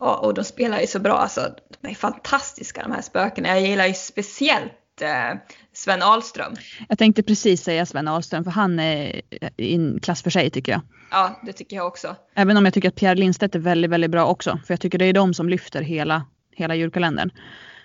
[0.00, 1.18] Ja, och de spelar ju så bra.
[1.18, 3.48] Alltså, de är fantastiska de här spökena.
[3.48, 5.38] Jag gillar ju speciellt eh,
[5.72, 6.54] Sven Ahlström.
[6.88, 9.22] Jag tänkte precis säga Sven Ahlström för han är
[9.56, 10.80] i en klass för sig tycker jag.
[11.10, 12.16] Ja, det tycker jag också.
[12.34, 14.60] Även om jag tycker att Pierre Lindstedt är väldigt, väldigt bra också.
[14.66, 17.30] För jag tycker det är de som lyfter hela, hela julkalendern.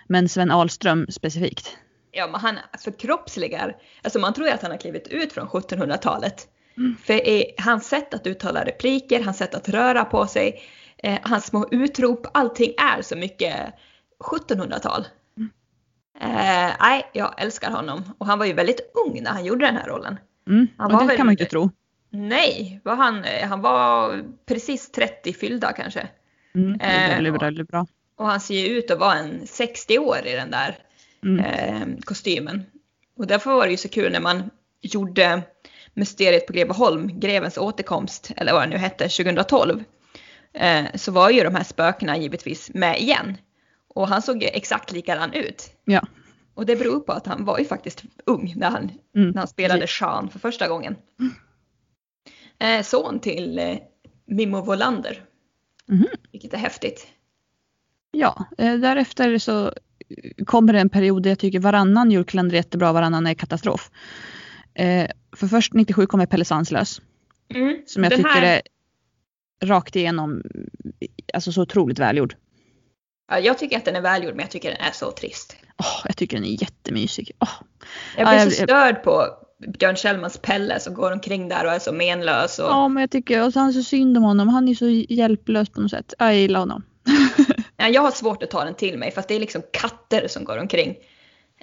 [0.08, 1.76] Men Sven Ahlström specifikt.
[2.12, 3.76] Ja, men han förkroppsligar.
[4.02, 6.48] Alltså man tror ju att han har klivit ut från 1700-talet.
[6.76, 6.96] Mm.
[7.04, 10.62] För i hans sätt att uttala repliker, hans sätt att röra på sig,
[11.02, 13.56] eh, hans små utrop, allting är så mycket
[14.18, 15.04] 1700-tal.
[15.36, 15.50] Mm.
[16.20, 18.02] Eh, nej, jag älskar honom.
[18.18, 20.18] Och han var ju väldigt ung när han gjorde den här rollen.
[20.48, 20.66] Mm.
[20.76, 21.70] Han var det väl, kan man inte tro.
[22.10, 26.08] Nej, var han, han var precis 30 fyllda kanske.
[26.54, 27.86] Mm, det är väldigt, eh, väldigt bra.
[28.16, 30.78] Och han ser ju ut att vara en 60 år i den där
[31.24, 31.44] mm.
[31.44, 32.62] eh, kostymen.
[33.16, 34.50] Och därför var det ju så kul när man
[34.80, 35.42] gjorde
[35.94, 39.84] Mysteriet på Greveholm, Grevens återkomst, eller vad det nu hette, 2012.
[40.56, 43.36] Eh, så var ju de här spökena givetvis med igen.
[43.88, 45.70] Och han såg ju exakt likadan ut.
[45.84, 46.06] Ja.
[46.54, 49.30] Och det beror på att han var ju faktiskt ung när han, mm.
[49.30, 50.96] när han spelade Sean för första gången.
[52.58, 53.76] Eh, son till eh,
[54.26, 55.22] Mimmo Volander.
[55.88, 56.06] Mm.
[56.32, 57.06] Vilket är häftigt.
[58.10, 59.72] Ja, därefter så
[60.46, 63.90] kommer det en period där jag tycker varannan julkalender är jättebra, varannan är katastrof.
[65.36, 67.00] För först 97 kommer Pelle Svanslös.
[67.54, 68.42] Mm, som jag tycker här...
[68.42, 68.62] är
[69.64, 70.42] rakt igenom
[71.34, 72.36] alltså så otroligt välgjord.
[73.28, 75.56] Ja, jag tycker att den är välgjord men jag tycker den är så trist.
[75.78, 77.32] Oh, jag tycker den är jättemysig.
[77.40, 77.48] Oh.
[78.16, 79.26] Jag blir ja, så störd på
[79.78, 82.58] Björn Kjellmans Pelle som går omkring där och är så menlös.
[82.58, 82.68] Och...
[82.68, 84.48] Ja men jag tycker, och han är så synd om honom.
[84.48, 86.14] Han är så hjälplös på något sätt.
[86.18, 86.82] Jag gillar honom.
[87.76, 90.28] ja, jag har svårt att ta den till mig för att det är liksom katter
[90.28, 90.96] som går omkring.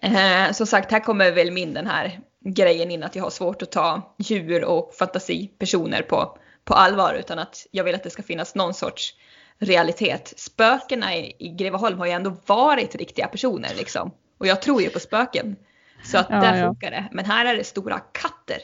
[0.02, 3.62] Eh, som sagt, här kommer väl min den här grejen in att jag har svårt
[3.62, 8.24] att ta djur och fantasipersoner på, på allvar utan att jag vill att det ska
[8.24, 9.16] finnas någon sorts
[9.60, 10.34] realitet.
[10.38, 14.12] Spökena i, i Greveholm har ju ändå varit riktiga personer liksom.
[14.38, 15.56] Och jag tror ju på spöken.
[16.04, 16.68] Så att ja, där ja.
[16.68, 17.10] funkar det.
[17.12, 18.58] Men här är det stora katter.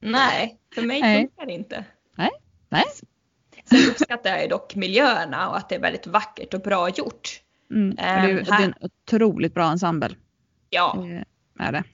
[0.00, 1.20] Nej, för mig Nej.
[1.20, 1.84] funkar det inte.
[2.16, 2.30] Nej.
[2.68, 2.84] Nej.
[3.64, 7.40] Sen uppskattar jag dock miljöerna och att det är väldigt vackert och bra gjort.
[7.70, 7.88] Mm.
[7.88, 10.10] Um, det, är, det, är, en otroligt bra ensemble.
[10.70, 11.04] Ja.
[11.58, 11.84] Det är det.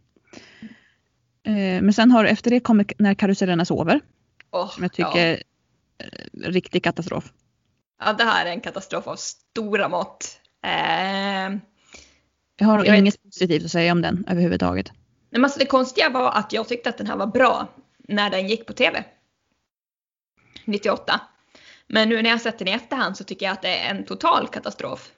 [1.43, 4.01] Eh, men sen har efter det kommer När karusellerna sover.
[4.53, 5.45] Oh, som jag tycker
[5.99, 6.07] ja.
[6.39, 7.33] är riktig katastrof.
[8.05, 10.41] Ja, det här är en katastrof av stora mått.
[10.65, 11.59] Eh,
[12.57, 13.23] jag har jag inget vet...
[13.23, 14.93] positivt att säga om den överhuvudtaget.
[14.93, 15.01] Nej,
[15.31, 17.69] men alltså det konstiga var att jag tyckte att den här var bra
[17.99, 19.05] när den gick på tv.
[20.65, 21.21] 98.
[21.87, 24.05] Men nu när jag sett den i efterhand så tycker jag att det är en
[24.05, 25.11] total katastrof.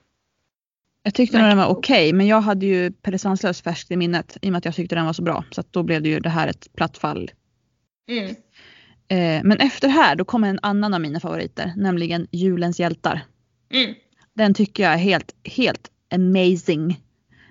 [1.02, 3.96] Jag tyckte nog den var okej, okay, men jag hade ju Pelle Svanslös färskt i
[3.96, 5.44] minnet i och med att jag tyckte den var så bra.
[5.50, 7.30] Så att då blev det ju det här ett platt fall.
[8.08, 8.34] Mm.
[9.12, 13.20] Eh, men efter här då kommer en annan av mina favoriter, nämligen Julens hjältar.
[13.72, 13.94] Mm.
[14.34, 17.00] Den tycker jag är helt, helt amazing.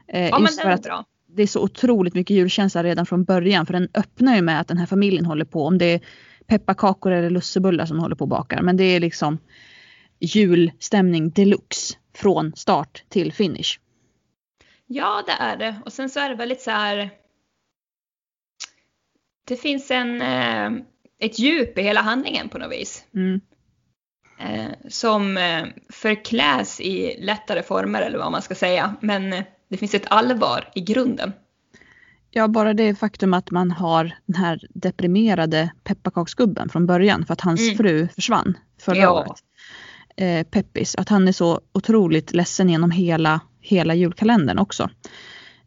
[0.07, 1.05] Eh, ja men den är bra.
[1.27, 4.67] Det är så otroligt mycket julkänsla redan från början för den öppnar ju med att
[4.67, 6.01] den här familjen håller på, om det är
[6.47, 8.61] pepparkakor eller lussebullar som håller på och bakar.
[8.61, 9.37] Men det är liksom
[10.19, 13.79] julstämning deluxe från start till finish.
[14.87, 15.81] Ja, det är det.
[15.85, 17.09] Och sen så är det väldigt så här.
[19.47, 20.83] Det finns en, eh,
[21.21, 23.03] ett djup i hela handlingen på något vis.
[23.15, 23.41] Mm.
[24.39, 28.95] Eh, som eh, förkläs i lättare former eller vad man ska säga.
[29.01, 31.33] Men det finns ett allvar i grunden.
[32.31, 37.41] Ja, bara det faktum att man har den här deprimerade pepparkaksgubben från början för att
[37.41, 37.77] hans mm.
[37.77, 39.11] fru försvann förra ja.
[39.11, 39.41] året
[40.17, 44.89] eh, Peppis, att han är så otroligt ledsen genom hela, hela julkalendern också.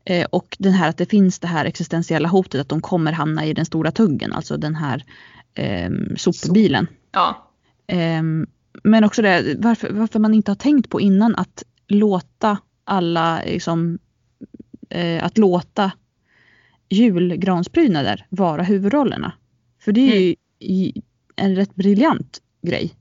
[0.05, 3.45] Eh, och den här att det finns det här existentiella hotet att de kommer hamna
[3.45, 5.05] i den stora tuggen, alltså den här
[5.55, 6.87] eh, sopbilen.
[7.13, 7.51] Ja.
[7.87, 8.23] Eh,
[8.83, 13.99] men också det varför, varför man inte har tänkt på innan att låta alla, liksom,
[14.91, 15.93] eh, att låta
[16.89, 19.33] julgransprydnader vara huvudrollerna.
[19.81, 21.03] För det är ju mm.
[21.37, 22.95] en rätt briljant grej.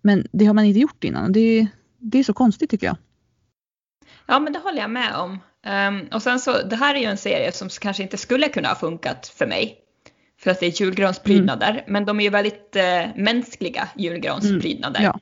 [0.00, 1.66] Men det har man inte gjort innan det,
[1.98, 2.96] det är så konstigt tycker jag.
[4.26, 5.38] Ja men det håller jag med om.
[5.66, 8.68] Um, och sen så, det här är ju en serie som kanske inte skulle kunna
[8.68, 9.78] ha funkat för mig.
[10.42, 11.70] För att det är julgransprydnader.
[11.70, 11.84] Mm.
[11.86, 15.00] Men de är ju väldigt uh, mänskliga julgransprydnader.
[15.00, 15.12] Mm,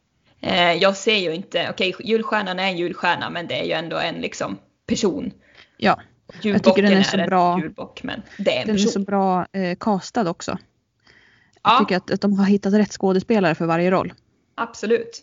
[0.41, 0.73] ja.
[0.73, 3.73] uh, jag ser ju inte, okej okay, julstjärnan är en julstjärna men det är ju
[3.73, 5.33] ändå en liksom person.
[5.77, 6.01] Ja,
[6.43, 7.61] jag tycker den är så är bra.
[7.61, 8.89] Julbock, men det är en den person.
[8.89, 10.59] är så bra eh, castad också.
[11.63, 11.79] Jag ja.
[11.79, 14.13] tycker att, att de har hittat rätt skådespelare för varje roll.
[14.55, 15.21] Absolut.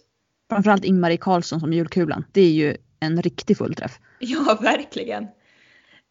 [0.49, 2.23] Framförallt Ingmarie Karlsson som julkulan.
[2.31, 3.99] Det är ju en riktig fullträff.
[4.19, 5.27] Ja, verkligen.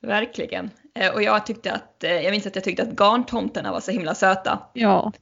[0.03, 0.71] Verkligen.
[0.97, 3.91] Eh, och jag tyckte att, eh, jag minns att jag tyckte att garntomterna var så
[3.91, 4.59] himla söta.
[4.73, 5.13] Ja.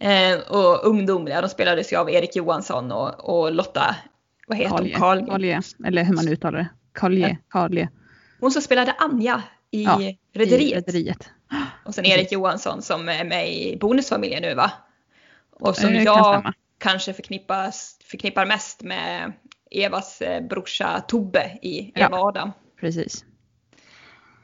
[0.00, 3.96] Eh, och ungdomliga, de spelades ju av Erik Johansson och, och Lotta,
[4.46, 4.90] vad heter hon?
[4.90, 5.26] Karlje.
[5.26, 5.62] Karlje.
[5.86, 6.68] Eller hur man uttalar det.
[6.92, 7.38] Karlje.
[7.48, 7.88] Karlje.
[8.40, 10.00] Hon som spelade Anja i Ja,
[10.34, 11.30] Rederiet.
[11.84, 14.72] Och sen Erik Johansson som är med i Bonusfamiljen nu va?
[15.60, 16.54] Och som kan jag stämma.
[16.78, 19.32] kanske förknippas, förknippar mest med
[19.70, 22.06] Evas brorsa Tobbe i Ja.
[22.06, 22.52] Eva och Adam.
[22.80, 23.24] Precis.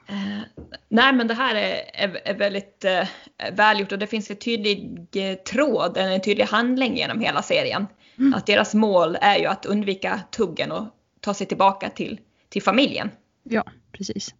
[0.06, 3.08] Eh, nej men det här är, är, är väldigt eh,
[3.52, 7.86] välgjort och det finns en tydlig eh, tråd, en tydlig handling genom hela serien.
[8.18, 8.34] Mm.
[8.34, 10.84] Att deras mål är ju att undvika tuggen och
[11.20, 13.10] ta sig tillbaka till, till familjen.
[13.42, 14.34] Ja, precis.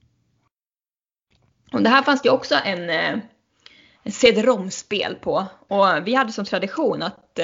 [1.72, 3.18] Och det här fanns det ju också en, eh,
[4.02, 5.47] en CD-ROM-spel på.
[5.68, 7.39] Och vi hade som tradition att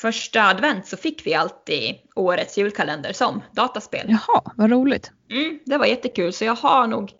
[0.00, 4.06] första advent så fick vi alltid årets julkalender som dataspel.
[4.08, 5.12] Jaha, vad roligt.
[5.30, 7.12] Mm, det var jättekul, så jag har nog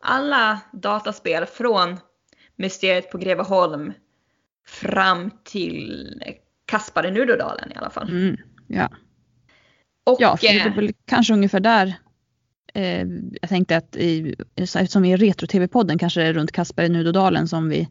[0.00, 2.00] alla dataspel från
[2.56, 3.92] Mysteriet på Greveholm
[4.66, 6.22] fram till
[6.66, 8.08] Kaspar i Nudodalen i alla fall.
[8.08, 8.36] Mm.
[8.66, 8.88] Ja.
[10.04, 11.94] Och, ja, för det är eh, väl kanske ungefär där
[12.74, 13.06] eh,
[13.40, 17.48] jag tänkte att i, eftersom vi är Retro-TV-podden kanske det är runt Kasper i Nudodalen
[17.48, 17.88] som vi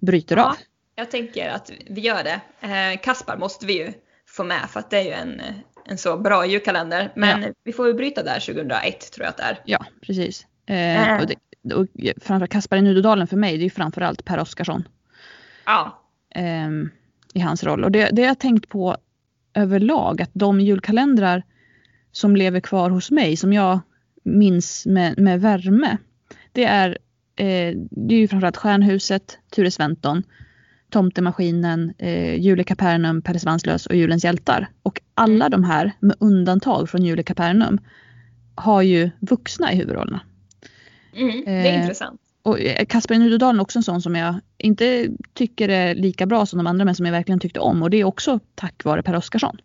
[0.00, 0.44] bryter Ja.
[0.44, 0.56] av.
[1.00, 2.40] jag tänker att vi gör det.
[2.60, 3.92] Eh, Kaspar måste vi ju
[4.28, 5.54] få med för att det är ju en, eh,
[5.86, 7.12] en så bra julkalender.
[7.16, 9.58] Men vi får ju bryta där 2001 tror jag att det är.
[9.64, 10.46] Ja, precis.
[10.66, 11.20] Eh, Äh.
[11.20, 11.86] och det, och
[12.22, 14.88] framförallt Kasper i Nudodalen för mig, det är ju framförallt Per Oscarsson
[15.66, 16.02] Ja.
[16.34, 16.90] ehm,
[17.34, 17.84] i hans roll.
[17.84, 18.96] Och det, det har jag tänkt på
[19.54, 21.42] överlag, att de julkalendrar
[22.12, 23.80] som lever kvar hos mig, som jag
[24.22, 25.96] minns med, med värme,
[26.52, 26.88] det är,
[27.36, 30.22] eh, det är ju framförallt Stjärnhuset, Ture Sventon,
[30.90, 34.68] Tomtemaskinen, eh, Julie Kapernum, Pelle Svanslös och Julens hjältar.
[34.82, 37.80] Och alla de här, med undantag från Julie Kapernum,
[38.54, 40.20] har ju vuxna i huvudrollerna.
[41.16, 42.20] Mm, det är Eh, intressant.
[42.42, 46.26] Och eh, Kasper i Nudodalen är också en sån som jag inte tycker är lika
[46.26, 48.84] bra som de andra men som jag verkligen tyckte om och det är också tack
[48.84, 49.56] vare Per Oscarsson.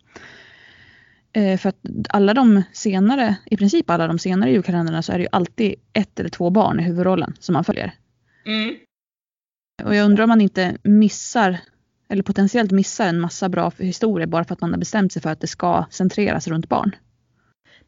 [1.32, 1.76] Eh, för att
[2.08, 6.20] alla de senare, i princip alla de senare julkalendrarna så är det ju alltid ett
[6.20, 7.94] eller två barn i huvudrollen som man följer.
[8.46, 8.76] Mm.
[9.84, 11.58] Och jag undrar om man inte missar,
[12.08, 15.30] eller potentiellt missar en massa bra historier bara för att man har bestämt sig för
[15.30, 16.96] att det ska centreras runt barn.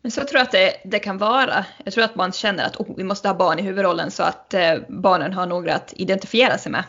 [0.02, 1.64] Men så tror jag att det, det kan vara.
[1.84, 4.54] Jag tror att man känner att oh, vi måste ha barn i huvudrollen så att
[4.54, 6.84] eh, barnen har några att identifiera sig med.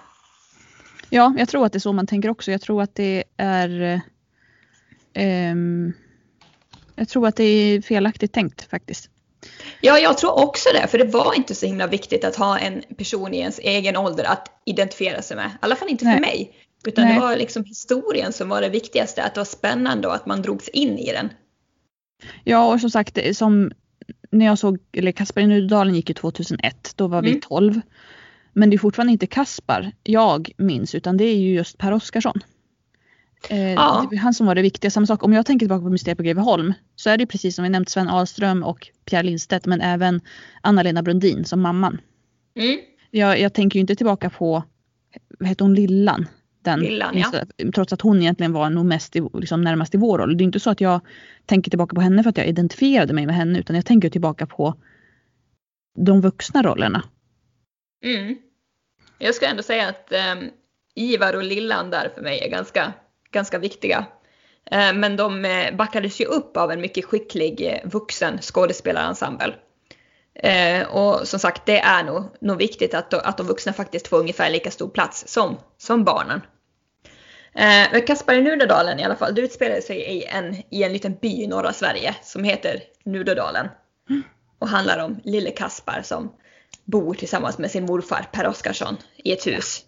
[1.10, 2.52] Ja, jag tror att det är så man tänker också.
[2.52, 4.00] Jag tror att det är eh,
[5.14, 5.94] ehm,
[6.96, 9.09] Jag tror att det är felaktigt tänkt faktiskt.
[9.82, 10.88] Ja, jag tror också det.
[10.88, 14.24] För det var inte så himla viktigt att ha en person i ens egen ålder
[14.24, 15.46] att identifiera sig med.
[15.48, 16.14] I alla fall inte Nej.
[16.14, 16.54] för mig.
[16.88, 17.14] Utan Nej.
[17.14, 19.24] det var liksom historien som var det viktigaste.
[19.24, 21.30] Att det var spännande och att man drogs in i den.
[22.44, 23.72] Ja, och som sagt, som
[24.32, 27.42] när jag såg, eller Kaspar i Nudodalen gick ju 2001, då var vi Mm.
[27.42, 27.82] 12.
[28.54, 32.40] Men det är fortfarande inte Kaspar jag minns, utan det är ju just Per Oscarsson.
[33.50, 34.08] Eh, Ja.
[34.10, 34.92] Det var han som var det viktiga.
[34.92, 37.64] Samma sak, om jag tänker tillbaka på Mysteriet på Greveholm så är det precis som
[37.64, 40.22] vi nämnt Sven Ahlström och Pierre Lindstedt, men även
[40.62, 42.02] Anna-Lena Brundin som mamman.
[42.56, 42.80] Mm.
[43.12, 44.64] Jag, jag tänker ju inte tillbaka på,
[45.40, 46.28] vad heter hon, Lillan?
[46.62, 47.32] Den, Lillan, ja.
[47.76, 50.38] Trots att hon egentligen var nog mest i, liksom närmast i vår roll.
[50.38, 51.02] Det är inte så att jag
[51.46, 54.46] tänker tillbaka på henne för att jag identifierade mig med henne utan jag tänker tillbaka
[54.46, 54.76] på
[55.98, 57.04] de vuxna rollerna.
[58.06, 58.38] Mm.
[59.18, 60.50] Jag skulle ändå säga att ehm,
[60.96, 62.94] Ivar och Lillan där för mig är ganska,
[63.32, 64.06] ganska viktiga.
[64.72, 69.54] Eh, men de eh, backades ju upp av en mycket skicklig eh, vuxen skådespelarensemble.
[70.90, 74.50] Och som sagt, det är nog, nog viktigt att, att de vuxna faktiskt får ungefär
[74.50, 76.42] lika stor plats som, som barnen.
[77.92, 81.16] Men Kaspar i Nudodalen i alla fall, det utspelar sig i en, i en liten
[81.22, 83.68] by i norra Sverige som heter Nudodalen.
[84.60, 86.32] Och handlar om lille Kaspar som
[86.86, 89.86] bor tillsammans med sin morfar Per Oscarsson i ett hus.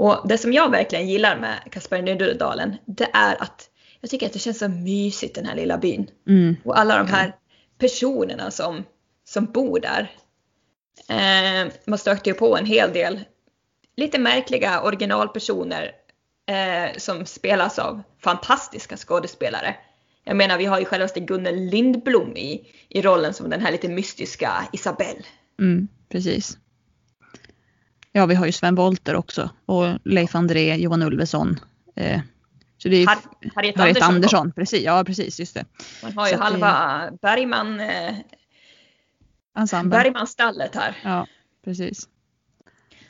[0.00, 3.70] Och det som jag verkligen gillar med Kaspar i Nudodalen, det är att
[4.00, 6.10] jag tycker att det känns så mysigt den här lilla byn.
[6.28, 6.56] Mm.
[6.64, 7.34] Och alla de här
[7.78, 8.84] personerna som,
[9.24, 10.10] som bor där.
[11.08, 13.20] Eh, man stöter ju på en hel del
[13.96, 15.92] lite märkliga originalpersoner
[16.46, 19.76] eh, som spelas av fantastiska skådespelare.
[20.24, 23.88] Jag menar, vi har ju självaste Gunnel Lindblom i, i rollen som den här lite
[23.88, 25.24] mystiska Isabelle.
[25.58, 26.58] Mm, precis.
[28.12, 31.60] Ja, vi har ju Sven Wollter också och Leif André, Johan Ulveson.
[31.96, 32.20] Eh,
[32.78, 33.16] så det är Har,
[33.54, 34.14] Harriet Harriet Andersson.
[34.14, 34.52] Andersson.
[34.52, 35.64] Precis, ja precis, just det.
[36.02, 38.14] Man har ju Så det- halva Bergman, eh.
[39.84, 40.98] Bergman-stallet här.
[41.04, 41.26] Ja,
[41.64, 42.08] precis.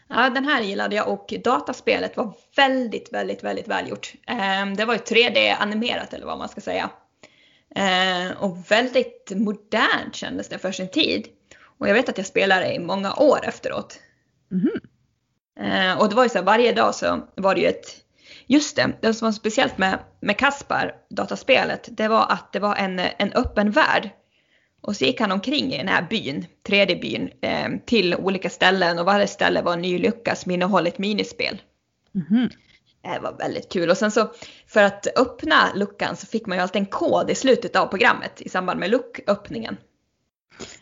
[0.08, 4.12] Ja, den här gillade jag och dataspelet var väldigt, väldigt, väldigt välgjort.
[4.26, 6.90] Eh, det var ju 3D-animerat eller vad man ska säga.
[7.76, 11.26] Eh, och väldigt modernt kändes det för sin tid.
[11.78, 13.98] Och jag vet att jag spelade i många år efteråt.
[14.50, 14.70] Mhm.
[15.60, 17.96] Eh, och det var ju så här, varje dag så var det ju ett,
[18.46, 22.76] Just det, det som var speciellt med, med Kaspar, dataspelet, det var att det var
[22.76, 24.10] en, en öppen värld.
[24.80, 28.98] Och så gick han omkring i den här byn, tredje byn, eh, till olika ställen
[28.98, 31.62] och varje ställe var en ny lucka som innehöll ett minispel.
[32.12, 32.50] Mhm.
[33.02, 33.90] Det var väldigt kul.
[33.90, 34.30] Och sen så
[34.66, 38.40] för att öppna luckan så fick man ju alltid en kod i slutet av programmet
[38.40, 39.76] i samband med lucköppningen.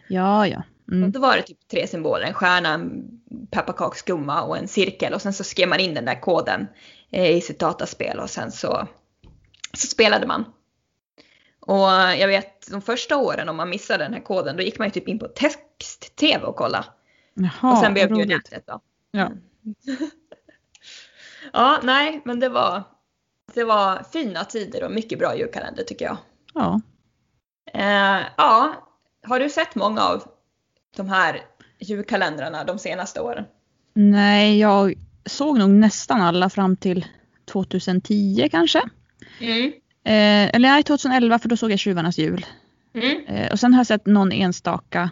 [0.08, 0.62] Ja, ja.
[0.92, 1.12] Mm.
[1.12, 3.20] då var det typ tre symboler, en stjärna, en
[3.50, 6.66] pepparkaksgumma och en cirkel och sen så skrev man in den där koden
[7.10, 8.88] eh, i sitt dataspel och sen så,
[9.74, 10.44] så spelade man.
[11.60, 11.88] Och
[12.18, 14.92] jag vet de första åren om man missade den här koden då gick man ju
[14.92, 16.84] typ in på text-tv och kolla.
[17.34, 18.80] Jaha, och sen blev det ju nätet då.
[19.10, 19.30] Ja.
[21.52, 22.82] Ja, nej, men det var,
[23.54, 26.16] det var fina tider och mycket bra julkalender tycker jag.
[26.54, 26.80] Ja.
[27.72, 28.74] Eh, ja,
[29.22, 30.37] har du sett många av
[30.96, 31.40] de här
[31.78, 33.44] julkalendrarna de senaste åren?
[33.94, 34.94] Nej, jag
[35.26, 37.06] såg nog nästan alla fram till
[37.52, 38.82] 2010 kanske.
[39.40, 39.72] Mm.
[40.04, 42.46] Eh, eller nej, 2011 för då såg jag Tjuvarnas jul.
[42.94, 43.26] Mm.
[43.26, 45.10] Eh, och sen har jag sett någon enstaka.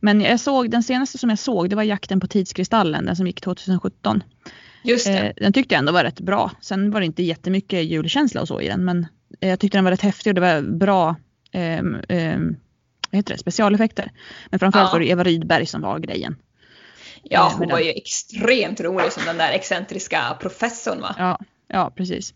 [0.00, 3.26] Men jag såg, den senaste som jag såg det var Jakten på tidskristallen, den som
[3.26, 4.22] gick 2017.
[4.84, 5.06] Just.
[5.06, 6.50] Eh, den tyckte jag ändå var rätt bra.
[6.60, 9.06] Sen var det inte jättemycket julkänsla och så i den men
[9.40, 11.16] eh, jag tyckte den var rätt häftig och det var bra
[11.52, 12.56] ehm, ehm,
[13.12, 14.12] vad heter det, specialeffekter.
[14.50, 14.92] Men framförallt Ja.
[14.92, 16.36] var det Eva Rydberg som var grejen.
[17.22, 21.14] Ja, eh, hon var ju extremt rolig som den där excentriska professorn va?
[21.18, 22.34] Ja, ja precis.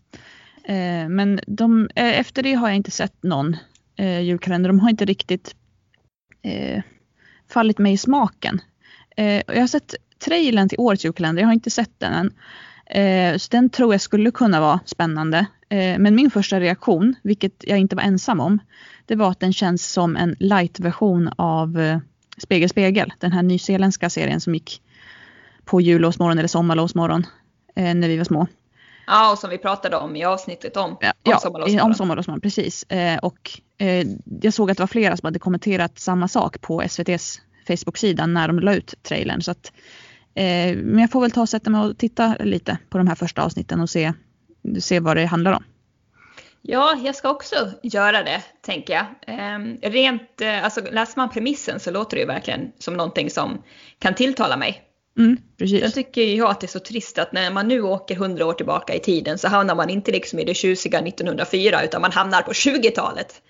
[0.63, 3.57] Eh, men de, eh, efter det har jag inte sett någon
[3.95, 4.69] eh, julkalender.
[4.69, 5.55] De har inte riktigt
[7.49, 8.61] fallit mig i smaken.
[9.15, 13.39] Jag har sett trailern till årets julkalender, jag har inte sett den än.
[13.39, 15.45] Så den tror jag skulle kunna vara spännande.
[15.69, 18.59] Men min första reaktion, vilket jag inte var ensam om,
[19.07, 21.97] det var att den känns som en light-version av eh,
[22.37, 24.81] Spegel spegel, den här nyzeeländska serien som gick
[25.65, 27.25] på jullovsmorgon eller sommarlovsmorgon
[27.75, 28.47] eh, när vi var små.
[29.07, 31.87] Ja, och som vi pratade om i avsnittet om, Ja, om sommarlovsmorgon.
[31.87, 32.83] om sommarlovsmorgon, precis.
[32.83, 34.07] Eh, och eh,
[34.41, 38.47] jag såg att det var flera som hade kommenterat samma sak på SVTs Facebook-sida när
[38.47, 39.41] de la ut trailern.
[39.41, 39.71] Så att,
[40.35, 43.15] eh, men jag får väl ta och sätta mig och titta lite på de här
[43.15, 44.13] första avsnitten och se,
[44.79, 45.63] se vad det handlar om.
[46.61, 49.05] Ja, jag ska också göra det, tänker jag.
[49.27, 53.63] Ehm, rent, eh, alltså läser man premissen så låter det ju verkligen som någonting som
[53.99, 54.83] kan tilltala mig.
[55.17, 55.37] Mm,
[55.81, 58.53] Sen tycker jag att det är så trist att när man nu åker hundra år
[58.53, 62.41] tillbaka i tiden så hamnar man inte liksom i det tjusiga 1904 utan man hamnar
[62.41, 63.41] på 20-talet.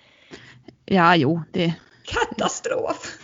[0.84, 1.74] Ja, jo, det,
[2.04, 3.18] Katastrof!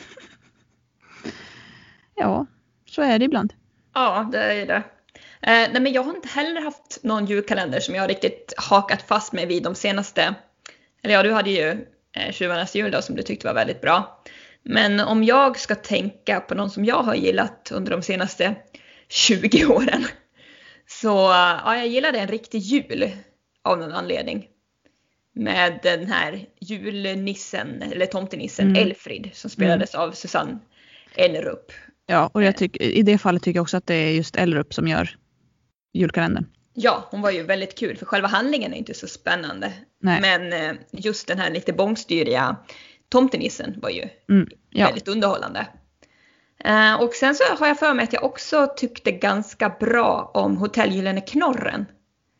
[2.14, 2.46] ja,
[2.86, 3.52] så är det ibland.
[3.94, 4.82] Ja, det är det.
[5.46, 9.32] Eh, nej, men jag har inte heller haft någon julkalender som jag riktigt hakat fast
[9.32, 10.34] mig vid de senaste.
[11.02, 14.22] Eller ja, du hade ju eh, Tjuvarnas jul då, som du tyckte var väldigt bra.
[14.62, 18.54] Men om jag ska tänka på någon som jag har gillat under de senaste
[19.08, 20.04] 20 åren.
[20.86, 23.10] Så eh, ja, jag gillade en riktig jul
[23.62, 24.46] av någon anledning.
[25.36, 28.82] Med den här julnissen, eller tomtenissen, Mm.
[28.82, 30.58] Elfrid som spelades av Susanne
[31.14, 31.72] Ellerup.
[32.06, 34.74] Ja, och jag tycker, i det fallet tycker jag också att det är just Ellerup
[34.74, 35.16] som gör
[35.94, 36.46] julkalendern.
[36.74, 39.72] Ja, hon var ju väldigt kul för själva handlingen är inte så spännande.
[40.00, 40.20] Nej.
[40.20, 42.56] Men eh, just den här lite bångstyriga
[43.08, 44.86] tomtenissen var ju Mm, ja.
[44.86, 45.66] väldigt underhållande.
[46.64, 50.56] Eh, och sen så har jag för mig att jag också tyckte ganska bra om
[50.56, 51.86] Hotell Gyllene Knorren.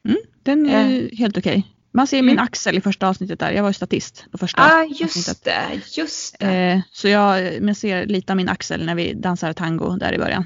[0.09, 1.70] Mm, den är ju helt okej.
[1.93, 2.44] Man ser min Mm.
[2.44, 3.52] axel i första avsnittet där.
[3.52, 5.01] Jag var ju statist på första ah, avsnittet.
[5.16, 5.62] just det,
[5.97, 6.47] just det.
[6.47, 10.18] Eh, så jag, men ser lite av min axel när vi dansar tango där i
[10.18, 10.44] början.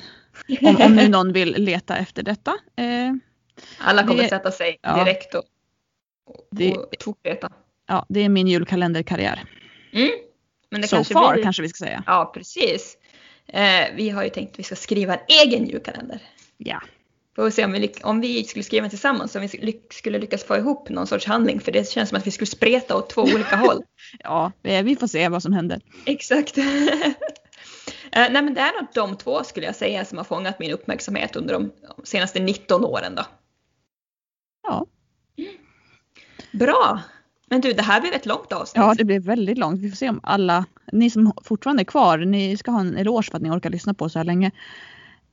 [0.62, 2.51] Om, om nu någon vill leta efter detta.
[2.77, 3.12] Eh,
[3.79, 5.05] Alla kommer det- sätta sig ja.
[5.05, 5.45] direkt och,
[6.51, 7.53] Det- och tokleta.
[7.89, 9.45] ja, det är min julkalenderkarriär.
[9.93, 10.11] Mm.
[10.70, 11.43] Men det So kanske far blir...
[11.43, 12.03] kanske vi ska säga.
[12.07, 12.97] Ja, precis.
[13.47, 16.20] Eh, vi har ju tänkt att vi ska skriva en egen julkalender.
[16.57, 16.81] Ja.
[17.37, 20.89] Får se om vi, om vi skulle skriva tillsammans, om vi skulle lyckas få ihop
[20.89, 21.61] någon sorts handling.
[21.61, 23.83] För det känns som att vi skulle spreta åt två olika håll.
[24.19, 25.81] ja, vi får se vad som händer.
[26.05, 26.57] Exakt.
[28.12, 30.72] Eh, Nej men det är nog de två skulle jag säga som har fångat min
[30.72, 31.72] uppmärksamhet under de
[32.05, 33.22] senaste 19 åren då.
[34.62, 34.86] Ja,
[36.52, 37.02] Bra!
[37.51, 38.85] Men du, det här blev ett långt avsnitt.
[38.85, 39.80] ja, det blev väldigt långt.
[39.80, 43.30] Vi får se om alla, ni som fortfarande är kvar, ni ska ha en eloge
[43.30, 44.51] för att ni orkar lyssna på så här länge.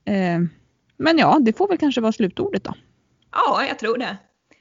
[0.05, 0.39] Eh,
[0.97, 2.73] men ja, det får väl kanske vara slutordet då.
[3.31, 4.17] Ja, jag tror det.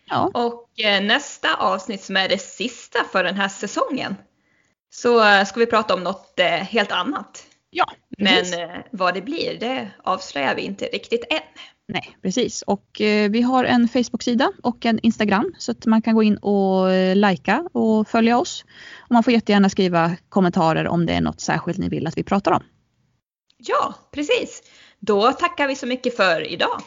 [0.07, 4.17] Ja, Och eh, nästa avsnitt som är det sista för den här säsongen
[4.91, 7.47] så eh, ska vi prata om något eh, helt annat.
[7.75, 7.87] Ja
[8.19, 8.57] precis.
[8.57, 11.41] Men eh, vad det blir, det avslöjar vi inte riktigt än.
[11.89, 12.63] Nej, precis.
[12.63, 16.37] Och eh, vi har en Facebook-sida och en Instagram så att man kan gå in
[16.37, 18.65] och eh, likea och följa oss.
[18.99, 22.23] Och man får jättegärna skriva kommentarer om det är något särskilt ni vill att vi
[22.23, 22.63] pratar om.
[23.57, 24.63] Ja, precis.
[24.99, 26.81] Då tackar vi så mycket för idag.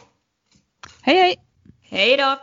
[1.02, 1.36] Hej hej!
[1.82, 2.36] Hej då!